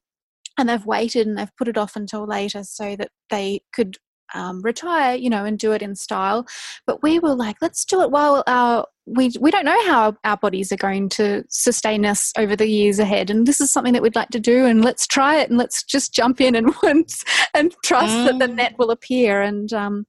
and 0.57 0.69
they've 0.69 0.85
waited 0.85 1.27
and 1.27 1.37
they've 1.37 1.55
put 1.57 1.67
it 1.67 1.77
off 1.77 1.95
until 1.95 2.27
later 2.27 2.63
so 2.63 2.95
that 2.95 3.09
they 3.29 3.61
could 3.73 3.97
um, 4.33 4.61
retire, 4.61 5.15
you 5.15 5.29
know, 5.29 5.45
and 5.45 5.57
do 5.57 5.71
it 5.71 5.81
in 5.81 5.95
style. 5.95 6.45
But 6.85 7.01
we 7.01 7.19
were 7.19 7.33
like, 7.33 7.57
let's 7.61 7.85
do 7.85 8.01
it 8.01 8.11
while 8.11 8.43
our 8.47 8.85
we 9.05 9.31
we 9.39 9.49
don't 9.49 9.65
know 9.65 9.87
how 9.87 10.15
our 10.23 10.37
bodies 10.37 10.71
are 10.71 10.77
going 10.77 11.09
to 11.09 11.43
sustain 11.49 12.05
us 12.05 12.31
over 12.37 12.55
the 12.55 12.67
years 12.67 12.99
ahead, 12.99 13.29
and 13.29 13.47
this 13.47 13.59
is 13.59 13.71
something 13.71 13.93
that 13.93 14.03
we'd 14.03 14.15
like 14.15 14.29
to 14.29 14.39
do, 14.39 14.65
and 14.65 14.85
let's 14.85 15.07
try 15.07 15.37
it, 15.37 15.49
and 15.49 15.57
let's 15.57 15.83
just 15.83 16.13
jump 16.13 16.39
in 16.39 16.55
and 16.55 16.73
once 16.83 17.23
and 17.53 17.75
trust 17.83 18.13
mm. 18.13 18.25
that 18.25 18.39
the 18.39 18.53
net 18.53 18.75
will 18.77 18.91
appear. 18.91 19.41
And 19.41 19.71
um, 19.73 20.05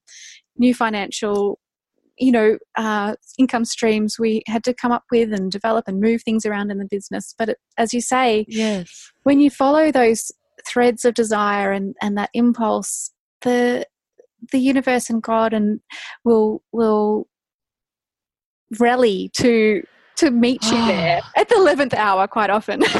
new 0.57 0.75
financial 0.75 1.59
you 2.17 2.31
know 2.31 2.57
uh, 2.77 3.15
income 3.37 3.65
streams 3.65 4.17
we 4.19 4.43
had 4.47 4.63
to 4.63 4.73
come 4.73 4.91
up 4.91 5.03
with 5.11 5.33
and 5.33 5.51
develop 5.51 5.85
and 5.87 5.99
move 5.99 6.21
things 6.23 6.45
around 6.45 6.71
in 6.71 6.77
the 6.77 6.87
business. 6.89 7.33
But 7.37 7.49
it, 7.49 7.57
as 7.77 7.93
you 7.93 8.01
say 8.01 8.45
yes. 8.47 9.11
when 9.23 9.39
you 9.39 9.49
follow 9.49 9.91
those 9.91 10.31
threads 10.67 11.05
of 11.05 11.13
desire 11.13 11.71
and 11.71 11.95
and 12.01 12.17
that 12.17 12.29
impulse 12.33 13.11
the 13.41 13.85
the 14.51 14.59
universe 14.59 15.09
and 15.09 15.21
god 15.21 15.53
and 15.53 15.79
will 16.23 16.63
will 16.71 17.27
rally 18.79 19.29
to 19.33 19.83
to 20.21 20.29
meet 20.29 20.63
you 20.65 20.85
there 20.85 21.19
at 21.35 21.49
the 21.49 21.55
11th 21.55 21.95
hour 21.95 22.27
quite 22.27 22.49
often. 22.49 22.83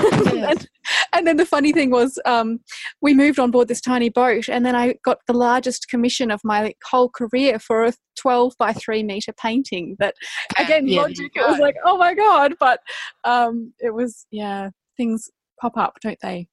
And, 0.42 0.68
and, 1.14 1.28
then 1.28 1.38
the 1.38 1.46
funny 1.46 1.72
thing 1.72 1.92
was 1.92 2.18
um, 2.26 2.60
we 3.00 3.14
moved 3.14 3.38
on 3.38 3.52
board 3.52 3.68
this 3.68 3.80
tiny 3.80 4.10
boat 4.10 4.50
and 4.50 4.66
then 4.66 4.76
i 4.76 4.96
got 5.06 5.20
the 5.28 5.34
largest 5.34 5.88
commission 5.88 6.32
of 6.32 6.42
my 6.44 6.74
whole 6.84 7.10
career 7.10 7.60
for 7.60 7.86
a 7.86 7.94
12 8.18 8.54
by 8.58 8.74
3 8.74 9.04
meter 9.04 9.32
painting 9.34 9.96
that 10.00 10.16
again 10.58 10.88
yeah, 10.88 11.02
logic 11.02 11.32
it 11.36 11.48
was 11.48 11.60
like 11.60 11.76
oh 11.86 11.98
my 11.98 12.16
god 12.16 12.56
but 12.60 12.80
um, 13.24 13.72
it 13.80 13.94
was 13.94 14.26
yeah 14.32 14.72
things 14.98 15.30
pop 15.62 15.78
up 15.78 15.98
don't 16.02 16.20
they? 16.22 16.48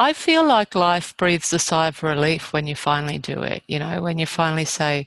I 0.00 0.12
feel 0.12 0.44
like 0.44 0.74
life 0.74 1.16
breathes 1.16 1.52
a 1.52 1.60
sigh 1.60 1.88
of 1.88 2.02
relief 2.02 2.52
when 2.52 2.66
you 2.66 2.74
finally 2.74 3.18
do 3.18 3.42
it. 3.42 3.62
You 3.68 3.78
know, 3.78 4.02
when 4.02 4.18
you 4.18 4.26
finally 4.26 4.64
say, 4.64 5.06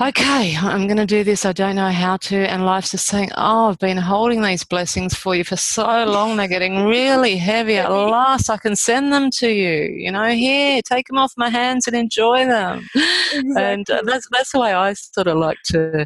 okay, 0.00 0.56
I'm 0.56 0.86
going 0.86 0.96
to 0.96 1.06
do 1.06 1.22
this. 1.22 1.44
I 1.44 1.52
don't 1.52 1.76
know 1.76 1.90
how 1.90 2.16
to. 2.16 2.36
And 2.36 2.64
life's 2.64 2.92
just 2.92 3.06
saying, 3.06 3.30
oh, 3.36 3.68
I've 3.68 3.78
been 3.78 3.98
holding 3.98 4.42
these 4.42 4.64
blessings 4.64 5.14
for 5.14 5.34
you 5.34 5.44
for 5.44 5.56
so 5.56 6.04
long. 6.04 6.36
They're 6.36 6.48
getting 6.48 6.84
really 6.84 7.36
heavy. 7.36 7.76
At 7.76 7.90
last, 7.90 8.48
I 8.48 8.56
can 8.56 8.76
send 8.76 9.12
them 9.12 9.30
to 9.32 9.50
you. 9.50 9.94
You 9.94 10.10
know, 10.10 10.30
here, 10.30 10.80
take 10.82 11.08
them 11.08 11.18
off 11.18 11.32
my 11.36 11.50
hands 11.50 11.86
and 11.86 11.96
enjoy 11.96 12.46
them. 12.46 12.88
Exactly. 13.32 13.62
And 13.62 13.88
uh, 13.88 14.02
that's 14.04 14.26
that's 14.32 14.52
the 14.52 14.58
way 14.58 14.72
I 14.72 14.92
sort 14.94 15.28
of 15.28 15.38
like 15.38 15.58
to 15.66 16.04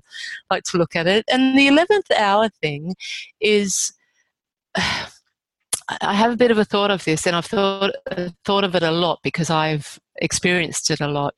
like 0.51 0.62
to 0.64 0.76
look 0.76 0.95
at 0.95 1.07
it. 1.07 1.24
And 1.30 1.57
the 1.57 1.68
eleventh 1.68 2.11
hour 2.11 2.49
thing 2.61 2.95
is. 3.40 3.92
I 6.01 6.14
have 6.14 6.32
a 6.32 6.36
bit 6.36 6.51
of 6.51 6.57
a 6.57 6.64
thought 6.64 6.90
of 6.90 7.05
this, 7.05 7.26
and 7.26 7.36
I've 7.36 7.45
thought 7.45 7.95
uh, 8.11 8.30
thought 8.47 8.64
of 8.64 8.74
it 8.74 8.82
a 8.82 8.90
lot 8.90 9.20
because 9.22 9.51
I've 9.51 9.99
experienced 10.17 10.91
it 10.91 11.01
a 11.01 11.09
lot. 11.09 11.35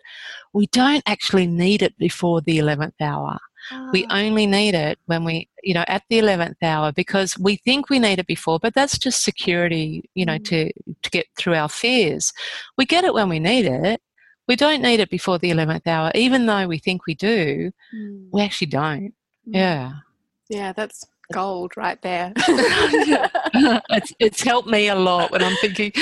We 0.53 0.66
don't 0.68 1.03
actually 1.07 1.47
need 1.47 1.83
it 1.83 1.97
before 1.99 2.41
the 2.41 2.59
eleventh 2.59 3.01
hour. 3.01 3.39
Oh. 3.72 3.91
We 3.93 4.07
ah. 4.11 4.18
only 4.18 4.47
need 4.47 4.74
it 4.74 4.99
when 5.07 5.24
we, 5.24 5.49
you 5.62 5.74
know, 5.74 5.85
at 5.89 6.03
the 6.09 6.18
eleventh 6.18 6.62
hour 6.62 6.93
because 6.93 7.39
we 7.39 7.57
think 7.57 7.91
we 7.91 7.99
need 7.99 8.18
it 8.18 8.27
before, 8.27 8.59
but 8.61 8.74
that's 8.74 8.99
just 8.99 9.22
security, 9.22 10.09
you 10.14 10.24
know, 10.24 10.39
mm. 10.39 10.45
to 10.45 10.72
to 11.03 11.11
get 11.11 11.27
through 11.37 11.55
our 11.55 11.68
fears. 11.68 12.33
We 12.77 12.87
get 12.87 13.05
it 13.05 13.14
when 13.14 13.29
we 13.29 13.39
need 13.39 13.66
it. 13.66 14.01
We 14.49 14.55
don't 14.55 14.83
need 14.83 15.01
it 15.01 15.11
before 15.11 15.39
the 15.39 15.51
eleventh 15.51 15.87
hour, 15.87 16.12
even 16.14 16.47
though 16.47 16.66
we 16.68 16.79
think 16.79 17.07
we 17.07 17.14
do. 17.14 17.72
Mm. 17.95 18.29
We 18.33 18.43
actually 18.43 18.68
don't. 18.68 19.14
Mm. 19.49 19.55
Yeah. 19.55 19.93
Yeah, 20.49 20.72
that's 20.72 21.05
gold 21.33 21.72
right 21.77 22.01
there. 22.03 22.33
it's, 23.91 24.12
it's 24.18 24.43
helped 24.43 24.68
me 24.68 24.89
a 24.89 24.95
lot 24.95 25.31
when 25.31 25.43
I'm 25.43 25.57
thinking, 25.57 25.93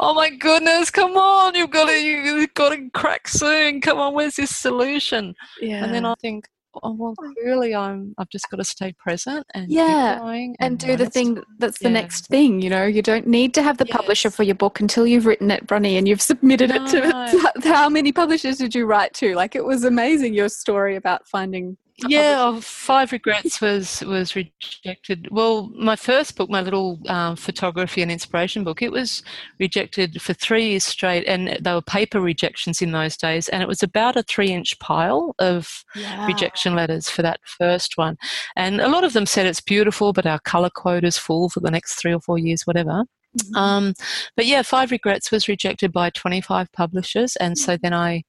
oh 0.00 0.14
my 0.14 0.30
goodness, 0.30 0.90
come 0.90 1.16
on, 1.16 1.54
you've 1.54 1.70
got 1.70 1.86
to 1.88 1.92
you've 1.92 2.54
got 2.54 2.70
to 2.70 2.90
crack 2.90 3.28
soon. 3.28 3.80
Come 3.80 3.98
on, 3.98 4.14
where's 4.14 4.36
this 4.36 4.54
solution? 4.56 5.34
Yeah. 5.60 5.84
And 5.84 5.94
then 5.94 6.04
I 6.04 6.14
think, 6.20 6.46
oh 6.82 6.94
well, 6.94 7.14
clearly 7.34 7.74
I'm 7.74 8.14
I've 8.18 8.30
just 8.30 8.48
got 8.50 8.56
to 8.56 8.64
stay 8.64 8.94
present 8.98 9.46
and 9.54 9.70
Yeah, 9.70 10.18
going 10.18 10.56
and 10.60 10.78
do 10.78 10.96
the 10.96 11.08
thing 11.10 11.42
that's 11.58 11.78
the 11.78 11.88
Yeah. 11.88 11.92
next 12.00 12.28
thing 12.28 12.62
you 12.62 12.70
know 12.70 12.84
you 12.84 13.02
don't 13.02 13.26
need 13.26 13.52
to 13.54 13.62
have 13.62 13.76
the 13.76 13.84
publisher 13.86 14.30
for 14.30 14.42
your 14.42 14.54
book 14.54 14.80
until 14.80 15.06
you've 15.06 15.26
written 15.26 15.50
it 15.50 15.66
bronnie 15.66 15.98
and 15.98 16.08
you've 16.08 16.22
submitted 16.22 16.70
it 16.70 16.86
to 16.88 17.08
No. 17.08 17.50
how 17.74 17.88
many 17.90 18.10
publishers 18.10 18.56
did 18.56 18.74
you 18.74 18.86
write 18.86 19.12
to 19.14 19.34
like 19.34 19.54
it 19.54 19.64
was 19.64 19.84
amazing 19.84 20.32
your 20.32 20.48
story 20.48 20.96
about 20.96 21.26
finding 21.28 21.76
Yeah, 22.08 22.36
oh, 22.38 22.60
Five 22.60 23.12
Regrets 23.12 23.60
was 23.60 24.00
was 24.02 24.34
rejected. 24.36 25.28
Well, 25.30 25.70
my 25.74 25.96
first 25.96 26.36
book, 26.36 26.50
my 26.50 26.60
little 26.60 26.98
um, 27.08 27.36
photography 27.36 28.02
and 28.02 28.10
inspiration 28.10 28.64
book, 28.64 28.82
it 28.82 28.92
was 28.92 29.22
rejected 29.58 30.20
for 30.20 30.32
three 30.34 30.70
years 30.70 30.84
straight, 30.84 31.26
and 31.26 31.58
they 31.60 31.72
were 31.72 31.82
paper 31.82 32.20
rejections 32.20 32.82
in 32.82 32.92
those 32.92 33.16
days, 33.16 33.48
and 33.48 33.62
it 33.62 33.68
was 33.68 33.82
about 33.82 34.16
a 34.16 34.22
three-inch 34.22 34.78
pile 34.78 35.34
of 35.38 35.84
Wow. 35.96 36.26
rejection 36.26 36.74
letters 36.74 37.08
for 37.08 37.22
that 37.22 37.40
first 37.44 37.96
one, 37.96 38.16
and 38.56 38.80
a 38.80 38.88
lot 38.88 39.04
of 39.04 39.12
them 39.12 39.26
said 39.26 39.46
it's 39.46 39.60
beautiful, 39.60 40.12
but 40.12 40.26
our 40.26 40.38
color 40.40 40.70
quota's 40.70 41.18
full 41.18 41.48
for 41.48 41.60
the 41.60 41.70
next 41.70 41.94
three 41.96 42.14
or 42.14 42.20
four 42.20 42.38
years, 42.38 42.66
whatever. 42.66 43.04
Mhm. 43.38 43.56
Um, 43.56 43.94
but 44.36 44.46
yeah, 44.46 44.62
Five 44.62 44.90
Regrets 44.90 45.30
was 45.30 45.48
rejected 45.48 45.92
by 45.92 46.10
25 46.10 46.70
publishers, 46.72 47.36
and 47.36 47.56
so 47.56 47.76
then 47.76 47.94
I 47.94 48.24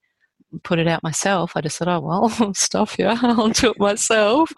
put 0.64 0.80
it 0.80 0.88
out 0.88 1.04
myself. 1.04 1.54
I 1.56 1.62
just 1.62 1.78
said, 1.78 1.88
"Oh 1.88 2.00
well, 2.00 2.54
stuff, 2.54 2.96
yeah, 3.00 3.18
I'll 3.22 3.50
do 3.50 3.72
it 3.72 3.80
myself." 3.80 4.52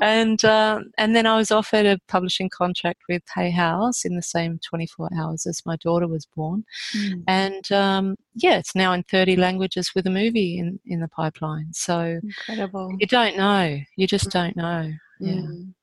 and 0.00 0.44
um, 0.44 0.90
and 0.98 1.14
then 1.16 1.26
I 1.26 1.36
was 1.36 1.50
offered 1.50 1.86
a 1.86 1.98
publishing 2.08 2.48
contract 2.48 3.02
with 3.08 3.22
Hay 3.34 3.50
House 3.50 4.04
in 4.04 4.16
the 4.16 4.22
same 4.22 4.58
24 4.60 5.10
hours 5.16 5.46
as 5.46 5.62
my 5.66 5.76
daughter 5.76 6.06
was 6.06 6.26
born, 6.26 6.64
Mm. 6.96 7.22
and 7.28 7.72
um, 7.72 8.16
yeah, 8.34 8.58
it's 8.58 8.74
now 8.74 8.92
in 8.92 9.02
30 9.04 9.36
languages 9.36 9.92
with 9.94 10.06
a 10.06 10.10
movie 10.10 10.58
in 10.58 10.78
in 10.86 11.00
the 11.00 11.08
pipeline. 11.08 11.68
So 11.72 12.20
incredible 12.22 12.94
you 12.98 13.06
don't 13.06 13.36
know, 13.36 13.78
you 13.96 14.06
just 14.06 14.30
don't 14.30 14.56
know. 14.56 14.90
Yeah. 15.20 15.32
Mm. 15.34 15.74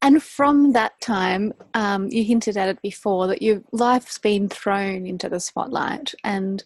And 0.00 0.22
from 0.22 0.72
that 0.72 1.00
time, 1.00 1.52
um, 1.74 2.08
you 2.10 2.24
hinted 2.24 2.56
at 2.56 2.68
it 2.68 2.82
before 2.82 3.26
that 3.28 3.42
your 3.42 3.62
life's 3.72 4.18
been 4.18 4.48
thrown 4.48 5.06
into 5.06 5.28
the 5.28 5.40
spotlight, 5.40 6.14
and 6.24 6.64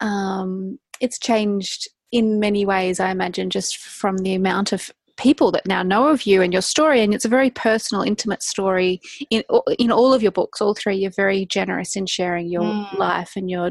um, 0.00 0.78
it's 1.00 1.18
changed 1.18 1.88
in 2.12 2.38
many 2.40 2.66
ways. 2.66 3.00
I 3.00 3.10
imagine 3.10 3.50
just 3.50 3.78
from 3.78 4.18
the 4.18 4.34
amount 4.34 4.72
of 4.72 4.90
people 5.16 5.52
that 5.52 5.64
now 5.64 5.80
know 5.82 6.08
of 6.08 6.26
you 6.26 6.42
and 6.42 6.52
your 6.52 6.60
story, 6.62 7.00
and 7.00 7.14
it's 7.14 7.24
a 7.24 7.28
very 7.28 7.48
personal, 7.50 8.02
intimate 8.02 8.42
story. 8.42 9.00
In 9.30 9.42
in 9.78 9.90
all 9.90 10.12
of 10.12 10.22
your 10.22 10.32
books, 10.32 10.60
all 10.60 10.74
three, 10.74 10.96
you're 10.96 11.10
very 11.12 11.46
generous 11.46 11.96
in 11.96 12.06
sharing 12.06 12.48
your 12.48 12.62
Mm. 12.64 12.98
life 12.98 13.32
and 13.36 13.48
your 13.48 13.70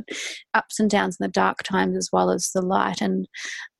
ups 0.54 0.80
and 0.80 0.90
downs 0.90 1.18
and 1.20 1.28
the 1.28 1.32
dark 1.32 1.62
times 1.64 1.98
as 1.98 2.10
well 2.12 2.32
as 2.32 2.50
the 2.52 2.62
light. 2.62 3.02
And 3.02 3.28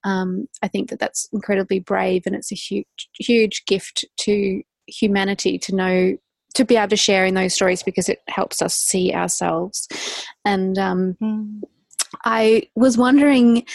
um, 0.04 0.48
I 0.62 0.68
think 0.68 0.90
that 0.90 1.00
that's 1.00 1.28
incredibly 1.34 1.80
brave, 1.80 2.24
and 2.26 2.36
it's 2.36 2.52
a 2.52 2.56
huge, 2.56 3.10
huge 3.18 3.66
gift 3.66 4.06
to 4.18 4.62
humanity 4.88 5.58
to 5.60 5.76
know 5.76 6.18
to 6.56 6.66
be 6.66 6.78
able 6.78 6.90
to 6.90 6.96
share 6.96 7.26
in 7.26 7.34
those 7.34 7.54
stories 7.54 7.82
because 7.82 8.08
it 8.08 8.20
helps 8.28 8.62
us 8.62 8.76
see 8.76 9.12
ourselves. 9.12 9.88
And 10.46 10.78
um, 10.78 11.18
Mm. 11.20 11.62
I 12.26 12.64
was 12.76 12.98
wondering 12.98 13.66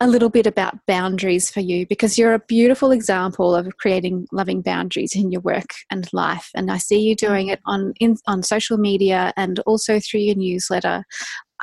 a 0.00 0.06
little 0.06 0.28
bit 0.28 0.46
about 0.46 0.78
boundaries 0.86 1.50
for 1.50 1.60
you 1.60 1.86
because 1.86 2.18
you're 2.18 2.34
a 2.34 2.38
beautiful 2.40 2.92
example 2.92 3.54
of 3.54 3.76
creating 3.78 4.26
loving 4.32 4.62
boundaries 4.62 5.14
in 5.14 5.32
your 5.32 5.40
work 5.40 5.70
and 5.90 6.08
life 6.12 6.50
and 6.54 6.70
I 6.70 6.78
see 6.78 7.00
you 7.00 7.16
doing 7.16 7.48
it 7.48 7.60
on 7.66 7.92
in, 7.98 8.16
on 8.26 8.42
social 8.42 8.78
media 8.78 9.32
and 9.36 9.58
also 9.60 9.98
through 9.98 10.20
your 10.20 10.36
newsletter. 10.36 11.04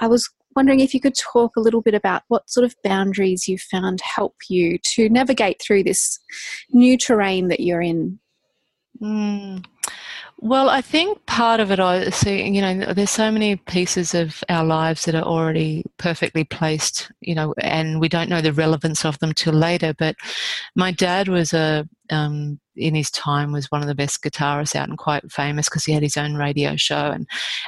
I 0.01 0.07
was 0.07 0.29
wondering 0.55 0.79
if 0.81 0.93
you 0.93 0.99
could 0.99 1.15
talk 1.15 1.55
a 1.55 1.61
little 1.61 1.81
bit 1.81 1.93
about 1.93 2.23
what 2.27 2.49
sort 2.49 2.65
of 2.65 2.75
boundaries 2.83 3.47
you 3.47 3.57
found 3.57 4.01
help 4.01 4.35
you 4.49 4.77
to 4.83 5.09
navigate 5.09 5.61
through 5.61 5.83
this 5.83 6.19
new 6.71 6.97
terrain 6.97 7.47
that 7.49 7.61
you're 7.61 7.81
in. 7.81 8.19
Mm. 9.01 9.65
Well, 10.39 10.69
I 10.69 10.81
think 10.81 11.25
part 11.27 11.59
of 11.61 11.71
it, 11.71 11.79
I 11.79 12.09
see, 12.09 12.47
you 12.49 12.61
know, 12.61 12.93
there's 12.93 13.09
so 13.09 13.31
many 13.31 13.55
pieces 13.55 14.13
of 14.13 14.43
our 14.49 14.65
lives 14.65 15.05
that 15.05 15.15
are 15.15 15.23
already 15.23 15.85
perfectly 15.97 16.43
placed, 16.43 17.09
you 17.21 17.33
know, 17.33 17.53
and 17.59 18.01
we 18.01 18.09
don't 18.09 18.29
know 18.29 18.41
the 18.41 18.51
relevance 18.51 19.05
of 19.05 19.17
them 19.19 19.33
till 19.33 19.53
later. 19.53 19.93
But 19.93 20.17
my 20.75 20.91
dad 20.91 21.29
was 21.29 21.53
a, 21.53 21.87
um, 22.09 22.59
in 22.75 22.93
his 22.95 23.09
time, 23.11 23.51
was 23.51 23.71
one 23.71 23.81
of 23.81 23.87
the 23.87 23.95
best 23.95 24.21
guitarists 24.21 24.75
out 24.75 24.89
and 24.89 24.97
quite 24.97 25.31
famous 25.31 25.67
because 25.69 25.85
he 25.85 25.93
had 25.93 26.03
his 26.03 26.17
own 26.17 26.35
radio 26.35 26.75
show. 26.75 27.11
And, 27.11 27.27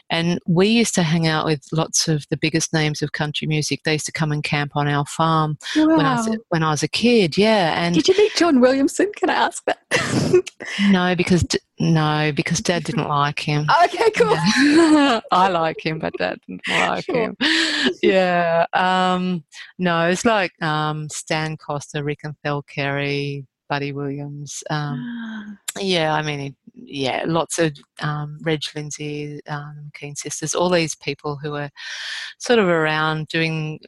and 0.10 0.40
we 0.48 0.68
used 0.68 0.96
to 0.96 1.04
hang 1.04 1.28
out 1.28 1.46
with 1.46 1.62
lots 1.72 2.08
of 2.08 2.26
the 2.30 2.38
biggest 2.38 2.74
names 2.74 3.02
of 3.02 3.12
country 3.14 3.48
music. 3.48 3.82
They 3.84 3.94
used 3.94 4.06
to 4.08 4.12
come 4.12 4.32
and 4.32 4.44
camp 4.44 4.76
on 4.76 4.88
our 4.88 5.06
farm 5.06 5.58
when, 5.76 6.02
I 6.02 6.16
was, 6.16 6.38
when 6.50 6.64
I 6.64 6.72
was 6.72 6.84
a 6.84 6.88
kid. 6.88 7.38
Yeah. 7.38 7.82
And 7.82 7.96
Did 7.96 8.08
you 8.08 8.18
meet 8.18 8.36
John 8.36 8.60
Williamson? 8.60 9.12
Can 9.16 9.30
I 9.30 9.34
ask 9.36 9.64
that? 9.66 9.80
no, 10.90 11.16
because, 11.16 11.44
d- 11.44 11.60
no, 11.80 12.32
because 12.36 12.60
dad 12.60 12.84
didn't 12.84 13.08
like 13.08 13.40
him. 13.40 13.66
okay, 13.86 14.10
cool. 14.12 14.34
I 15.32 15.50
like 15.50 15.86
him, 15.86 16.00
but 16.00 16.14
Dad 16.18 16.40
didn't 16.48 16.62
like 16.68 17.06
Sure. 17.06 17.16
him. 17.16 17.38
Yeah. 18.02 18.66
Um, 18.74 19.44
no, 19.78 20.08
it's 20.08 20.26
like 20.26 20.52
um, 20.62 21.08
Stan 21.10 21.56
Coster, 21.58 22.04
Rick 22.04 22.20
and 22.24 22.36
Thel 22.44 22.64
Carey, 22.64 23.46
Buddy 23.70 23.92
Williams. 23.92 24.64
Um, 24.70 25.58
yeah, 25.80 26.14
I 26.14 26.22
mean, 26.22 26.56
yeah, 26.74 27.24
lots 27.28 27.60
of 27.60 27.78
um, 28.02 28.38
Reg 28.42 28.62
Lindsay, 28.76 29.40
um, 29.48 29.92
Keen 29.94 30.16
Sisters, 30.16 30.56
all 30.56 30.70
these 30.70 30.96
people 30.96 31.36
who 31.36 31.56
are 31.56 31.70
sort 32.38 32.60
of 32.60 32.68
around 32.68 33.28
doing 33.28 33.80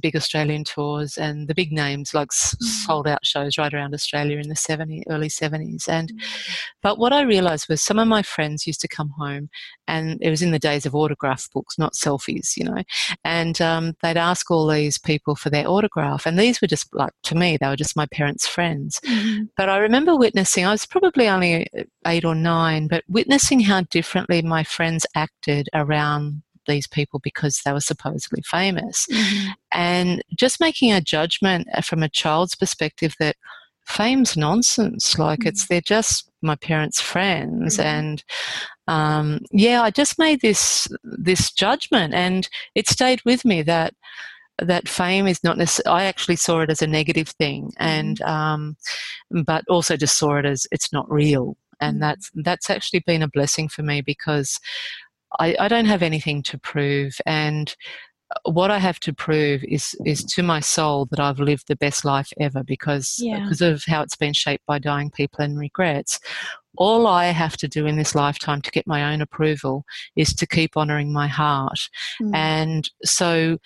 big 0.00 0.16
Australian 0.16 0.64
tours 0.64 1.16
and 1.18 1.48
the 1.48 1.54
big 1.54 1.72
names 1.72 2.14
like 2.14 2.30
Mm. 2.30 2.62
sold 2.86 3.06
out 3.08 3.24
shows 3.24 3.58
right 3.58 3.72
around 3.72 3.94
Australia 3.94 4.38
in 4.38 4.48
the 4.48 4.54
70s, 4.56 5.04
early 5.10 5.28
70s. 5.28 5.88
And 5.88 6.12
but 6.82 6.98
what 6.98 7.12
I 7.12 7.22
realised 7.22 7.68
was 7.68 7.82
some 7.82 7.98
of 7.98 8.08
my 8.08 8.22
friends 8.22 8.66
used 8.66 8.80
to 8.80 8.88
come 8.88 9.10
home, 9.18 9.48
and 9.86 10.18
it 10.20 10.30
was 10.30 10.42
in 10.42 10.50
the 10.50 10.58
days 10.58 10.86
of 10.86 10.94
autograph 10.94 11.48
books, 11.52 11.78
not 11.78 11.94
selfies, 11.94 12.56
you 12.56 12.64
know, 12.64 12.82
and 13.24 13.60
um, 13.60 13.94
they'd 14.02 14.16
ask 14.16 14.50
all 14.50 14.66
these 14.66 14.98
people 14.98 15.36
for 15.36 15.50
their 15.50 15.68
autograph, 15.68 16.26
and 16.26 16.38
these 16.38 16.60
were 16.60 16.68
just 16.68 16.88
like 16.94 17.12
to 17.24 17.34
me, 17.34 17.56
they 17.56 17.68
were 17.68 17.76
just 17.76 17.96
my 17.96 18.06
parents' 18.06 18.46
friends. 18.46 19.00
Mhm. 19.04 19.48
But 19.56 19.68
I 19.68 19.78
remember 19.78 20.16
witnessing, 20.16 20.64
I 20.64 20.70
was 20.72 20.86
probably 20.86 21.28
only 21.28 21.66
eight 22.06 22.24
or 22.24 22.34
nine, 22.34 22.88
but 22.88 23.04
witnessing 23.08 23.60
how 23.60 23.82
differently 23.82 24.42
my 24.42 24.64
friends 24.64 25.06
acted 25.14 25.68
around 25.74 26.42
these 26.66 26.86
people 26.86 27.20
because 27.22 27.60
they 27.64 27.72
were 27.72 27.80
supposedly 27.80 28.42
famous 28.42 29.06
Mhm. 29.10 29.54
and 29.72 30.22
just 30.36 30.60
making 30.60 30.92
a 30.92 31.00
judgment 31.00 31.68
uh, 31.74 31.80
from 31.80 32.02
a 32.02 32.08
child's 32.08 32.54
perspective 32.54 33.14
that 33.18 33.36
fame's 33.86 34.36
nonsense 34.36 35.18
like 35.18 35.44
it's 35.44 35.66
they're 35.66 35.80
just 35.80 36.30
my 36.40 36.54
parents 36.54 37.00
friends 37.00 37.78
Mhm. 37.78 37.84
and 37.84 38.24
um, 38.88 39.40
yeah 39.50 39.82
i 39.82 39.90
just 39.90 40.18
made 40.18 40.40
this 40.40 40.86
this 41.02 41.50
judgment 41.50 42.14
and 42.14 42.48
it 42.74 42.88
stayed 42.88 43.20
with 43.24 43.44
me 43.44 43.62
that 43.62 43.94
that 44.58 44.88
fame 44.88 45.26
is 45.26 45.42
not 45.42 45.58
necessarily 45.58 46.02
i 46.02 46.04
actually 46.04 46.36
saw 46.36 46.60
it 46.60 46.70
as 46.70 46.82
a 46.82 46.86
negative 46.86 47.28
thing 47.28 47.72
and 47.78 48.20
um, 48.22 48.76
but 49.44 49.64
also 49.68 49.96
just 49.96 50.16
saw 50.18 50.36
it 50.36 50.44
as 50.44 50.66
it's 50.70 50.92
not 50.92 51.10
real 51.10 51.56
and 51.80 51.96
Mhm. 51.96 52.00
that's 52.00 52.30
that's 52.36 52.70
actually 52.70 53.00
been 53.00 53.22
a 53.22 53.28
blessing 53.28 53.68
for 53.68 53.82
me 53.82 54.00
because 54.00 54.60
I, 55.38 55.56
I 55.58 55.68
don't 55.68 55.86
have 55.86 56.02
anything 56.02 56.42
to 56.44 56.58
prove 56.58 57.16
and 57.26 57.74
what 58.44 58.70
I 58.70 58.78
have 58.78 58.98
to 59.00 59.12
prove 59.12 59.62
is 59.64 59.94
is 60.06 60.24
to 60.24 60.42
my 60.42 60.60
soul 60.60 61.06
that 61.10 61.20
I've 61.20 61.38
lived 61.40 61.68
the 61.68 61.76
best 61.76 62.04
life 62.04 62.32
ever 62.40 62.62
because 62.62 63.16
Yeah. 63.18 63.40
because 63.40 63.60
of 63.60 63.84
how 63.86 64.02
it's 64.02 64.16
been 64.16 64.32
shaped 64.32 64.64
by 64.66 64.78
dying 64.78 65.10
people 65.10 65.44
and 65.44 65.58
regrets. 65.58 66.18
All 66.78 67.06
I 67.06 67.26
have 67.26 67.58
to 67.58 67.68
do 67.68 67.86
in 67.86 67.96
this 67.96 68.14
lifetime 68.14 68.62
to 68.62 68.70
get 68.70 68.86
my 68.86 69.12
own 69.12 69.20
approval 69.20 69.84
is 70.16 70.32
to 70.34 70.46
keep 70.46 70.76
honoring 70.76 71.12
my 71.12 71.28
heart. 71.28 71.90
Mm. 72.22 72.34
And 72.34 72.90
so 73.04 73.58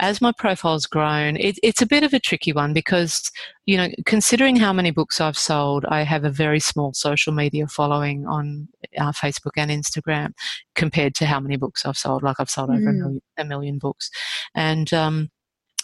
as 0.00 0.20
my 0.20 0.32
profile's 0.32 0.86
grown, 0.86 1.36
it, 1.36 1.58
it's 1.62 1.82
a 1.82 1.86
bit 1.86 2.04
of 2.04 2.14
a 2.14 2.20
tricky 2.20 2.52
one 2.52 2.72
because, 2.72 3.30
you 3.66 3.76
know, 3.76 3.88
considering 4.06 4.56
how 4.56 4.72
many 4.72 4.90
books 4.90 5.20
I've 5.20 5.38
sold, 5.38 5.84
I 5.86 6.02
have 6.02 6.24
a 6.24 6.30
very 6.30 6.60
small 6.60 6.92
social 6.92 7.32
media 7.32 7.66
following 7.66 8.26
on 8.26 8.68
uh, 8.96 9.12
Facebook 9.12 9.52
and 9.56 9.70
Instagram 9.70 10.32
compared 10.74 11.14
to 11.16 11.26
how 11.26 11.40
many 11.40 11.56
books 11.56 11.84
I've 11.84 11.96
sold. 11.96 12.22
Like 12.22 12.36
I've 12.38 12.50
sold 12.50 12.70
over 12.70 12.88
a 12.90 12.92
Mm. 12.92 12.98
million, 12.98 13.20
a 13.38 13.44
million 13.44 13.78
books. 13.78 14.10
And, 14.54 14.92
um, 14.94 15.30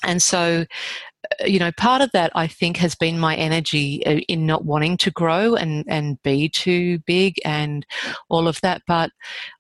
and 0.04 0.22
so, 0.22 0.64
uh, 1.40 1.44
you 1.44 1.58
know, 1.58 1.72
part 1.76 2.02
of 2.02 2.10
that 2.12 2.32
I 2.34 2.46
think 2.46 2.76
has 2.78 2.94
been 2.94 3.18
my 3.18 3.34
energy 3.36 4.04
uh, 4.06 4.20
in 4.28 4.46
not 4.46 4.64
wanting 4.64 4.96
to 4.98 5.10
grow 5.10 5.54
and, 5.54 5.84
and 5.88 6.22
be 6.22 6.48
too 6.48 6.98
big 7.00 7.36
and 7.44 7.86
all 8.28 8.48
of 8.48 8.60
that. 8.62 8.82
But 8.86 9.10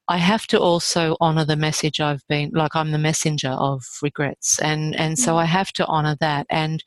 I 0.08 0.18
have 0.18 0.46
to 0.48 0.60
also 0.60 1.16
honor 1.20 1.44
the 1.44 1.56
message 1.56 2.00
I've 2.00 2.26
been 2.28 2.50
like 2.52 2.76
I'm 2.76 2.90
the 2.90 2.98
messenger 2.98 3.48
of 3.48 3.82
regrets 4.02 4.58
and 4.60 4.94
and 4.96 5.18
so 5.18 5.34
Mm. 5.34 5.38
I 5.38 5.44
have 5.46 5.72
to 5.72 5.86
honor 5.86 6.16
that 6.20 6.46
and 6.50 6.84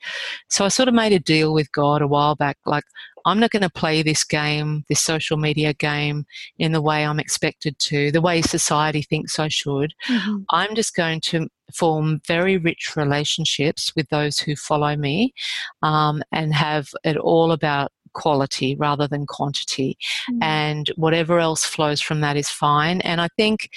so 0.49 0.65
I 0.65 0.67
sort 0.67 0.87
of 0.87 0.93
made 0.93 1.13
a 1.13 1.19
deal 1.19 1.53
with 1.53 1.71
God 1.71 2.01
a 2.01 2.07
while 2.07 2.35
back 2.35 2.57
like 2.65 2.83
I'm 3.27 3.39
not 3.39 3.51
going 3.51 3.67
to 3.69 3.69
play 3.69 4.01
this 4.01 4.23
game, 4.23 4.83
this 4.89 5.01
social 5.01 5.37
media 5.37 5.73
game, 5.73 6.25
in 6.57 6.71
the 6.71 6.81
way 6.81 7.05
I'm 7.05 7.19
expected 7.19 7.77
to, 7.89 8.11
the 8.11 8.21
way 8.21 8.41
society 8.41 9.01
thinks 9.01 9.37
I 9.37 9.49
should. 9.49 9.93
Mm-hmm. 10.07 10.37
I'm 10.49 10.73
just 10.75 10.95
going 10.95 11.21
to 11.21 11.47
form 11.75 12.21
very 12.25 12.57
rich 12.57 12.95
relationships 12.95 13.91
with 13.95 14.07
those 14.09 14.39
who 14.39 14.55
follow 14.55 14.95
me 14.95 15.33
um, 15.81 16.23
and 16.31 16.53
have 16.53 16.87
it 17.03 17.17
all 17.17 17.51
about 17.51 17.91
quality 18.13 18.75
rather 18.79 19.07
than 19.07 19.25
quantity. 19.27 19.97
Mm. 20.31 20.37
And 20.41 20.91
whatever 20.95 21.39
else 21.39 21.65
flows 21.65 22.01
from 22.01 22.21
that 22.21 22.37
is 22.37 22.49
fine. 22.49 23.01
And 23.01 23.19
I 23.21 23.27
think, 23.37 23.69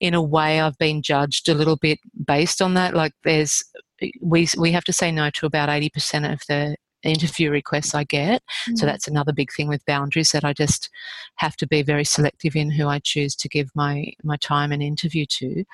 in 0.00 0.14
a 0.14 0.22
way, 0.36 0.60
I've 0.60 0.78
been 0.78 1.00
judged 1.00 1.48
a 1.48 1.54
little 1.54 1.76
bit 1.76 1.98
based 2.26 2.60
on 2.60 2.74
that. 2.74 2.94
Like, 2.94 3.12
there's 3.24 3.62
we 4.20 4.48
we 4.58 4.72
have 4.72 4.84
to 4.84 4.92
say 4.92 5.10
no 5.10 5.30
to 5.30 5.46
about 5.46 5.70
eighty 5.70 5.88
percent 5.88 6.26
of 6.26 6.40
the 6.48 6.76
interview 7.02 7.50
requests 7.50 7.94
I 7.94 8.04
get. 8.04 8.42
Mm. 8.68 8.78
So 8.78 8.86
that's 8.86 9.08
another 9.08 9.32
big 9.32 9.52
thing 9.52 9.68
with 9.68 9.84
boundaries 9.86 10.30
that 10.30 10.44
I 10.44 10.52
just 10.52 10.90
have 11.36 11.56
to 11.56 11.66
be 11.66 11.82
very 11.82 12.04
selective 12.04 12.56
in 12.56 12.70
who 12.70 12.88
I 12.88 12.98
choose 12.98 13.34
to 13.36 13.48
give 13.48 13.70
my 13.74 14.12
my 14.22 14.36
time 14.36 14.72
and 14.72 14.82
interview 14.82 15.26
to. 15.26 15.64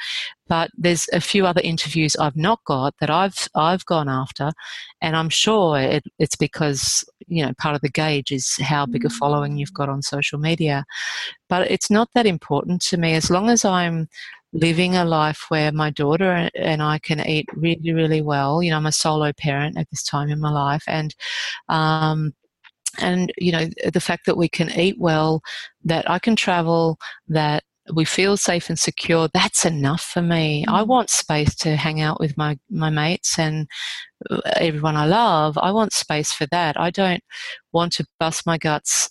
But 0.52 0.70
there's 0.76 1.08
a 1.14 1.20
few 1.22 1.46
other 1.46 1.62
interviews 1.64 2.14
I've 2.14 2.36
not 2.36 2.62
got 2.66 2.92
that 3.00 3.08
I've 3.08 3.48
I've 3.54 3.86
gone 3.86 4.10
after, 4.10 4.50
and 5.00 5.16
I'm 5.16 5.30
sure 5.30 5.78
it, 5.80 6.04
it's 6.18 6.36
because 6.36 7.02
you 7.26 7.42
know 7.42 7.54
part 7.58 7.74
of 7.74 7.80
the 7.80 7.88
gauge 7.88 8.30
is 8.30 8.58
how 8.60 8.84
big 8.84 9.06
a 9.06 9.08
following 9.08 9.56
you've 9.56 9.72
got 9.72 9.88
on 9.88 10.02
social 10.02 10.38
media. 10.38 10.84
But 11.48 11.70
it's 11.70 11.90
not 11.90 12.10
that 12.14 12.26
important 12.26 12.82
to 12.88 12.98
me 12.98 13.14
as 13.14 13.30
long 13.30 13.48
as 13.48 13.64
I'm 13.64 14.10
living 14.52 14.94
a 14.94 15.06
life 15.06 15.46
where 15.48 15.72
my 15.72 15.88
daughter 15.88 16.50
and 16.54 16.82
I 16.82 16.98
can 16.98 17.26
eat 17.26 17.46
really, 17.54 17.94
really 17.94 18.20
well. 18.20 18.62
You 18.62 18.72
know, 18.72 18.76
I'm 18.76 18.84
a 18.84 18.92
solo 18.92 19.32
parent 19.32 19.78
at 19.78 19.88
this 19.88 20.02
time 20.02 20.28
in 20.28 20.38
my 20.38 20.50
life, 20.50 20.84
and 20.86 21.14
um, 21.70 22.34
and 22.98 23.32
you 23.38 23.52
know 23.52 23.70
the 23.90 24.00
fact 24.00 24.26
that 24.26 24.36
we 24.36 24.50
can 24.50 24.70
eat 24.78 24.96
well, 24.98 25.40
that 25.82 26.10
I 26.10 26.18
can 26.18 26.36
travel, 26.36 26.98
that 27.28 27.64
we 27.94 28.04
feel 28.04 28.36
safe 28.36 28.68
and 28.68 28.78
secure 28.78 29.28
that's 29.32 29.64
enough 29.64 30.02
for 30.02 30.22
me 30.22 30.64
i 30.68 30.82
mm. 30.82 30.86
want 30.86 31.10
space 31.10 31.54
to 31.54 31.76
hang 31.76 32.00
out 32.00 32.20
with 32.20 32.36
my 32.36 32.58
my 32.70 32.90
mates 32.90 33.38
and 33.38 33.68
uh, 34.30 34.40
everyone 34.56 34.96
i 34.96 35.06
love 35.06 35.58
i 35.58 35.70
want 35.70 35.92
space 35.92 36.32
for 36.32 36.46
that 36.46 36.78
i 36.78 36.90
don't 36.90 37.22
want 37.72 37.92
to 37.92 38.06
bust 38.18 38.46
my 38.46 38.58
guts 38.58 39.08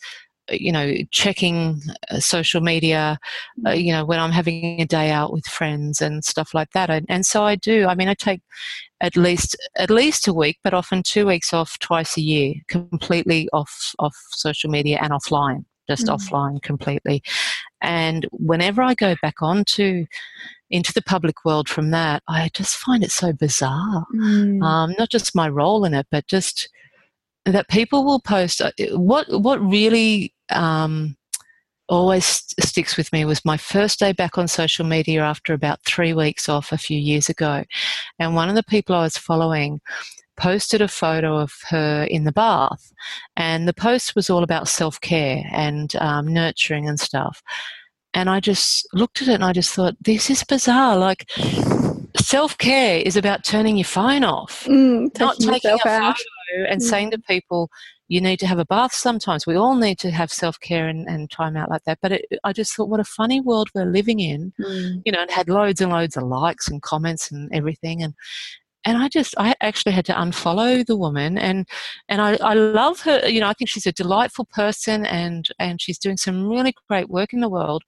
you 0.50 0.72
know, 0.72 0.94
checking 1.12 1.82
uh, 2.10 2.20
social 2.20 2.62
media, 2.62 3.18
uh, 3.66 3.70
mm. 3.70 3.84
you 3.84 3.92
know, 3.92 4.06
when 4.06 4.20
I'm 4.20 4.32
having 4.32 4.82
a 4.82 4.86
day 4.86 5.12
out 5.12 5.32
with 5.32 5.46
friends 5.46 6.02
and 6.02 6.24
stuff 6.24 6.54
like 6.54 6.72
that. 6.72 6.90
And, 6.90 7.06
and 7.10 7.26
so 7.26 7.44
I 7.44 7.56
do. 7.56 7.86
I 7.88 7.96
mean, 7.96 8.08
I 8.08 8.14
take 8.14 8.42
at 9.02 9.16
least 9.16 9.56
at 9.78 9.90
least 9.90 10.28
a 10.28 10.34
week, 10.34 10.60
but 10.64 10.74
often 10.74 11.04
two 11.04 11.26
weeks 11.26 11.54
off 11.54 11.80
twice 11.80 12.18
a 12.18 12.22
year, 12.22 12.56
completely 12.68 13.50
off 13.54 13.94
off 14.00 14.16
social 14.32 14.70
media 14.70 15.00
and 15.02 15.12
offline, 15.12 15.66
just 15.90 16.08
mm. 16.08 16.16
offline 16.16 16.62
completely. 16.62 17.24
And 17.82 18.28
whenever 18.32 18.82
I 18.82 18.94
go 18.94 19.16
back 19.22 19.42
onto 19.42 20.06
into 20.70 20.94
the 20.94 21.02
public 21.02 21.44
world 21.44 21.68
from 21.68 21.92
that, 21.92 22.24
I 22.28 22.50
just 22.54 22.78
find 22.78 23.04
it 23.04 23.12
so 23.12 23.34
bizarre. 23.34 24.06
Mm. 24.16 24.64
Um, 24.64 24.96
not 24.98 25.10
just 25.10 25.36
my 25.36 25.50
role 25.50 25.84
in 25.84 25.94
it, 25.94 26.08
but 26.12 26.28
just 26.28 26.70
that 27.46 27.68
people 27.70 28.06
will 28.06 28.22
post. 28.22 28.62
Uh, 28.62 28.72
what 28.94 29.28
what 29.30 29.62
really 29.62 30.34
um, 30.52 31.16
always 31.90 32.26
sticks 32.60 32.96
with 32.96 33.12
me 33.12 33.26
was 33.26 33.44
my 33.44 33.58
first 33.58 34.00
day 34.00 34.14
back 34.14 34.38
on 34.38 34.48
social 34.48 34.86
media 34.86 35.22
after 35.22 35.54
about 35.54 35.84
three 35.86 36.14
weeks 36.14 36.48
off 36.48 36.72
a 36.72 36.78
few 36.78 36.98
years 36.98 37.28
ago. 37.28 37.64
And 38.18 38.34
one 38.34 38.48
of 38.48 38.56
the 38.56 38.64
people 38.64 38.96
I 38.96 39.04
was 39.04 39.18
following 39.18 39.82
posted 40.42 40.82
a 40.82 40.88
photo 40.88 41.38
of 41.38 41.54
her 41.70 42.04
in 42.10 42.24
the 42.24 42.32
bath. 42.32 42.92
And 43.38 43.68
the 43.68 43.74
post 43.74 44.16
was 44.16 44.30
all 44.30 44.44
about 44.44 44.68
self 44.68 45.00
care 45.00 45.44
and 45.52 45.96
um, 45.98 46.34
nurturing 46.34 46.90
and 46.90 47.00
stuff. 47.00 47.44
And 48.14 48.30
I 48.30 48.40
just 48.40 48.88
looked 48.92 49.22
at 49.22 49.28
it 49.28 49.36
and 49.36 49.44
I 49.44 49.54
just 49.54 49.74
thought, 49.74 49.96
this 50.02 50.30
is 50.30 50.44
bizarre. 50.44 50.98
Like, 50.98 51.30
self 52.18 52.58
care 52.58 52.98
is 52.98 53.16
about 53.16 53.44
turning 53.44 53.78
your 53.78 53.86
phone 53.86 54.24
off, 54.24 54.66
mm, 54.66 55.18
not 55.20 55.38
taking 55.38 55.72
a 55.72 55.78
photo 55.78 56.14
and 56.68 56.82
mm. 56.82 56.84
saying 56.84 57.12
to 57.12 57.20
people, 57.20 57.70
you 58.08 58.20
need 58.20 58.40
to 58.40 58.48
have 58.48 58.60
a 58.60 58.66
bath 58.66 58.94
sometimes. 58.94 59.48
We 59.48 59.56
all 59.56 59.76
need 59.76 60.00
to 60.00 60.12
have 60.12 60.34
self 60.34 60.60
care 60.60 60.90
and, 60.90 61.08
and, 61.08 61.30
time 61.32 61.56
out 61.56 61.70
like 61.70 61.84
that. 61.86 62.00
But 62.02 62.12
it, 62.14 62.26
I 62.44 62.52
just 62.52 62.76
thought, 62.76 62.90
what 62.90 63.00
a 63.00 63.06
funny 63.06 63.40
world 63.40 63.70
we're 63.74 63.86
living 63.86 64.20
in, 64.20 64.52
mm. 64.60 65.02
you 65.06 65.12
know, 65.12 65.22
and 65.22 65.32
had 65.32 65.48
loads 65.48 65.80
and 65.80 65.92
loads 65.92 66.18
of 66.18 66.24
likes 66.24 66.68
and 66.68 66.82
comments 66.82 67.32
and 67.32 67.50
everything. 67.54 68.04
And 68.04 68.14
and 68.86 68.98
I 68.98 69.08
just 69.08 69.36
I 69.38 69.56
actually 69.62 69.92
had 69.94 70.06
to 70.06 70.14
unfollow 70.14 70.86
the 70.86 70.98
woman 70.98 71.38
and 71.38 71.68
and 72.10 72.22
I, 72.22 72.36
I 72.38 72.54
love 72.54 73.02
her 73.02 73.28
you 73.28 73.40
know 73.40 73.48
I 73.48 73.54
think 73.54 73.70
she's 73.70 73.88
a 73.88 73.92
delightful 73.92 74.46
person 74.46 75.06
and 75.06 75.48
and 75.60 75.82
she's 75.82 76.00
doing 76.00 76.18
some 76.18 76.48
really 76.48 76.74
great 76.90 77.10
work 77.10 77.34
in 77.34 77.42
the 77.42 77.50
world 77.50 77.84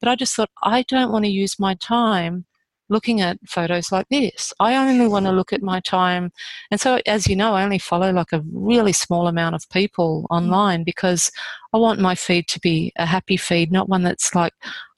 but 0.00 0.08
I 0.08 0.16
just 0.16 0.34
thought 0.34 0.50
I 0.62 0.82
don't 0.82 1.12
want 1.12 1.24
to 1.24 1.30
use 1.30 1.58
my 1.58 1.74
time 1.74 2.46
looking 2.88 3.20
at 3.20 3.38
photos 3.46 3.90
like 3.90 4.06
this. 4.10 4.52
I 4.60 4.76
only 4.76 5.08
want 5.08 5.26
to 5.26 5.32
look 5.32 5.52
at 5.52 5.62
my 5.62 5.80
time. 5.80 6.30
And 6.70 6.80
so, 6.80 7.00
as 7.06 7.26
you 7.26 7.36
know, 7.36 7.54
I 7.54 7.64
only 7.64 7.78
follow 7.78 8.12
like 8.12 8.32
a 8.32 8.44
really 8.52 8.92
small 8.92 9.26
amount 9.26 9.54
of 9.54 9.68
people 9.70 10.26
mm. 10.30 10.36
online 10.36 10.84
because 10.84 11.30
I 11.72 11.78
want 11.78 12.00
my 12.00 12.14
feed 12.14 12.46
to 12.48 12.60
be 12.60 12.92
a 12.96 13.06
happy 13.06 13.36
feed, 13.36 13.72
not 13.72 13.88
one 13.88 14.02
that's 14.02 14.34
like, 14.34 14.52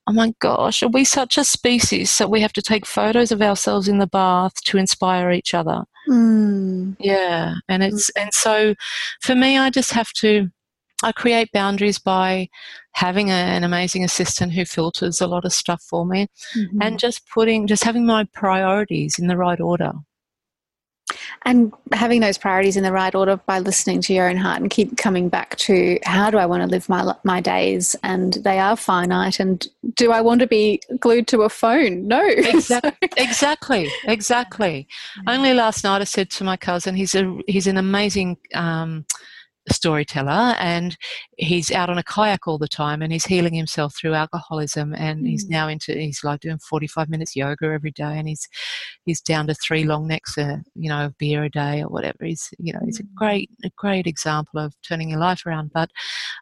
oh 0.07 0.13
my 0.13 0.33
gosh, 0.39 0.83
are 0.83 0.89
we 0.89 1.05
such 1.05 1.37
a 1.37 1.45
species 1.45 2.17
that 2.19 2.31
we 2.31 2.41
have 2.41 2.53
to 2.55 2.63
take 2.63 2.87
photos 2.87 3.33
of 3.33 3.43
ourselves 3.43 3.89
in 3.89 3.99
the 3.99 4.07
bath 4.07 4.63
to 4.65 4.79
inspire 4.79 5.31
each 5.31 5.55
other? 5.55 5.85
Mm. 6.09 6.97
Yeah. 7.01 7.55
And 7.69 7.83
it's, 7.83 8.11
and 8.11 8.33
so 8.33 8.75
for 9.21 9.35
me, 9.35 9.59
I 9.59 9.71
just 9.71 9.93
have 9.93 10.13
to 10.15 10.51
I 11.03 11.13
create 11.13 11.53
boundaries 11.53 11.99
by 11.99 12.49
having 12.93 13.29
a, 13.31 13.35
an 13.35 13.65
amazing 13.65 14.03
assistant 14.03 14.53
who 14.53 14.65
filters 14.65 15.21
a 15.21 15.27
lot 15.27 15.45
of 15.45 15.53
stuff 15.53 15.83
for 15.83 16.07
me 16.07 16.29
mm-hmm. 16.57 16.81
and 16.81 16.99
just 16.99 17.29
putting, 17.29 17.67
just 17.67 17.85
having 17.85 18.07
my 18.07 18.25
priorities 18.33 19.19
in 19.19 19.27
the 19.27 19.37
right 19.37 19.61
order. 19.61 19.93
And 21.45 21.73
having 21.93 22.21
those 22.21 22.39
priorities 22.39 22.77
in 22.77 22.83
the 22.83 22.93
right 22.93 23.15
order 23.15 23.37
by 23.47 23.61
listening 23.61 24.01
to 24.03 24.13
your 24.13 24.29
own 24.29 24.37
heart 24.37 24.61
and 24.61 24.71
keep 24.71 24.97
coming 24.97 25.29
back 25.29 25.57
to 25.59 25.99
how 26.05 26.31
do 26.31 26.39
I 26.39 26.47
want 26.47 26.63
to 26.63 26.69
live 26.69 26.89
my 26.89 27.15
my 27.23 27.41
days 27.41 27.95
and 28.03 28.35
they 28.35 28.59
are 28.59 28.77
finite 28.77 29.39
and 29.39 29.67
do 29.95 30.11
I 30.11 30.21
want 30.21 30.41
to 30.41 30.47
be 30.47 30.81
glued 30.99 31.29
to 31.29 31.43
a 31.43 31.49
phone? 31.49 32.09
No. 32.09 32.23
Exactly. 32.57 33.09
exactly. 33.17 33.91
Exactly. 34.05 34.89
Only 35.27 35.53
last 35.55 35.85
night 35.85 36.01
I 36.01 36.05
said 36.05 36.31
to 36.31 36.45
my 36.45 36.57
cousin, 36.57 36.95
he's 36.95 37.15
a 37.15 37.39
he's 37.47 37.67
an 37.67 37.77
amazing 37.77 38.39
um, 38.55 39.05
storyteller 39.73 40.55
and 40.59 40.97
he's 41.39 41.71
out 41.73 41.91
on 41.91 41.99
a 41.99 42.03
kayak 42.03 42.47
all 42.47 42.59
the 42.59 42.69
time 42.69 43.03
and 43.03 43.13
he's 43.13 43.25
healing 43.25 43.55
himself 43.55 43.95
through 43.97 44.15
alcoholism 44.15 44.95
and 44.95 45.25
mm. 45.25 45.29
he's 45.29 45.49
now 45.49 45.69
into 45.69 45.93
he's 45.93 46.23
like 46.23 46.41
doing 46.41 46.59
45 46.59 47.09
minutes 47.09 47.35
yoga 47.35 47.67
every 47.67 47.91
day 47.91 48.19
and 48.19 48.29
he's 48.29 48.49
he's 49.05 49.21
down 49.21 49.47
to 49.47 49.55
three 49.55 49.85
long 49.85 50.07
necks 50.07 50.39
uh, 50.39 50.59
you 50.75 50.89
know 50.89 51.07
of 51.07 51.19
beer 51.19 51.45
a 51.45 51.51
day 51.51 51.83
or 51.83 51.89
whatever 51.89 52.19
he's 52.25 52.49
you 52.59 52.73
know 52.73 52.81
he's 52.85 53.01
a 53.01 53.05
mm. 53.05 53.15
great 53.15 53.51
a 53.65 53.71
great 53.77 54.07
example 54.07 54.61
of 54.61 54.75
turning 54.87 55.11
your 55.11 55.21
life 55.21 55.45
around 55.47 55.71
but 55.73 55.91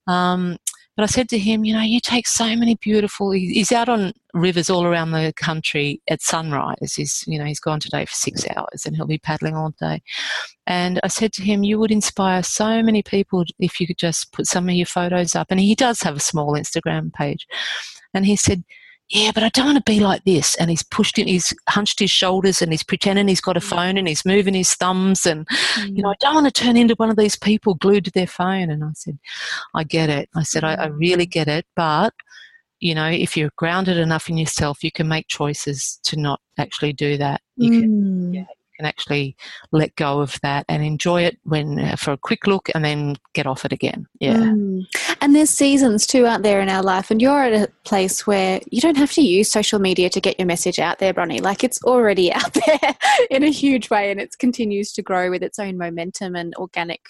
um 0.06 0.56
but 0.96 1.02
I 1.02 1.06
said 1.06 1.28
to 1.30 1.38
him, 1.38 1.64
you 1.64 1.74
know, 1.74 1.80
you 1.80 2.00
take 2.00 2.28
so 2.28 2.54
many 2.54 2.76
beautiful. 2.76 3.32
He's 3.32 3.72
out 3.72 3.88
on 3.88 4.12
rivers 4.32 4.70
all 4.70 4.84
around 4.84 5.10
the 5.10 5.32
country 5.36 6.00
at 6.08 6.22
sunrise. 6.22 6.94
He's, 6.94 7.24
you 7.26 7.38
know, 7.38 7.44
he's 7.44 7.60
gone 7.60 7.80
today 7.80 8.04
for 8.04 8.14
six 8.14 8.46
hours 8.56 8.86
and 8.86 8.94
he'll 8.94 9.06
be 9.06 9.18
paddling 9.18 9.56
all 9.56 9.74
day. 9.80 10.02
And 10.66 11.00
I 11.02 11.08
said 11.08 11.32
to 11.34 11.42
him, 11.42 11.64
you 11.64 11.78
would 11.80 11.90
inspire 11.90 12.42
so 12.42 12.82
many 12.82 13.02
people 13.02 13.44
if 13.58 13.80
you 13.80 13.86
could 13.86 13.98
just 13.98 14.32
put 14.32 14.46
some 14.46 14.68
of 14.68 14.74
your 14.74 14.86
photos 14.86 15.34
up. 15.34 15.48
And 15.50 15.58
he 15.58 15.74
does 15.74 16.00
have 16.02 16.16
a 16.16 16.20
small 16.20 16.52
Instagram 16.52 17.12
page. 17.12 17.46
And 18.12 18.24
he 18.24 18.36
said, 18.36 18.64
yeah, 19.10 19.32
but 19.34 19.42
I 19.42 19.50
don't 19.50 19.66
want 19.66 19.84
to 19.84 19.90
be 19.90 20.00
like 20.00 20.24
this. 20.24 20.54
And 20.56 20.70
he's 20.70 20.82
pushed 20.82 21.18
in, 21.18 21.28
he's 21.28 21.52
hunched 21.68 22.00
his 22.00 22.10
shoulders 22.10 22.62
and 22.62 22.72
he's 22.72 22.82
pretending 22.82 23.28
he's 23.28 23.40
got 23.40 23.56
a 23.56 23.60
mm. 23.60 23.68
phone 23.68 23.98
and 23.98 24.08
he's 24.08 24.24
moving 24.24 24.54
his 24.54 24.74
thumbs. 24.74 25.26
And, 25.26 25.46
mm. 25.48 25.96
you 25.96 26.02
know, 26.02 26.10
I 26.10 26.14
don't 26.20 26.34
want 26.34 26.46
to 26.46 26.62
turn 26.62 26.76
into 26.76 26.94
one 26.94 27.10
of 27.10 27.16
these 27.16 27.36
people 27.36 27.74
glued 27.74 28.06
to 28.06 28.10
their 28.10 28.26
phone. 28.26 28.70
And 28.70 28.82
I 28.82 28.90
said, 28.94 29.18
I 29.74 29.84
get 29.84 30.08
it. 30.08 30.30
I 30.34 30.42
said, 30.42 30.64
I, 30.64 30.74
I 30.74 30.86
really 30.86 31.26
get 31.26 31.48
it. 31.48 31.66
But, 31.76 32.14
you 32.80 32.94
know, 32.94 33.08
if 33.08 33.36
you're 33.36 33.50
grounded 33.56 33.98
enough 33.98 34.30
in 34.30 34.38
yourself, 34.38 34.82
you 34.82 34.90
can 34.90 35.06
make 35.06 35.28
choices 35.28 36.00
to 36.04 36.16
not 36.16 36.40
actually 36.58 36.94
do 36.94 37.18
that. 37.18 37.42
You 37.56 37.70
can, 37.70 37.90
mm. 37.90 38.34
yeah, 38.34 38.44
can 38.76 38.86
actually 38.86 39.36
let 39.72 39.94
go 39.96 40.20
of 40.20 40.38
that 40.42 40.64
and 40.68 40.82
enjoy 40.82 41.22
it 41.22 41.38
when 41.44 41.78
uh, 41.78 41.96
for 41.96 42.12
a 42.12 42.16
quick 42.16 42.46
look 42.46 42.68
and 42.74 42.84
then 42.84 43.16
get 43.32 43.46
off 43.46 43.64
it 43.64 43.72
again. 43.72 44.06
Yeah. 44.20 44.36
Mm. 44.36 44.86
And 45.20 45.34
there's 45.34 45.50
seasons 45.50 46.06
too 46.06 46.26
out 46.26 46.42
there 46.42 46.60
in 46.60 46.68
our 46.68 46.82
life, 46.82 47.10
and 47.10 47.20
you're 47.20 47.42
at 47.42 47.52
a 47.52 47.70
place 47.84 48.26
where 48.26 48.60
you 48.70 48.80
don't 48.80 48.96
have 48.96 49.12
to 49.12 49.22
use 49.22 49.50
social 49.50 49.78
media 49.78 50.10
to 50.10 50.20
get 50.20 50.38
your 50.38 50.46
message 50.46 50.78
out 50.78 50.98
there, 50.98 51.14
Bronnie. 51.14 51.40
Like 51.40 51.64
it's 51.64 51.82
already 51.84 52.32
out 52.32 52.54
there 52.54 52.96
in 53.30 53.42
a 53.42 53.50
huge 53.50 53.90
way, 53.90 54.10
and 54.10 54.20
it 54.20 54.34
continues 54.38 54.92
to 54.92 55.02
grow 55.02 55.30
with 55.30 55.42
its 55.42 55.58
own 55.58 55.78
momentum 55.78 56.34
and 56.34 56.54
organic. 56.56 57.00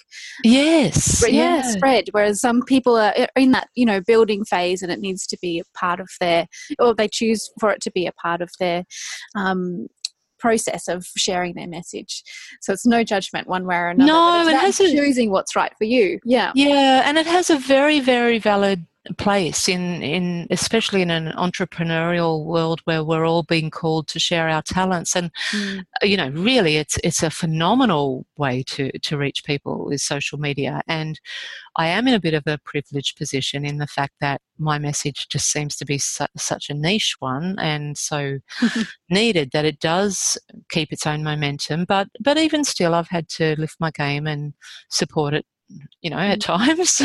Yes. 0.43 1.23
Yeah, 1.27 1.57
yeah. 1.57 1.61
spread. 1.63 2.09
Whereas 2.11 2.39
some 2.39 2.61
people 2.61 2.95
are 2.95 3.13
in 3.35 3.51
that 3.51 3.69
you 3.75 3.85
know 3.85 4.01
building 4.01 4.45
phase, 4.45 4.81
and 4.81 4.91
it 4.91 4.99
needs 4.99 5.25
to 5.27 5.37
be 5.41 5.59
a 5.59 5.77
part 5.77 5.99
of 5.99 6.09
their, 6.19 6.47
or 6.79 6.93
they 6.93 7.07
choose 7.07 7.49
for 7.59 7.71
it 7.71 7.81
to 7.81 7.91
be 7.91 8.05
a 8.05 8.11
part 8.13 8.41
of 8.41 8.51
their 8.59 8.85
um, 9.35 9.87
process 10.45 10.87
of 10.87 11.05
sharing 11.17 11.55
their 11.55 11.67
message. 11.67 12.23
So 12.61 12.71
it's 12.71 12.85
no 12.85 13.03
judgment 13.03 13.47
one 13.47 13.65
way 13.65 13.75
or 13.75 13.89
another. 13.89 14.11
No, 14.11 14.47
it 14.47 14.55
has 14.55 14.77
choosing 14.77 15.31
what's 15.31 15.55
right 15.55 15.73
for 15.77 15.85
you. 15.85 16.19
Yeah. 16.23 16.51
Yeah, 16.53 17.01
and 17.05 17.17
it 17.17 17.25
has 17.25 17.49
a 17.49 17.57
very, 17.57 17.99
very 17.99 18.37
valid 18.37 18.85
place 19.17 19.67
in 19.67 20.01
in 20.01 20.47
especially 20.49 21.01
in 21.01 21.11
an 21.11 21.31
entrepreneurial 21.37 22.45
world 22.45 22.81
where 22.85 23.03
we're 23.03 23.25
all 23.25 23.43
being 23.43 23.69
called 23.69 24.07
to 24.07 24.19
share 24.19 24.49
our 24.49 24.61
talents. 24.61 25.15
And 25.15 25.31
mm. 25.51 25.85
you 26.01 26.17
know 26.17 26.29
really 26.29 26.77
it's 26.77 26.97
it's 27.03 27.23
a 27.23 27.29
phenomenal 27.29 28.25
way 28.37 28.63
to 28.67 28.91
to 28.99 29.17
reach 29.17 29.43
people 29.43 29.89
is 29.89 30.03
social 30.03 30.39
media. 30.39 30.81
And 30.87 31.19
I 31.75 31.87
am 31.87 32.07
in 32.07 32.13
a 32.13 32.19
bit 32.19 32.33
of 32.33 32.43
a 32.47 32.59
privileged 32.63 33.17
position 33.17 33.65
in 33.65 33.77
the 33.77 33.87
fact 33.87 34.13
that 34.21 34.41
my 34.57 34.79
message 34.79 35.27
just 35.29 35.51
seems 35.51 35.75
to 35.77 35.85
be 35.85 35.97
su- 35.97 36.25
such 36.37 36.69
a 36.69 36.73
niche 36.73 37.15
one 37.19 37.57
and 37.59 37.97
so 37.97 38.39
needed 39.09 39.51
that 39.51 39.65
it 39.65 39.79
does 39.79 40.37
keep 40.69 40.91
its 40.91 41.05
own 41.05 41.23
momentum. 41.23 41.85
But 41.85 42.07
but 42.19 42.37
even 42.37 42.63
still 42.63 42.95
I've 42.95 43.09
had 43.09 43.29
to 43.29 43.55
lift 43.59 43.77
my 43.79 43.91
game 43.91 44.27
and 44.27 44.53
support 44.89 45.33
it 45.33 45.45
you 46.01 46.09
know, 46.09 46.17
at 46.17 46.39
mm. 46.39 46.43
times. 46.43 47.01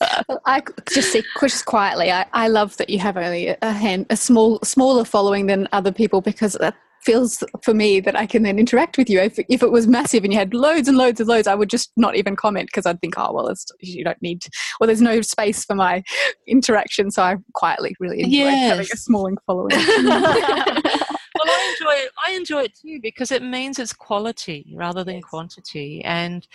I 0.46 0.62
just 0.92 1.12
see 1.12 1.22
just 1.40 1.64
quietly. 1.66 2.10
I, 2.10 2.26
I 2.32 2.48
love 2.48 2.76
that 2.78 2.90
you 2.90 2.98
have 2.98 3.16
only 3.16 3.56
a 3.62 3.72
hand, 3.72 4.06
a 4.10 4.16
small, 4.16 4.58
smaller 4.62 5.04
following 5.04 5.46
than 5.46 5.68
other 5.72 5.92
people 5.92 6.20
because 6.20 6.54
that 6.54 6.74
feels 7.02 7.42
for 7.62 7.72
me 7.72 7.98
that 8.00 8.14
I 8.14 8.26
can 8.26 8.42
then 8.42 8.58
interact 8.58 8.98
with 8.98 9.08
you. 9.08 9.20
If, 9.20 9.38
if 9.48 9.62
it 9.62 9.70
was 9.70 9.86
massive 9.86 10.24
and 10.24 10.32
you 10.32 10.38
had 10.38 10.52
loads 10.52 10.88
and 10.88 10.98
loads 10.98 11.20
and 11.20 11.28
loads, 11.28 11.48
I 11.48 11.54
would 11.54 11.70
just 11.70 11.92
not 11.96 12.16
even 12.16 12.36
comment 12.36 12.68
because 12.68 12.86
I'd 12.86 13.00
think, 13.00 13.14
oh 13.16 13.32
well, 13.32 13.52
you 13.80 14.04
don't 14.04 14.20
need, 14.20 14.44
well, 14.78 14.86
there's 14.86 15.00
no 15.00 15.22
space 15.22 15.64
for 15.64 15.74
my 15.74 16.02
interaction. 16.46 17.10
So 17.10 17.22
I 17.22 17.36
quietly 17.54 17.96
really 18.00 18.20
enjoy 18.20 18.36
yes. 18.36 18.70
having 18.70 18.88
a 18.92 18.96
small 18.96 19.30
following. 19.46 19.70
well, 21.44 21.46
I 21.46 21.76
enjoy 21.78 21.92
it. 21.92 22.10
I 22.26 22.32
enjoy 22.32 22.62
it 22.64 22.78
too 22.78 22.98
because 23.02 23.32
it 23.32 23.42
means 23.42 23.78
it's 23.78 23.92
quality 23.92 24.72
rather 24.76 25.04
than 25.04 25.16
yes. 25.16 25.24
quantity, 25.24 26.02
and 26.04 26.46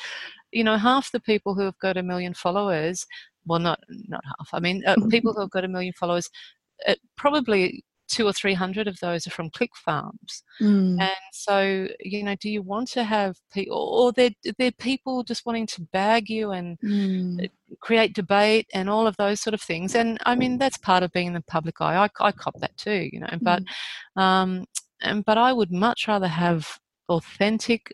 you 0.56 0.64
know, 0.64 0.78
half 0.78 1.12
the 1.12 1.20
people 1.32 1.54
who 1.56 1.66
have 1.70 1.80
got 1.80 1.98
a 1.98 2.04
million 2.12 2.34
followers, 2.34 3.06
well, 3.46 3.60
not 3.60 3.80
not 4.16 4.24
half. 4.32 4.50
I 4.54 4.60
mean, 4.60 4.78
uh, 4.88 4.96
people 5.16 5.34
who 5.34 5.42
have 5.42 5.56
got 5.58 5.66
a 5.66 5.74
million 5.76 5.94
followers, 6.00 6.30
uh, 6.88 6.96
probably 7.16 7.84
two 8.08 8.26
or 8.28 8.34
three 8.34 8.54
hundred 8.54 8.88
of 8.88 9.00
those 9.00 9.26
are 9.26 9.32
from 9.32 9.50
click 9.50 9.72
farms. 9.76 10.44
Mm. 10.62 11.02
And 11.02 11.26
so, 11.34 11.88
you 12.00 12.24
know, 12.24 12.36
do 12.40 12.50
you 12.50 12.62
want 12.62 12.88
to 12.90 13.04
have 13.04 13.36
people, 13.52 13.78
or 13.78 14.12
they're, 14.12 14.36
they're 14.60 14.72
people 14.90 15.24
just 15.24 15.46
wanting 15.46 15.68
to 15.68 15.82
bag 15.92 16.30
you 16.30 16.52
and 16.52 16.78
mm. 16.82 17.50
create 17.82 18.14
debate 18.14 18.68
and 18.74 18.90
all 18.90 19.08
of 19.08 19.18
those 19.18 19.42
sort 19.42 19.56
of 19.56 19.62
things. 19.62 19.96
And 19.96 20.20
I 20.26 20.36
mean, 20.36 20.60
that's 20.60 20.78
part 20.78 21.04
of 21.04 21.12
being 21.14 21.28
in 21.28 21.34
the 21.34 21.42
public 21.56 21.82
eye. 21.82 21.98
I, 22.06 22.28
I 22.28 22.32
cop 22.32 22.60
that 22.60 22.78
too, 22.78 23.10
you 23.12 23.20
know, 23.20 23.38
but, 23.42 23.64
mm. 23.64 24.22
um, 24.22 24.66
and, 25.02 25.26
but 25.26 25.38
I 25.40 25.52
would 25.52 25.72
much 25.72 26.08
rather 26.08 26.28
have 26.30 26.78
authentic 27.10 27.92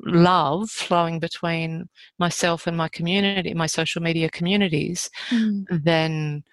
love 0.00 0.70
flowing 0.70 1.18
between 1.18 1.88
myself 2.18 2.66
and 2.66 2.76
my 2.76 2.88
community, 2.88 3.54
my 3.54 3.66
social 3.66 4.02
media 4.02 4.30
communities, 4.30 5.10
mm. 5.30 5.64
than 5.70 6.44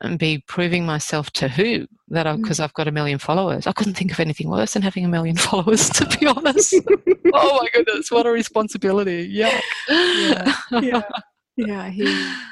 um, 0.00 0.16
be 0.16 0.42
proving 0.46 0.86
myself 0.86 1.30
to 1.32 1.48
who 1.48 1.86
that 2.08 2.24
because 2.36 2.58
mm. 2.58 2.64
I've 2.64 2.74
got 2.74 2.88
a 2.88 2.92
million 2.92 3.18
followers. 3.18 3.66
I 3.66 3.72
couldn't 3.72 3.94
think 3.94 4.12
of 4.12 4.20
anything 4.20 4.48
worse 4.48 4.74
than 4.74 4.82
having 4.82 5.04
a 5.04 5.08
million 5.08 5.36
followers, 5.48 5.90
to 5.90 6.18
be 6.18 6.26
honest. 6.26 6.74
oh 7.34 7.60
my 7.62 7.68
goodness, 7.74 8.10
what 8.10 8.26
a 8.26 8.30
responsibility! 8.30 9.28
Yeah, 9.38 9.60
yeah, 9.88 11.02
yeah. 11.56 11.90
yeah 11.90 12.44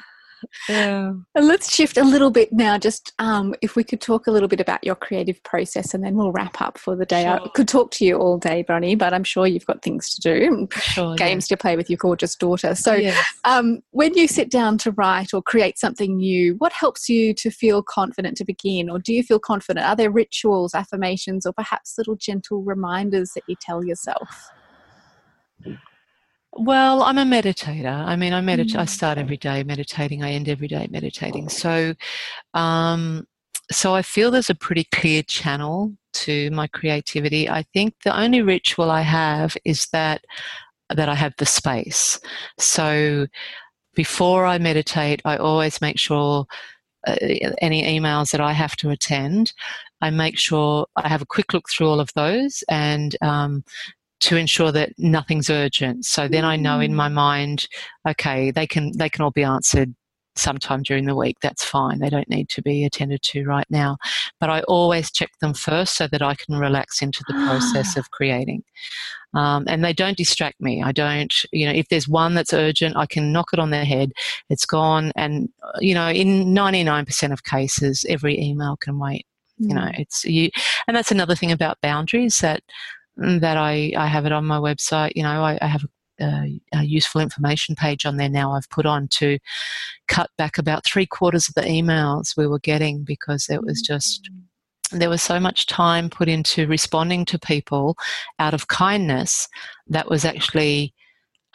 yeah. 0.69 1.13
Let's 1.35 1.75
shift 1.75 1.97
a 1.97 2.05
little 2.05 2.31
bit 2.31 2.53
now. 2.53 2.79
Just 2.79 3.13
um, 3.19 3.55
if 3.63 3.77
we 3.77 3.85
could 3.85 4.01
talk 4.01 4.27
a 4.27 4.31
little 4.31 4.49
bit 4.49 4.61
about 4.61 4.85
your 4.85 4.95
creative 4.95 5.43
process, 5.43 5.95
and 5.95 6.05
then 6.05 6.15
we'll 6.15 6.33
wrap 6.33 6.61
up 6.61 6.79
for 6.79 6.97
the 6.97 7.07
day. 7.07 7.23
Sure. 7.23 7.41
I 7.41 7.49
could 7.49 7.69
talk 7.69 7.91
to 7.93 8.05
you 8.05 8.17
all 8.17 8.39
day, 8.39 8.63
Bronnie, 8.63 8.97
but 8.97 9.15
I'm 9.15 9.25
sure 9.25 9.47
you've 9.47 9.67
got 9.67 9.83
things 9.83 10.15
to 10.15 10.21
do, 10.21 10.69
sure, 10.73 11.17
games 11.17 11.51
yeah. 11.51 11.57
to 11.57 11.61
play 11.61 11.77
with 11.77 11.91
your 11.91 11.99
gorgeous 11.99 12.35
daughter. 12.37 12.75
So, 12.75 12.95
yes. 12.95 13.25
um, 13.45 13.81
when 13.91 14.15
you 14.15 14.29
sit 14.29 14.51
down 14.51 14.79
to 14.79 14.93
write 14.93 15.33
or 15.35 15.43
create 15.43 15.79
something 15.79 16.17
new, 16.17 16.55
what 16.59 16.73
helps 16.73 17.09
you 17.09 17.35
to 17.35 17.51
feel 17.51 17.83
confident 17.83 18.37
to 18.39 18.45
begin, 18.45 18.91
or 18.91 18.99
do 18.99 19.13
you 19.13 19.23
feel 19.23 19.39
confident? 19.39 19.87
Are 19.87 19.97
there 19.97 20.11
rituals, 20.11 20.75
affirmations, 20.75 21.47
or 21.47 21.53
perhaps 21.53 21.97
little 21.99 22.17
gentle 22.17 22.63
reminders 22.63 23.33
that 23.35 23.45
you 23.49 23.57
tell 23.61 23.85
yourself? 23.85 24.51
Well, 26.59 27.03
I'm 27.03 27.19
a 27.19 27.25
meditator. 27.25 27.93
I 28.07 28.17
mean, 28.17 28.33
I 28.33 28.41
meditate. 28.41 28.77
Mm. 28.77 28.81
I 28.81 28.85
start 28.87 29.19
every 29.19 29.37
day 29.37 29.63
meditating. 29.63 30.23
I 30.23 30.33
end 30.33 30.49
every 30.49 30.69
day 30.69 30.89
meditating. 30.91 31.49
So, 31.49 31.95
um, 32.55 33.27
so 33.71 33.95
I 33.95 34.03
feel 34.03 34.31
there's 34.31 34.51
a 34.51 34.55
pretty 34.55 34.85
clear 34.85 35.23
channel 35.23 35.93
to 36.15 36.51
my 36.53 36.67
creativity. 36.69 37.49
I 37.49 37.63
think 37.75 37.95
the 38.05 38.19
only 38.19 38.41
ritual 38.41 38.91
I 38.91 39.03
have 39.03 39.57
is 39.65 39.87
that 39.93 40.25
that 40.95 41.09
I 41.09 41.15
have 41.15 41.35
the 41.37 41.47
space. 41.47 42.21
So, 42.59 43.27
before 43.95 44.47
I 44.47 44.59
meditate, 44.59 45.21
I 45.25 45.37
always 45.37 45.81
make 45.81 45.99
sure 45.99 46.47
uh, 47.07 47.17
any 47.61 47.83
emails 47.83 48.31
that 48.31 48.41
I 48.41 48.53
have 48.53 48.77
to 48.77 48.91
attend, 48.91 49.53
I 50.01 50.11
make 50.11 50.39
sure 50.39 50.87
I 50.97 51.09
have 51.09 51.23
a 51.23 51.27
quick 51.27 51.53
look 51.53 51.69
through 51.69 51.89
all 51.89 52.01
of 52.01 52.13
those 52.15 52.63
and 52.69 53.17
um, 53.23 53.65
to 54.21 54.37
ensure 54.37 54.73
that 54.73 54.93
nothing's 54.99 55.51
urgent. 55.51 56.05
So 56.05 56.29
then 56.29 56.45
I 56.45 56.57
know 56.57 56.81
in 56.81 56.95
my 56.95 57.09
mm. 57.09 57.15
mind, 57.15 57.69
okay, 58.09 58.51
they 58.51 58.67
can 58.67 58.97
they 58.97 59.09
can 59.09 59.23
all 59.23 59.31
be 59.31 59.45
answered 59.45 59.95
sometime 60.37 60.83
during 60.83 61.07
the 61.07 61.15
week. 61.15 61.39
That's 61.41 61.65
fine. 61.65 61.99
They 61.99 62.11
don't 62.11 62.29
need 62.29 62.49
to 62.51 62.63
be 62.63 62.85
attended 62.85 63.23
to 63.23 63.45
right 63.45 63.67
now. 63.71 63.97
But 64.39 64.51
I 64.51 64.61
always 64.63 65.11
check 65.11 65.31
them 65.41 65.55
first 65.55 65.97
so 65.97 66.07
that 66.09 66.23
I 66.23 66.35
can 66.35 66.57
relax 66.57 67.03
into 67.03 67.25
the 67.27 67.35
process 67.35 67.97
of 67.97 68.11
creating. 68.11 68.63
Um, 69.35 69.65
and 69.67 69.85
they 69.85 69.93
don't 69.93 70.17
distract 70.17 70.61
me. 70.61 70.83
I 70.83 70.93
don't, 70.93 71.35
you 71.53 71.67
know, 71.67 71.73
if 71.73 71.89
there's 71.89 72.09
one 72.09 72.35
that's 72.35 72.55
urgent, 72.55 72.97
I 72.97 73.07
can 73.07 73.33
knock 73.33 73.49
it 73.53 73.59
on 73.59 73.71
their 73.71 73.85
head. 73.85 74.13
It's 74.49 74.65
gone. 74.65 75.13
And, 75.17 75.49
uh, 75.63 75.79
you 75.81 75.95
know, 75.95 76.09
in 76.09 76.55
99% 76.55 77.33
of 77.33 77.45
cases, 77.45 78.07
every 78.09 78.41
email 78.41 78.77
can 78.77 78.99
wait. 78.99 79.27
You 79.59 79.75
know, 79.75 79.83
mm. 79.83 79.99
it's 79.99 80.25
you, 80.25 80.51
and 80.87 80.95
that's 80.95 81.11
another 81.11 81.35
thing 81.35 81.51
about 81.51 81.81
boundaries 81.81 82.39
that 82.39 82.63
that 83.17 83.57
I, 83.57 83.93
I 83.97 84.07
have 84.07 84.27
it 84.27 84.33
on 84.33 84.45
my 84.45 84.59
website. 84.59 85.13
You 85.15 85.23
know, 85.23 85.43
I, 85.43 85.59
I 85.61 85.67
have 85.67 85.85
a, 86.21 86.61
a, 86.75 86.83
useful 86.83 87.21
information 87.21 87.75
page 87.75 88.07
on 88.07 88.17
there 88.17 88.29
now 88.29 88.53
I've 88.53 88.69
put 88.71 88.87
on 88.87 89.09
to 89.09 89.39
cut 90.09 90.31
back 90.39 90.59
about 90.59 90.85
three 90.85 91.07
quarters 91.07 91.49
of 91.49 91.55
the 91.55 91.69
emails 91.69 92.37
we 92.37 92.47
were 92.47 92.59
getting 92.59 93.05
because 93.05 93.49
it 93.51 93.63
was 93.63 93.83
just 93.83 94.31
there 94.93 95.11
was 95.11 95.23
so 95.23 95.41
much 95.41 95.67
time 95.67 96.09
put 96.09 96.29
into 96.29 96.67
responding 96.69 97.25
to 97.27 97.39
people 97.39 97.97
out 98.39 98.55
of 98.55 98.69
kindness 98.69 99.49
that 99.89 100.09
was 100.09 100.25
actually 100.25 100.95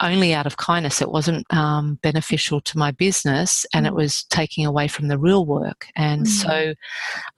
only 0.02 0.34
out 0.34 0.46
of 0.46 0.56
kindness. 0.56 1.00
It 1.00 1.10
wasn't 1.10 1.46
um, 1.52 1.98
beneficial 2.02 2.60
to 2.62 2.78
my 2.78 2.90
business, 2.90 3.64
and 3.72 3.86
it 3.86 3.92
mm. 3.92 3.96
was 3.96 4.24
taking 4.24 4.66
away 4.66 4.88
from 4.88 5.08
the 5.08 5.18
real 5.18 5.46
work. 5.46 5.86
And 5.96 6.26
mm-hmm. 6.26 6.74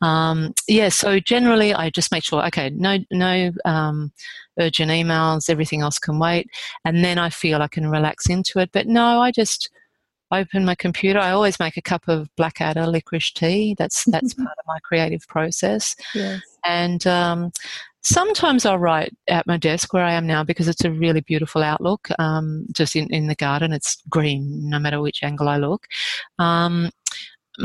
so, 0.01 0.07
um, 0.07 0.55
yeah. 0.69 0.89
So 0.89 1.21
generally, 1.21 1.75
I 1.75 1.91
just 1.91 2.13
make 2.13 2.25
sure, 2.25 2.45
okay, 2.47 2.71
no, 2.71 2.99
no 3.11 3.53
um, 3.65 4.13
urgent 4.59 4.91
emails. 4.91 5.51
Everything 5.51 5.83
else 5.83 5.99
can 5.99 6.19
wait, 6.19 6.49
and 6.85 7.05
then 7.05 7.19
I 7.19 7.31
feel 7.31 7.63
I 7.63 7.69
can 7.69 7.89
relax 7.89 8.29
into 8.29 8.59
it. 8.59 8.71
But 8.73 8.87
no, 8.87 9.21
I 9.21 9.31
just 9.31 9.71
open 10.33 10.65
my 10.65 10.75
computer. 10.75 11.19
I 11.19 11.31
always 11.31 11.61
make 11.61 11.77
a 11.77 11.83
cup 11.83 12.09
of 12.09 12.29
Blackadder 12.37 12.87
licorice 12.87 13.33
tea. 13.33 13.75
That's 13.79 14.05
that's 14.05 14.35
part 14.35 14.49
of 14.59 14.67
my 14.67 14.79
creative 14.81 15.27
process. 15.29 15.95
Yes. 16.15 16.41
And 16.65 17.07
um, 17.07 17.53
sometimes 18.05 18.67
I'll 18.67 18.79
write 18.79 19.17
at 19.29 19.47
my 19.47 19.57
desk 19.57 19.93
where 19.93 20.05
I 20.05 20.13
am 20.13 20.27
now 20.27 20.45
because 20.45 20.69
it's 20.69 20.85
a 20.85 20.91
really 20.91 21.21
beautiful 21.21 21.63
outlook. 21.63 22.09
Um, 22.19 22.67
just 22.73 22.95
in, 22.95 23.13
in 23.13 23.27
the 23.27 23.35
garden, 23.35 23.73
it's 23.73 24.03
green 24.09 24.69
no 24.69 24.79
matter 24.79 25.01
which 25.01 25.23
angle 25.23 25.49
I 25.49 25.57
look. 25.57 25.87
Um, 26.39 26.91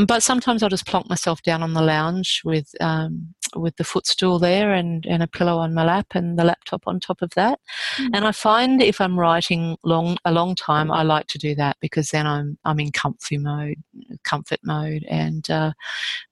but 0.06 0.22
sometimes 0.22 0.62
I'll 0.62 0.70
just 0.70 0.86
plonk 0.86 1.10
myself 1.10 1.42
down 1.42 1.64
on 1.64 1.74
the 1.74 1.82
lounge 1.82 2.42
with 2.46 2.70
um, 2.80 3.34
with 3.56 3.76
the 3.78 3.84
footstool 3.84 4.38
there 4.38 4.72
and, 4.72 5.04
and 5.08 5.24
a 5.24 5.28
pillow 5.28 5.58
on 5.58 5.74
my 5.74 5.84
lap 5.84 6.06
and 6.14 6.38
the 6.38 6.44
laptop 6.44 6.84
on 6.86 7.00
top 7.00 7.24
of 7.24 7.32
that. 7.32 7.60
Mm. 7.98 8.10
And 8.14 8.26
I 8.28 8.32
find 8.32 8.84
if 8.84 9.02
I'm 9.02 9.20
writing 9.20 9.78
long 9.84 10.18
a 10.26 10.32
long 10.32 10.54
time, 10.54 10.92
I 10.92 11.02
like 11.02 11.26
to 11.28 11.40
do 11.40 11.56
that 11.56 11.78
because 11.82 12.10
then 12.10 12.28
I'm 12.28 12.58
I'm 12.66 12.80
in 12.80 12.92
comfy 12.92 13.40
mode, 13.40 13.78
comfort 14.24 14.60
mode. 14.64 15.06
And 15.10 15.50
uh, 15.50 15.74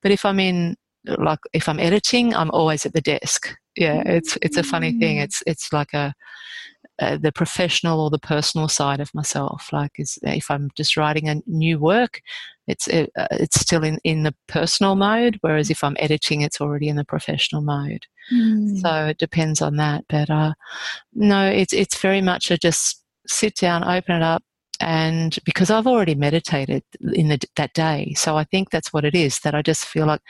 but 0.03 0.12
if 0.12 0.24
I'm 0.24 0.39
in 0.39 0.78
like 1.06 1.39
if 1.54 1.70
I'm 1.70 1.80
editing, 1.80 2.36
I'm 2.36 2.52
always 2.52 2.86
at 2.86 2.93
the 2.93 3.02
desk. 3.02 3.56
Yeah, 3.76 4.02
it's 4.06 4.38
it's 4.41 4.58
a 4.58 4.64
funny 4.64 4.91
thing. 4.98 5.18
Mm. 5.18 5.24
It's 5.24 5.43
it's 5.45 5.72
like 5.72 5.93
a 5.93 6.14
uh, 7.00 7.18
the 7.18 7.32
professional 7.32 8.02
or 8.02 8.10
the 8.10 8.18
personal 8.18 8.68
side 8.68 9.00
of 9.00 9.14
myself. 9.14 9.70
Like, 9.72 9.91
is 9.98 10.18
if 10.24 10.50
I'm 10.50 10.70
just 10.76 10.98
writing 10.98 11.30
a 11.30 11.41
new 11.45 11.78
work, 11.78 12.22
it's 12.68 12.88
it, 12.88 13.12
uh, 13.16 13.28
it's 13.32 13.60
still 13.60 13.84
in 13.84 14.00
in 14.04 14.24
the 14.24 14.34
personal 14.48 14.95
mode. 14.95 15.38
Whereas 15.41 15.70
if 15.70 15.84
I'm 15.84 15.98
editing, 16.00 16.41
it's 16.41 16.60
already 16.60 16.88
in 16.88 16.95
the 16.95 17.06
professional 17.06 17.62
mode. 17.62 18.06
Mm. 18.34 18.82
So 18.82 19.06
it 19.08 19.20
depends 19.20 19.62
on 19.62 19.76
that. 19.78 20.06
But 20.10 20.30
uh, 20.30 20.54
no, 21.14 21.48
it's 21.48 21.74
it's 21.74 22.00
very 22.02 22.22
much 22.22 22.50
a 22.50 22.58
just 22.58 23.04
sit 23.28 23.56
down, 23.56 23.84
open 23.84 24.16
it 24.16 24.24
up, 24.24 24.43
and 24.80 25.38
because 25.45 25.69
I've 25.69 25.88
already 25.88 26.15
meditated 26.15 26.84
in 27.13 27.30
the, 27.30 27.39
that 27.55 27.73
day, 27.73 28.13
so 28.15 28.38
I 28.38 28.43
think 28.43 28.69
that's 28.69 28.93
what 28.93 29.05
it 29.05 29.15
is. 29.15 29.39
That 29.39 29.55
I 29.55 29.61
just 29.61 29.86
feel 29.86 30.05
like, 30.05 30.21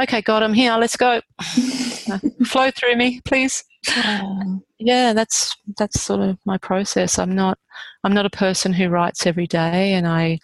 okay, 0.00 0.20
God, 0.22 0.42
I'm 0.42 0.54
here. 0.54 0.76
Let's 0.76 0.96
go. 0.96 1.20
Flow 2.44 2.70
through 2.70 2.96
me, 2.96 3.20
please. 3.24 3.64
Um, 4.04 4.62
yeah, 4.78 5.12
that's 5.12 5.56
that's 5.76 6.00
sort 6.00 6.20
of 6.20 6.38
my 6.44 6.58
process. 6.58 7.18
I'm 7.18 7.34
not 7.34 7.58
I'm 8.04 8.14
not 8.14 8.26
a 8.26 8.30
person 8.30 8.72
who 8.72 8.88
writes 8.88 9.26
every 9.26 9.46
day, 9.46 9.94
and 9.94 10.06
I 10.06 10.38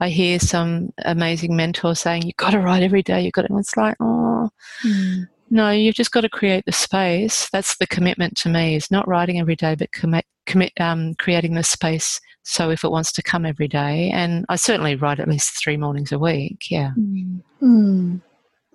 I 0.00 0.08
hear 0.08 0.38
some 0.38 0.90
amazing 1.04 1.56
mentor 1.56 1.94
saying 1.94 2.22
you've 2.22 2.36
got 2.36 2.50
to 2.50 2.60
write 2.60 2.82
every 2.82 3.02
day. 3.02 3.22
You've 3.22 3.32
got 3.32 3.42
to. 3.42 3.50
And 3.50 3.60
it's 3.60 3.76
like 3.76 3.96
oh. 4.00 4.50
Mm. 4.84 5.28
No, 5.50 5.70
you've 5.70 5.94
just 5.94 6.12
got 6.12 6.20
to 6.22 6.28
create 6.28 6.64
the 6.66 6.72
space. 6.72 7.48
That's 7.50 7.76
the 7.78 7.86
commitment 7.86 8.36
to 8.38 8.48
me. 8.48 8.74
Is 8.74 8.90
not 8.90 9.08
writing 9.08 9.40
every 9.40 9.56
day, 9.56 9.74
but 9.74 9.92
commit, 9.92 10.26
commit, 10.48 10.72
um, 10.80 11.14
creating 11.14 11.54
the 11.54 11.62
space. 11.62 12.20
So 12.42 12.70
if 12.70 12.82
it 12.82 12.90
wants 12.90 13.12
to 13.12 13.22
come 13.22 13.44
every 13.44 13.68
day, 13.68 14.10
and 14.10 14.44
I 14.48 14.56
certainly 14.56 14.96
write 14.96 15.20
at 15.20 15.28
least 15.28 15.62
three 15.62 15.76
mornings 15.76 16.10
a 16.10 16.18
week. 16.18 16.70
Yeah. 16.70 16.92
Mm. 16.98 17.42
Mm. 17.62 18.20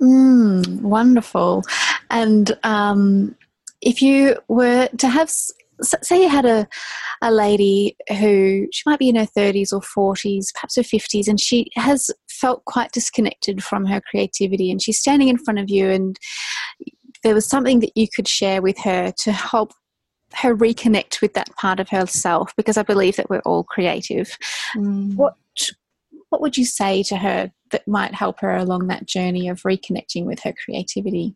Mm, 0.01 0.81
wonderful. 0.81 1.63
And 2.09 2.57
um, 2.63 3.35
if 3.81 4.01
you 4.01 4.37
were 4.47 4.87
to 4.97 5.07
have, 5.07 5.29
say, 5.29 6.21
you 6.21 6.29
had 6.29 6.45
a, 6.45 6.67
a 7.21 7.31
lady 7.31 7.95
who 8.19 8.67
she 8.71 8.83
might 8.85 8.99
be 8.99 9.09
in 9.09 9.15
her 9.15 9.27
30s 9.37 9.71
or 9.71 9.81
40s, 9.81 10.53
perhaps 10.53 10.75
her 10.75 10.83
50s, 10.83 11.27
and 11.27 11.39
she 11.39 11.67
has 11.75 12.11
felt 12.29 12.65
quite 12.65 12.91
disconnected 12.91 13.63
from 13.63 13.85
her 13.85 14.01
creativity, 14.01 14.69
and 14.71 14.81
she's 14.81 14.99
standing 14.99 15.29
in 15.29 15.37
front 15.37 15.59
of 15.59 15.69
you, 15.69 15.89
and 15.89 16.17
there 17.23 17.33
was 17.33 17.47
something 17.47 17.79
that 17.79 17.95
you 17.95 18.07
could 18.13 18.27
share 18.27 18.61
with 18.61 18.77
her 18.79 19.13
to 19.19 19.31
help 19.31 19.73
her 20.35 20.55
reconnect 20.55 21.21
with 21.21 21.33
that 21.33 21.53
part 21.55 21.79
of 21.79 21.89
herself 21.89 22.53
because 22.55 22.77
I 22.77 22.83
believe 22.83 23.15
that 23.17 23.29
we're 23.29 23.41
all 23.41 23.63
creative. 23.63 24.37
Mm. 24.75 25.15
What 25.15 25.35
what 26.29 26.41
would 26.41 26.57
you 26.57 26.65
say 26.65 27.03
to 27.03 27.17
her 27.17 27.51
that 27.69 27.87
might 27.87 28.15
help 28.15 28.39
her 28.39 28.55
along 28.55 28.87
that 28.87 29.05
journey 29.05 29.47
of 29.47 29.61
reconnecting 29.61 30.25
with 30.25 30.39
her 30.41 30.53
creativity? 30.65 31.35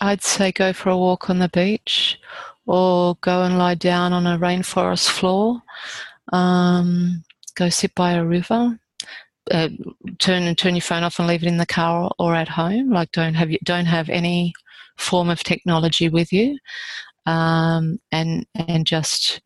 I'd 0.00 0.22
say 0.22 0.50
go 0.50 0.72
for 0.72 0.88
a 0.88 0.96
walk 0.96 1.28
on 1.28 1.40
the 1.40 1.48
beach 1.48 2.18
or 2.66 3.16
go 3.20 3.42
and 3.42 3.58
lie 3.58 3.74
down 3.74 4.12
on 4.12 4.26
a 4.26 4.38
rainforest 4.38 5.10
floor. 5.10 5.62
Um, 6.32 7.22
go 7.54 7.68
sit 7.68 7.94
by 7.94 8.12
a 8.12 8.24
river. 8.24 8.78
Uh, 9.50 9.68
turn 10.18 10.44
and 10.44 10.56
turn 10.56 10.74
your 10.74 10.80
phone 10.80 11.02
off 11.02 11.18
and 11.18 11.28
leave 11.28 11.42
it 11.42 11.48
in 11.48 11.58
the 11.58 11.66
car 11.66 12.10
or 12.18 12.34
at 12.34 12.48
home. 12.48 12.90
Like 12.90 13.12
don't 13.12 13.34
have 13.34 13.50
don't 13.62 13.84
have 13.84 14.08
any 14.08 14.54
form 14.96 15.28
of 15.28 15.40
technology 15.40 16.08
with 16.08 16.32
you, 16.32 16.58
um, 17.26 17.98
and 18.12 18.46
and 18.54 18.86
just 18.86 19.40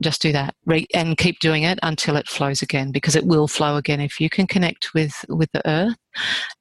just 0.00 0.22
do 0.22 0.30
that. 0.32 0.54
Re- 0.64 0.86
and 0.94 1.16
keep 1.16 1.40
doing 1.40 1.64
it 1.64 1.78
until 1.82 2.16
it 2.16 2.28
flows 2.28 2.62
again 2.62 2.92
because 2.92 3.16
it 3.16 3.26
will 3.26 3.48
flow 3.48 3.76
again 3.76 4.00
if 4.00 4.20
you 4.20 4.30
can 4.30 4.46
connect 4.46 4.94
with 4.94 5.24
with 5.28 5.50
the 5.52 5.66
earth. 5.68 5.96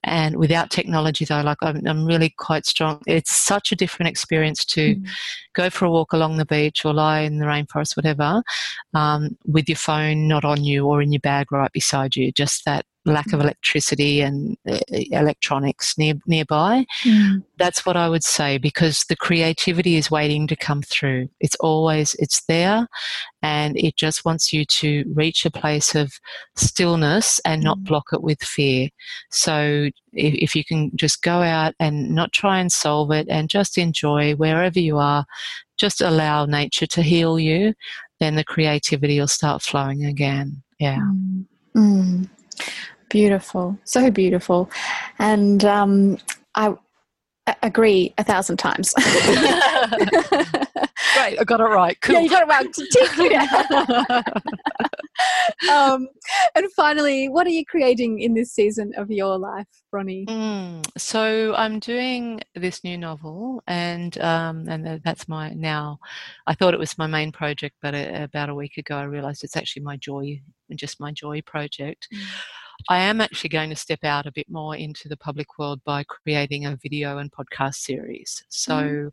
And 0.04 0.38
without 0.38 0.72
technology 0.72 1.26
though 1.26 1.42
like 1.42 1.58
i'm, 1.62 1.86
I'm 1.86 2.06
really 2.06 2.34
quite 2.38 2.66
strong. 2.66 3.02
It's 3.06 3.36
such 3.36 3.72
a 3.72 3.76
different 3.76 4.10
experience 4.10 4.66
to 4.66 4.96
mm. 4.96 5.08
go 5.54 5.70
for 5.70 5.86
a 5.86 5.92
walk 5.92 6.14
along 6.14 6.38
the 6.38 6.46
beach 6.46 6.84
or 6.84 6.94
lie 6.94 7.22
in 7.22 7.38
the 7.38 7.46
rainforest 7.46 7.96
whatever 7.96 8.42
um, 8.94 9.38
with 9.46 9.70
your 9.70 9.78
phone 9.78 10.28
not 10.28 10.46
on 10.46 10.64
you 10.64 10.86
or 10.88 11.02
in 11.02 11.12
your 11.12 11.22
bag 11.22 11.52
right 11.52 11.72
beside 11.72 12.16
you. 12.16 12.32
Just 12.32 12.66
that 12.66 12.86
lack 13.08 13.34
of 13.34 13.40
electricity 13.40 14.22
and 14.22 14.58
uh, 14.70 14.80
electronics 14.90 15.98
near, 15.98 16.16
nearby. 16.28 16.86
Mm. 17.04 17.44
That's 17.58 17.86
what 17.86 17.98
I 17.98 18.10
would 18.10 18.24
say 18.24 18.58
because 18.58 19.06
the 19.10 19.16
creativity 19.16 19.96
is 19.96 20.12
waiting 20.12 20.46
to 20.48 20.56
come 20.56 20.82
through. 20.82 21.30
It's 21.40 21.56
always 21.56 22.16
it's 22.20 22.44
there, 22.46 22.88
and 23.42 23.78
it 23.78 23.96
just 23.96 24.26
wants 24.26 24.54
you 24.54 24.66
to 24.66 25.04
reach 25.14 25.46
a 25.46 25.52
place 25.52 25.96
of 25.96 26.14
stillness 26.56 27.40
and 27.46 27.64
not 27.64 27.80
mm. 27.80 27.86
block 27.86 28.10
it 28.14 28.22
with 28.22 28.44
fear. 28.44 28.90
So 29.32 29.90
if, 30.14 30.34
if 30.34 30.56
you 30.56 30.64
can 30.64 30.92
just 30.96 31.22
go 31.24 31.42
out 31.42 31.74
and 31.80 32.12
not 32.14 32.34
try 32.34 32.60
and 32.60 32.72
solve 32.72 33.12
it 33.12 33.28
and 33.30 33.50
just 33.50 33.78
enjoy 33.78 34.36
wherever 34.36 34.80
you 34.80 34.98
are, 34.98 35.26
just 35.78 36.02
allow 36.02 36.46
nature 36.46 36.88
to 36.88 37.02
heal 37.02 37.40
you, 37.40 37.74
then 38.20 38.36
the 38.36 38.44
creativity 38.44 39.20
will 39.20 39.28
start 39.28 39.62
flowing 39.62 40.06
again. 40.06 40.64
Yeah. 40.80 41.00
Mm. 41.00 41.46
Mm. 41.76 42.30
Beautiful, 43.10 43.78
so 43.84 44.12
beautiful, 44.12 44.70
and 45.20 45.64
um, 45.64 46.18
I 46.56 46.76
agree 47.64 48.14
a 48.18 48.24
thousand 48.24 48.58
times. 48.58 48.94
Great, 51.14 51.40
I 51.40 51.44
got 51.46 51.60
it 51.60 51.64
right. 51.64 52.00
Cool. 52.02 52.16
Yeah, 52.18 52.22
you 52.22 52.30
got 52.30 52.44
it 52.44 52.48
right. 52.48 52.68
um, 55.72 56.08
and 56.56 56.72
finally, 56.76 57.30
what 57.30 57.48
are 57.48 57.52
you 57.52 57.66
creating 57.66 58.20
in 58.22 58.34
this 58.34 58.52
season 58.52 58.92
of 58.98 59.10
your 59.10 59.38
life, 59.38 59.68
Bronnie? 59.92 60.26
Mm, 60.26 60.86
so 60.98 61.54
I'm 61.56 61.80
doing 61.80 62.42
this 62.56 62.84
new 62.84 62.98
novel, 62.98 63.64
and 63.68 64.18
um, 64.20 64.68
and 64.68 65.02
that's 65.04 65.28
my 65.28 65.52
now. 65.52 66.00
I 66.46 66.54
thought 66.54 66.74
it 66.74 66.80
was 66.80 66.98
my 66.98 67.08
main 67.08 67.32
project, 67.32 67.76
but 67.82 67.94
a, 67.94 68.24
about 68.24 68.50
a 68.50 68.56
week 68.56 68.78
ago, 68.78 68.98
I 68.98 69.04
realised 69.04 69.44
it's 69.44 69.58
actually 69.58 69.84
my 69.84 69.98
joy, 69.98 70.42
just 70.76 71.00
my 71.00 71.12
joy 71.12 71.42
project. 71.42 72.08
Mm. 72.14 72.20
I 72.90 73.00
am 73.00 73.22
actually 73.22 73.50
going 73.50 73.70
to 73.70 73.76
step 73.76 74.04
out 74.04 74.26
a 74.26 74.32
bit 74.32 74.50
more 74.50 74.76
into 74.76 75.10
the 75.10 75.18
public 75.18 75.58
world 75.58 75.82
by 75.86 76.04
creating 76.04 76.66
a 76.66 76.78
video 76.82 77.18
and 77.18 77.32
podcast 77.32 77.76
series. 77.76 78.44
So, 78.50 79.12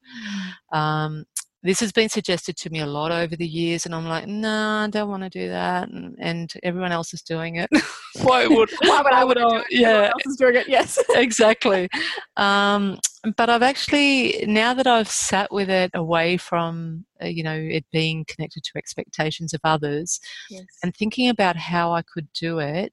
mm. 0.72 0.76
um, 0.76 1.24
this 1.64 1.80
has 1.80 1.92
been 1.92 2.10
suggested 2.10 2.58
to 2.58 2.70
me 2.70 2.80
a 2.80 2.86
lot 2.86 3.10
over 3.10 3.36
the 3.36 3.46
years, 3.46 3.86
and 3.86 3.94
I'm 3.94 4.06
like, 4.06 4.26
no, 4.26 4.48
nah, 4.48 4.84
I 4.84 4.90
don't 4.90 5.08
want 5.08 5.22
to 5.22 5.30
do 5.30 5.48
that. 5.48 5.88
And, 5.88 6.14
and, 6.20 6.52
everyone 6.62 6.92
else 6.92 7.14
is 7.14 7.22
doing 7.22 7.56
it. 7.56 7.70
why 8.22 8.46
would 8.46 8.70
why 8.82 9.00
would 9.00 9.12
I, 9.12 9.24
would 9.24 9.38
I 9.38 9.48
do 9.48 9.56
it? 9.56 9.66
Yeah, 9.70 9.88
everyone 9.88 10.10
else 10.10 10.26
is 10.26 10.36
doing 10.36 10.56
it. 10.56 10.68
Yes, 10.68 11.02
exactly. 11.14 11.88
Um, 12.36 12.98
but 13.38 13.48
I've 13.48 13.62
actually 13.62 14.44
now 14.46 14.74
that 14.74 14.86
I've 14.86 15.08
sat 15.08 15.50
with 15.50 15.70
it 15.70 15.90
away 15.94 16.36
from 16.36 17.06
uh, 17.22 17.28
you 17.28 17.42
know 17.42 17.56
it 17.56 17.86
being 17.90 18.26
connected 18.28 18.62
to 18.64 18.72
expectations 18.76 19.54
of 19.54 19.60
others, 19.64 20.20
yes. 20.50 20.64
and 20.82 20.94
thinking 20.94 21.30
about 21.30 21.56
how 21.56 21.92
I 21.92 22.02
could 22.02 22.28
do 22.34 22.58
it 22.58 22.92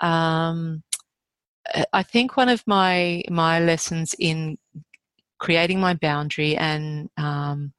um, 0.00 0.82
I 1.92 2.02
think 2.02 2.36
one 2.36 2.48
of 2.48 2.62
my 2.66 3.22
my 3.30 3.60
lessons 3.60 4.14
in 4.18 4.58
creating 5.38 5.80
my 5.80 5.94
boundary 5.94 6.56
and 6.56 7.08
um, 7.16 7.72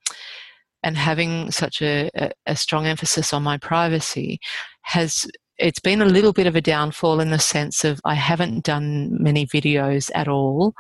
and 0.83 0.97
having 0.97 1.51
such 1.51 1.81
a, 1.81 2.09
a, 2.45 2.55
strong 2.55 2.85
emphasis 2.85 3.33
on 3.33 3.41
my 3.41 3.57
privacy 3.57 4.39
has 4.83 5.25
it's 5.57 5.79
been 5.79 6.01
a 6.01 6.05
little 6.05 6.33
bit 6.33 6.47
of 6.47 6.55
a 6.55 6.61
downfall 6.61 7.19
in 7.19 7.31
the 7.31 7.39
sense 7.39 7.83
of 7.83 7.99
I 8.05 8.13
haven't 8.13 8.65
done 8.65 9.09
many 9.21 9.47
videos 9.47 10.11
at 10.13 10.27
all 10.27 10.73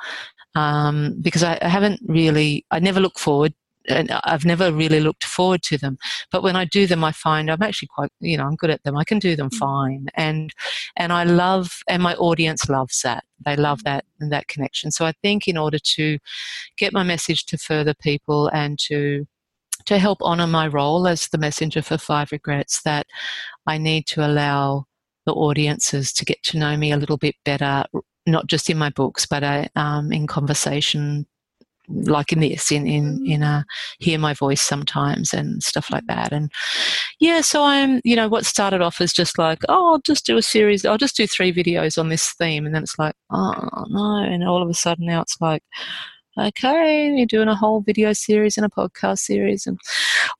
um, 0.53 1.15
because 1.21 1.43
I, 1.43 1.57
I, 1.61 1.69
haven't 1.69 2.01
really 2.07 2.65
I 2.71 2.79
never 2.79 2.99
look 2.99 3.17
forward 3.17 3.53
and 3.87 4.11
I've 4.23 4.45
never 4.45 4.71
really 4.71 4.99
looked 4.99 5.23
forward 5.23 5.61
to 5.63 5.77
them. 5.77 5.97
But 6.31 6.43
when 6.43 6.55
I 6.55 6.65
do 6.65 6.87
them, 6.87 7.03
I 7.03 7.11
find 7.11 7.49
I'm 7.49 7.61
actually 7.61 7.89
quite, 7.93 8.11
you 8.19 8.37
know, 8.37 8.45
I'm 8.45 8.55
good 8.55 8.69
at 8.69 8.83
them. 8.83 8.97
I 8.97 9.03
can 9.03 9.19
do 9.19 9.35
them 9.35 9.49
mm. 9.49 9.57
fine, 9.57 10.07
and 10.15 10.53
and 10.95 11.13
I 11.13 11.23
love, 11.23 11.79
and 11.87 12.01
my 12.01 12.15
audience 12.15 12.69
loves 12.69 13.01
that. 13.01 13.23
They 13.45 13.55
love 13.55 13.79
mm. 13.79 13.83
that 13.83 14.05
and 14.19 14.31
that 14.31 14.47
connection. 14.47 14.91
So 14.91 15.05
I 15.05 15.13
think 15.21 15.47
in 15.47 15.57
order 15.57 15.79
to 15.95 16.17
get 16.77 16.93
my 16.93 17.03
message 17.03 17.45
to 17.45 17.57
further 17.57 17.93
people 17.93 18.47
and 18.47 18.79
to 18.87 19.25
to 19.85 19.99
help 19.99 20.21
honour 20.21 20.47
my 20.47 20.67
role 20.67 21.07
as 21.07 21.27
the 21.27 21.37
messenger 21.37 21.81
for 21.81 21.97
Five 21.97 22.31
Regrets, 22.31 22.81
that 22.83 23.05
I 23.67 23.77
need 23.77 24.07
to 24.07 24.25
allow 24.25 24.85
the 25.25 25.33
audiences 25.33 26.13
to 26.13 26.25
get 26.25 26.41
to 26.43 26.57
know 26.57 26.77
me 26.77 26.91
a 26.91 26.97
little 26.97 27.17
bit 27.17 27.35
better, 27.43 27.83
not 28.25 28.47
just 28.47 28.69
in 28.69 28.77
my 28.77 28.89
books, 28.89 29.25
but 29.25 29.43
uh, 29.43 29.65
um, 29.75 30.11
in 30.11 30.27
conversation 30.27 31.27
like 31.89 32.31
in 32.31 32.39
this 32.39 32.71
in 32.71 32.87
in 32.87 33.25
in 33.25 33.43
a 33.43 33.65
hear 33.99 34.19
my 34.19 34.33
voice 34.33 34.61
sometimes 34.61 35.33
and 35.33 35.63
stuff 35.63 35.91
like 35.91 36.05
that. 36.07 36.31
And 36.31 36.51
yeah 37.19 37.41
so 37.41 37.63
i'm 37.63 38.01
you 38.03 38.15
know 38.15 38.27
what 38.27 38.45
started 38.45 38.81
off 38.81 38.99
as 38.99 39.13
just 39.13 39.37
like 39.37 39.59
oh 39.69 39.93
i'll 39.93 39.99
just 39.99 40.25
do 40.25 40.37
a 40.37 40.41
series 40.41 40.85
i'll 40.85 40.97
just 40.97 41.15
do 41.15 41.25
three 41.25 41.53
videos 41.53 41.97
on 41.97 42.09
this 42.09 42.33
theme 42.33 42.65
and 42.65 42.75
then 42.75 42.83
it's 42.83 42.99
like 42.99 43.15
oh 43.31 43.85
no 43.89 44.17
and 44.17 44.43
all 44.43 44.61
of 44.61 44.69
a 44.69 44.73
sudden 44.73 45.05
now 45.05 45.21
it's 45.21 45.37
like 45.39 45.63
okay 46.37 47.13
you're 47.15 47.25
doing 47.25 47.47
a 47.47 47.55
whole 47.55 47.81
video 47.81 48.11
series 48.13 48.57
and 48.57 48.65
a 48.65 48.69
podcast 48.69 49.19
series 49.19 49.65
and 49.65 49.79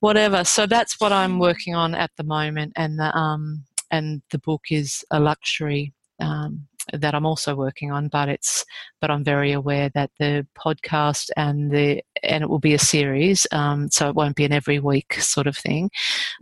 whatever. 0.01 0.43
So 0.43 0.65
that's 0.65 0.99
what 0.99 1.13
i'm 1.13 1.39
working 1.39 1.75
on 1.75 1.95
at 1.95 2.11
the 2.17 2.23
moment 2.23 2.73
and 2.75 2.99
the 2.99 3.15
um 3.15 3.63
and 3.91 4.21
the 4.31 4.39
book 4.39 4.63
is 4.69 5.05
a 5.11 5.19
luxury 5.19 5.93
um, 6.19 6.67
that 6.93 7.15
I'm 7.15 7.25
also 7.25 7.55
working 7.55 7.91
on, 7.91 8.07
but 8.07 8.29
it's 8.29 8.65
but 9.01 9.11
I'm 9.11 9.23
very 9.23 9.51
aware 9.51 9.89
that 9.93 10.11
the 10.19 10.47
podcast 10.57 11.29
and 11.37 11.71
the 11.71 12.03
and 12.23 12.43
it 12.43 12.49
will 12.49 12.59
be 12.59 12.73
a 12.73 12.79
series, 12.79 13.47
um, 13.51 13.89
so 13.89 14.09
it 14.09 14.15
won't 14.15 14.35
be 14.35 14.45
an 14.45 14.53
every 14.53 14.79
week 14.79 15.13
sort 15.15 15.47
of 15.47 15.57
thing. 15.57 15.89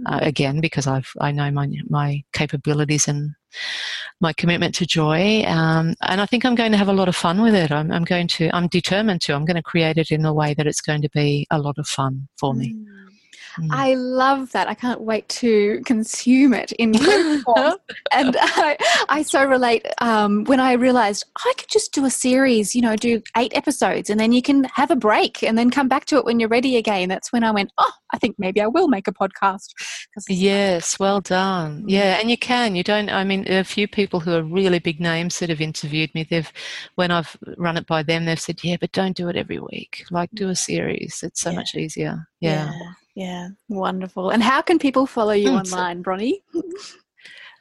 Uh, 0.05 0.17
mm-hmm. 0.17 0.27
again, 0.27 0.61
because 0.61 0.87
I've 0.87 1.11
I 1.19 1.31
know 1.31 1.51
my 1.51 1.67
my 1.89 2.23
capabilities 2.33 3.07
and 3.07 3.31
my 4.19 4.33
commitment 4.33 4.73
to 4.75 4.85
joy, 4.85 5.43
um, 5.45 5.95
and 6.01 6.21
I 6.21 6.25
think 6.25 6.45
I'm 6.45 6.55
going 6.55 6.71
to 6.71 6.77
have 6.77 6.89
a 6.89 6.93
lot 6.93 7.07
of 7.07 7.15
fun 7.15 7.41
with 7.41 7.53
it. 7.53 7.71
I'm, 7.71 7.91
I'm, 7.91 8.03
going 8.03 8.27
to 8.29 8.49
I'm 8.55 8.67
determined 8.67 9.21
to. 9.21 9.33
I'm 9.33 9.45
going 9.45 9.57
to 9.57 9.63
create 9.63 9.97
it 9.97 10.11
in 10.11 10.25
a 10.25 10.33
way 10.33 10.53
that 10.53 10.65
it's 10.65 10.81
going 10.81 11.01
to 11.03 11.09
be 11.09 11.45
a 11.51 11.59
lot 11.59 11.77
of 11.77 11.87
fun 11.87 12.27
for 12.37 12.53
me. 12.53 12.73
Mm. 12.73 12.92
Mm. 13.59 13.67
I 13.71 13.93
love 13.93 14.51
that. 14.51 14.67
I 14.67 14.73
can't 14.73 15.01
wait 15.01 15.27
to 15.29 15.81
consume 15.85 16.53
it 16.53 16.71
in 16.73 16.93
form. 17.43 17.75
and 18.11 18.35
I, 18.39 18.77
I 19.09 19.21
so 19.23 19.45
relate 19.45 19.85
um, 19.99 20.43
when 20.45 20.59
I 20.59 20.73
realized 20.73 21.25
I 21.45 21.53
could 21.57 21.69
just 21.69 21.93
do 21.93 22.05
a 22.05 22.09
series, 22.09 22.75
you 22.75 22.81
know, 22.81 22.95
do 22.95 23.21
eight 23.37 23.55
episodes 23.55 24.09
and 24.09 24.19
then 24.19 24.31
you 24.31 24.41
can 24.41 24.63
have 24.65 24.91
a 24.91 24.95
break 24.95 25.43
and 25.43 25.57
then 25.57 25.69
come 25.69 25.87
back 25.87 26.05
to 26.05 26.17
it 26.17 26.25
when 26.25 26.39
you're 26.39 26.49
ready 26.49 26.77
again. 26.77 27.09
That's 27.09 27.31
when 27.31 27.43
I 27.43 27.51
went, 27.51 27.71
oh, 27.77 27.91
I 28.13 28.17
think 28.17 28.35
maybe 28.37 28.61
I 28.61 28.67
will 28.67 28.87
make 28.87 29.07
a 29.07 29.13
podcast. 29.13 29.69
Yes, 30.29 30.99
well 30.99 31.21
done. 31.21 31.83
Yeah, 31.87 32.19
and 32.19 32.29
you 32.29 32.37
can. 32.37 32.75
You 32.75 32.83
don't, 32.83 33.09
I 33.09 33.23
mean, 33.23 33.45
a 33.51 33.63
few 33.63 33.87
people 33.87 34.19
who 34.19 34.33
are 34.33 34.43
really 34.43 34.79
big 34.79 34.99
names 34.99 35.39
that 35.39 35.49
have 35.49 35.61
interviewed 35.61 36.13
me, 36.13 36.23
they've, 36.23 36.51
when 36.95 37.11
I've 37.11 37.35
run 37.57 37.77
it 37.77 37.87
by 37.87 38.03
them, 38.03 38.25
they've 38.25 38.39
said, 38.39 38.63
yeah, 38.63 38.77
but 38.79 38.91
don't 38.91 39.17
do 39.17 39.29
it 39.29 39.35
every 39.35 39.59
week. 39.59 40.05
Like 40.11 40.29
do 40.33 40.49
a 40.49 40.55
series. 40.55 41.21
It's 41.23 41.41
so 41.41 41.49
yeah. 41.49 41.55
much 41.55 41.75
easier. 41.75 42.27
Yeah. 42.39 42.71
yeah. 42.71 42.91
Yeah. 43.15 43.49
Wonderful. 43.69 44.31
And 44.31 44.41
how 44.41 44.61
can 44.61 44.79
people 44.79 45.05
follow 45.05 45.33
you 45.33 45.49
mm, 45.49 45.59
online, 45.59 46.03
Bronnie? 46.03 46.43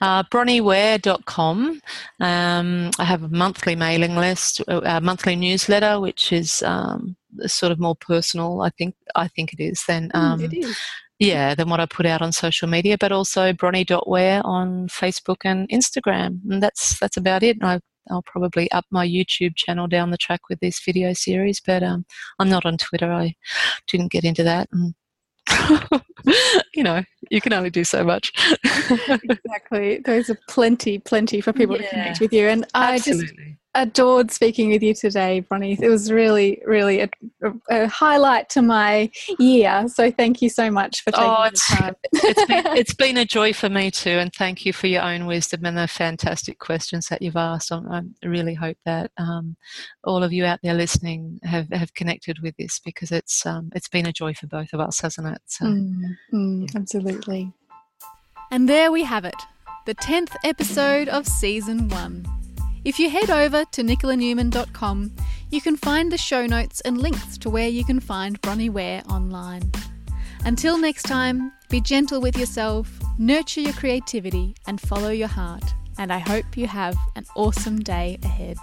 Uh, 0.03 0.25
bronnieware.com. 0.25 1.81
Um, 2.19 2.91
I 2.99 3.05
have 3.05 3.23
a 3.23 3.29
monthly 3.29 3.77
mailing 3.77 4.17
list, 4.17 4.61
a 4.67 5.01
monthly 5.01 5.37
newsletter, 5.37 6.01
which 6.01 6.33
is 6.33 6.61
um, 6.65 7.15
sort 7.47 7.71
of 7.71 7.79
more 7.79 7.95
personal. 7.95 8.63
I 8.63 8.71
think 8.71 8.97
I 9.15 9.29
think 9.29 9.53
it 9.53 9.63
is 9.63 9.85
than 9.87 10.11
um, 10.13 10.41
mm, 10.41 10.53
it 10.53 10.59
is. 10.59 10.77
yeah 11.21 11.55
than 11.55 11.69
what 11.69 11.79
I 11.79 11.87
put 11.87 12.05
out 12.05 12.21
on 12.21 12.33
social 12.33 12.67
media. 12.67 12.99
But 12.99 13.13
also 13.13 13.53
bronnie.ware 13.53 14.45
on 14.45 14.89
Facebook 14.89 15.37
and 15.45 15.69
Instagram, 15.69 16.41
and 16.51 16.61
that's 16.61 16.99
that's 16.99 17.17
about 17.17 17.45
it. 17.45 17.59
I 17.63 17.79
I'll 18.11 18.23
probably 18.23 18.69
up 18.73 18.85
my 18.91 19.07
YouTube 19.07 19.55
channel 19.55 19.87
down 19.87 20.11
the 20.11 20.17
track 20.17 20.49
with 20.51 20.59
this 20.59 20.81
video 20.85 21.13
series, 21.13 21.61
but 21.61 21.85
um, 21.85 22.05
I'm 22.41 22.49
not 22.49 22.67
on 22.67 22.77
Twitter. 22.77 23.13
I 23.13 23.37
didn't 23.87 24.11
get 24.11 24.25
into 24.25 24.43
that. 24.43 24.69
And 24.73 24.95
you 26.75 26.83
know, 26.83 27.03
you 27.31 27.41
can 27.41 27.53
only 27.53 27.71
do 27.71 27.85
so 27.85 28.05
much. 28.05 28.33
exactly. 29.25 30.01
There's 30.05 30.31
a 30.31 30.37
plenty, 30.49 30.99
plenty 30.99 31.41
for 31.41 31.53
people 31.53 31.77
yeah, 31.77 31.83
to 31.83 31.89
connect 31.89 32.21
with 32.21 32.33
you. 32.33 32.49
And 32.49 32.67
I 32.75 32.95
absolutely. 32.95 33.27
just 33.27 33.39
adored 33.75 34.31
speaking 34.31 34.70
with 34.70 34.83
you 34.83 34.95
today, 34.95 35.45
Bronnie. 35.51 35.79
It 35.81 35.89
was 35.89 36.12
really, 36.12 36.61
really 36.66 37.01
a, 37.01 37.09
a, 37.70 37.89
highlight 37.89 38.51
to 38.51 38.62
my 38.62 39.11
year. 39.39 39.87
So 39.89 40.11
thank 40.11 40.43
you 40.43 40.49
so 40.49 40.70
much 40.70 41.03
for 41.03 41.11
taking 41.11 41.27
oh, 41.27 41.49
the 41.51 41.75
time. 41.77 41.97
it's, 42.12 42.45
been, 42.45 42.66
it's 42.77 42.95
been 42.95 43.16
a 43.16 43.25
joy 43.25 43.53
for 43.53 43.68
me 43.68 43.91
too, 43.91 44.11
and 44.11 44.33
thank 44.33 44.66
you 44.66 44.73
for 44.73 44.87
your 44.87 45.03
own 45.03 45.27
wisdom 45.27 45.64
and 45.64 45.77
the 45.77 45.89
fantastic 45.89 46.59
questions 46.59 47.07
that 47.09 47.23
you've 47.23 47.37
asked. 47.37 47.73
I, 47.73 48.03
really 48.25 48.55
hope 48.55 48.77
that 48.85 49.11
um, 49.16 49.57
all 50.05 50.23
of 50.23 50.33
you 50.33 50.45
out 50.45 50.61
there 50.62 50.75
listening 50.75 51.41
have, 51.43 51.68
have 51.70 51.95
connected 51.95 52.41
with 52.43 52.57
this 52.57 52.79
because 52.79 53.11
it's 53.11 53.47
um, 53.47 53.70
it's 53.75 53.89
been 53.89 54.07
a 54.07 54.12
joy 54.12 54.35
for 54.35 54.47
both 54.47 54.73
of 54.73 54.81
us, 54.81 55.01
hasn't 55.01 55.29
it? 55.29 55.41
So, 55.47 55.64
mm, 55.66 56.03
mm, 56.33 56.62
yeah. 56.62 56.81
Absolutely. 56.81 57.53
And 58.51 58.68
there 58.68 58.93
we 58.93 59.05
have 59.05 59.25
it, 59.25 59.35
the 59.87 59.95
tenth 59.95 60.37
episode 60.45 61.09
of 61.09 61.27
season 61.27 61.89
one. 61.89 62.41
If 62.85 62.99
you 62.99 63.09
head 63.09 63.30
over 63.30 63.64
to 63.64 63.83
nicolanewman.com, 63.83 65.12
you 65.51 65.61
can 65.61 65.76
find 65.76 66.11
the 66.11 66.18
show 66.18 66.47
notes 66.47 66.80
and 66.80 67.01
links 67.01 67.39
to 67.39 67.49
where 67.49 67.68
you 67.68 67.85
can 67.85 68.01
find 68.01 68.41
Bronnie 68.43 68.70
Ware 68.70 69.03
online. 69.09 69.70
Until 70.45 70.76
next 70.76 71.05
time, 71.05 71.53
be 71.68 71.80
gentle 71.80 72.20
with 72.20 72.37
yourself, 72.37 72.91
nurture 73.18 73.61
your 73.61 73.72
creativity, 73.74 74.57
and 74.66 74.80
follow 74.80 75.11
your 75.11 75.28
heart. 75.28 75.62
And 75.97 76.12
I 76.12 76.18
hope 76.18 76.57
you 76.57 76.66
have 76.66 76.97
an 77.14 77.24
awesome 77.37 77.78
day 77.78 78.18
ahead. 78.24 78.59